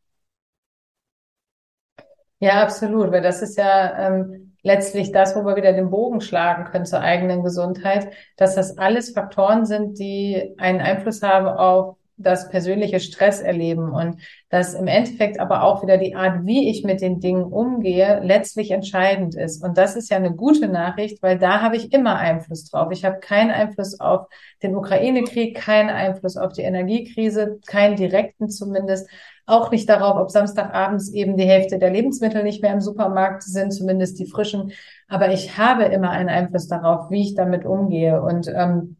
Ja, 2.40 2.62
absolut, 2.64 3.12
weil 3.12 3.22
das 3.22 3.42
ist 3.42 3.58
ja 3.58 4.08
ähm, 4.08 4.53
letztlich 4.64 5.12
das, 5.12 5.36
wo 5.36 5.46
wir 5.46 5.56
wieder 5.56 5.74
den 5.74 5.90
Bogen 5.90 6.22
schlagen 6.22 6.66
können 6.66 6.86
zur 6.86 7.02
eigenen 7.02 7.44
Gesundheit, 7.44 8.12
dass 8.38 8.56
das 8.56 8.78
alles 8.78 9.12
Faktoren 9.12 9.66
sind, 9.66 10.00
die 10.00 10.56
einen 10.58 10.80
Einfluss 10.80 11.22
haben 11.22 11.48
auf 11.48 11.98
das 12.18 12.50
persönliche 12.50 13.00
Stress 13.00 13.42
erleben 13.42 13.92
und 13.92 14.18
dass 14.50 14.76
im 14.76 14.88
Endeffekt 14.88 15.40
aber 15.40 15.64
auch 15.64 15.82
wieder 15.82 15.98
die 15.98 16.16
Art, 16.16 16.46
wie 16.46 16.70
ich 16.70 16.84
mit 16.84 17.02
den 17.02 17.20
Dingen 17.20 17.44
umgehe, 17.44 18.22
letztlich 18.24 18.72
entscheidend 18.72 19.36
ist. 19.36 19.64
Und 19.64 19.78
das 19.78 19.96
ist 19.96 20.12
ja 20.12 20.18
eine 20.18 20.36
gute 20.36 20.68
Nachricht, 20.68 21.24
weil 21.24 21.40
da 21.40 21.62
habe 21.62 21.76
ich 21.76 21.92
immer 21.92 22.18
Einfluss 22.18 22.70
drauf. 22.70 22.92
Ich 22.92 23.04
habe 23.04 23.20
keinen 23.20 23.50
Einfluss 23.50 24.00
auf 24.00 24.28
den 24.62 24.76
Ukraine-Krieg, 24.76 25.56
keinen 25.56 25.90
Einfluss 25.90 26.38
auf 26.38 26.54
die 26.54 26.62
Energiekrise, 26.62 27.60
keinen 27.66 27.96
direkten 27.96 28.50
zumindest. 28.50 29.10
Auch 29.46 29.72
nicht 29.72 29.90
darauf, 29.90 30.16
ob 30.18 30.32
Samstagabends 30.32 31.12
eben 31.12 31.36
die 31.36 31.44
Hälfte 31.44 31.78
der 31.78 31.90
Lebensmittel 31.90 32.44
nicht 32.44 32.62
mehr 32.62 32.74
im 32.74 32.80
Supermarkt 32.80 33.44
sind, 33.44 33.72
zumindest 33.72 34.20
die 34.20 34.26
frischen. 34.26 34.72
Aber 35.10 35.34
ich 35.34 35.58
habe 35.58 35.84
immer 35.86 36.12
einen 36.12 36.30
Einfluss 36.30 36.68
darauf, 36.68 37.10
wie 37.10 37.22
ich 37.24 37.36
damit 37.36 37.66
umgehe. 37.66 38.22
Und 38.22 38.48
ähm, 38.48 38.98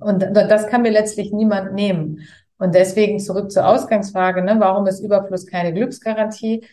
und 0.00 0.22
das 0.34 0.66
kann 0.68 0.82
mir 0.82 0.92
letztlich 0.92 1.32
niemand 1.32 1.74
nehmen. 1.74 2.20
Und 2.58 2.74
deswegen 2.74 3.18
zurück 3.18 3.50
zur 3.50 3.66
Ausgangsfrage, 3.66 4.42
ne, 4.42 4.56
warum 4.58 4.86
ist 4.86 5.00
Überfluss 5.00 5.46
keine 5.46 5.74
Glücksgarantie? 5.74 6.64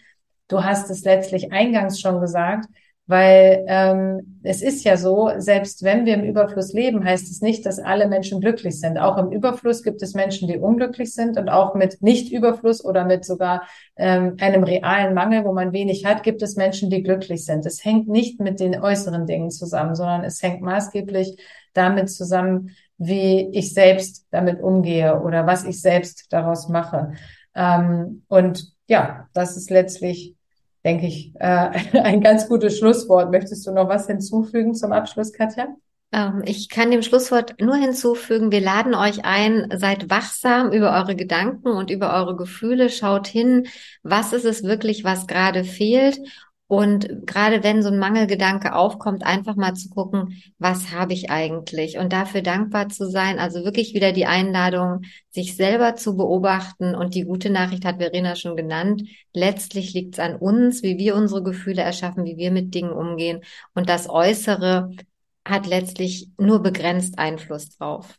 Du 0.48 0.64
hast 0.64 0.90
es 0.90 1.04
letztlich 1.04 1.52
eingangs 1.52 2.00
schon 2.00 2.22
gesagt, 2.22 2.68
weil 3.06 3.66
ähm, 3.68 4.40
es 4.44 4.62
ist 4.62 4.86
ja 4.86 4.96
so, 4.96 5.30
selbst 5.38 5.84
wenn 5.84 6.06
wir 6.06 6.14
im 6.14 6.24
Überfluss 6.24 6.72
leben, 6.72 7.04
heißt 7.04 7.30
es 7.30 7.42
nicht, 7.42 7.66
dass 7.66 7.80
alle 7.80 8.08
Menschen 8.08 8.40
glücklich 8.40 8.80
sind. 8.80 8.98
Auch 8.98 9.18
im 9.18 9.32
Überfluss 9.32 9.84
gibt 9.84 10.02
es 10.02 10.14
Menschen, 10.14 10.48
die 10.48 10.58
unglücklich 10.58 11.14
sind 11.14 11.38
und 11.38 11.50
auch 11.50 11.76
mit 11.76 12.02
Nicht-Überfluss 12.02 12.84
oder 12.84 13.04
mit 13.04 13.26
sogar 13.26 13.64
ähm, 13.98 14.38
einem 14.40 14.64
realen 14.64 15.14
Mangel, 15.14 15.44
wo 15.44 15.52
man 15.52 15.74
wenig 15.74 16.06
hat, 16.06 16.24
gibt 16.24 16.42
es 16.42 16.56
Menschen, 16.56 16.90
die 16.90 17.04
glücklich 17.04 17.44
sind. 17.44 17.66
Es 17.66 17.84
hängt 17.84 18.08
nicht 18.08 18.40
mit 18.40 18.62
den 18.62 18.82
äußeren 18.82 19.26
Dingen 19.26 19.52
zusammen, 19.52 19.96
sondern 19.96 20.24
es 20.24 20.42
hängt 20.42 20.62
maßgeblich 20.62 21.38
damit 21.74 22.10
zusammen, 22.10 22.70
wie 22.98 23.50
ich 23.54 23.74
selbst 23.74 24.26
damit 24.32 24.62
umgehe 24.62 25.22
oder 25.22 25.46
was 25.46 25.66
ich 25.66 25.82
selbst 25.82 26.28
daraus 26.32 26.70
mache. 26.70 27.14
Ähm, 27.56 28.24
und 28.28 28.74
ja, 28.88 29.28
das 29.34 29.58
ist 29.58 29.70
letztlich, 29.70 30.36
denke 30.84 31.08
ich, 31.08 31.34
äh, 31.40 31.72
ein 32.00 32.22
ganz 32.22 32.48
gutes 32.48 32.78
Schlusswort. 32.78 33.32
Möchtest 33.32 33.66
du 33.68 33.72
noch 33.72 33.90
was 33.90 34.08
hinzufügen 34.08 34.76
zum 34.76 34.92
Abschluss, 34.92 35.34
Katja? 35.34 35.68
Ähm, 36.12 36.44
ich 36.46 36.70
kann 36.70 36.92
dem 36.92 37.02
Schlusswort 37.02 37.60
nur 37.60 37.76
hinzufügen, 37.76 38.52
wir 38.52 38.62
laden 38.62 38.94
euch 38.94 39.26
ein, 39.26 39.68
seid 39.76 40.10
wachsam 40.10 40.72
über 40.72 40.94
eure 40.94 41.16
Gedanken 41.16 41.70
und 41.70 41.90
über 41.90 42.14
eure 42.14 42.36
Gefühle, 42.36 42.90
schaut 42.90 43.28
hin, 43.28 43.68
was 44.04 44.32
ist 44.32 44.46
es 44.46 44.64
wirklich, 44.64 45.04
was 45.04 45.28
gerade 45.28 45.64
fehlt 45.64 46.20
und 46.74 47.28
gerade 47.28 47.64
wenn 47.64 47.84
so 47.84 47.90
ein 47.90 48.00
Mangelgedanke 48.00 48.74
aufkommt, 48.74 49.24
einfach 49.24 49.56
mal 49.56 49.76
zu 49.76 49.90
gucken, 49.90 50.42
was 50.58 50.90
habe 50.92 51.14
ich 51.14 51.30
eigentlich? 51.30 52.00
Und 52.00 52.12
dafür 52.12 52.42
dankbar 52.42 52.90
zu 52.90 53.08
sein. 53.08 53.38
Also 53.38 53.64
wirklich 53.64 53.94
wieder 53.94 54.12
die 54.12 54.26
Einladung, 54.26 55.02
sich 55.30 55.56
selber 55.56 55.96
zu 55.96 56.18
beobachten. 56.18 56.96
Und 56.96 57.14
die 57.14 57.26
gute 57.26 57.52
Nachricht 57.52 57.86
hat 57.86 57.98
Verena 58.00 58.36
schon 58.36 58.56
genannt. 58.56 59.04
Letztlich 59.34 59.94
liegt 59.94 60.16
es 60.16 60.20
an 60.20 60.36
uns, 60.36 60.82
wie 60.82 60.98
wir 60.98 61.14
unsere 61.16 61.44
Gefühle 61.44 61.84
erschaffen, 61.84 62.26
wie 62.26 62.38
wir 62.38 62.50
mit 62.50 62.74
Dingen 62.74 62.92
umgehen. 62.92 63.42
Und 63.76 63.88
das 63.88 64.10
Äußere 64.10 64.90
hat 65.46 65.68
letztlich 65.68 66.30
nur 66.40 66.64
begrenzt 66.64 67.20
Einfluss 67.20 67.78
drauf. 67.78 68.18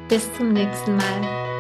Bis 0.07 0.33
zum 0.35 0.53
nächsten 0.53 0.95
Mal. 0.95 1.56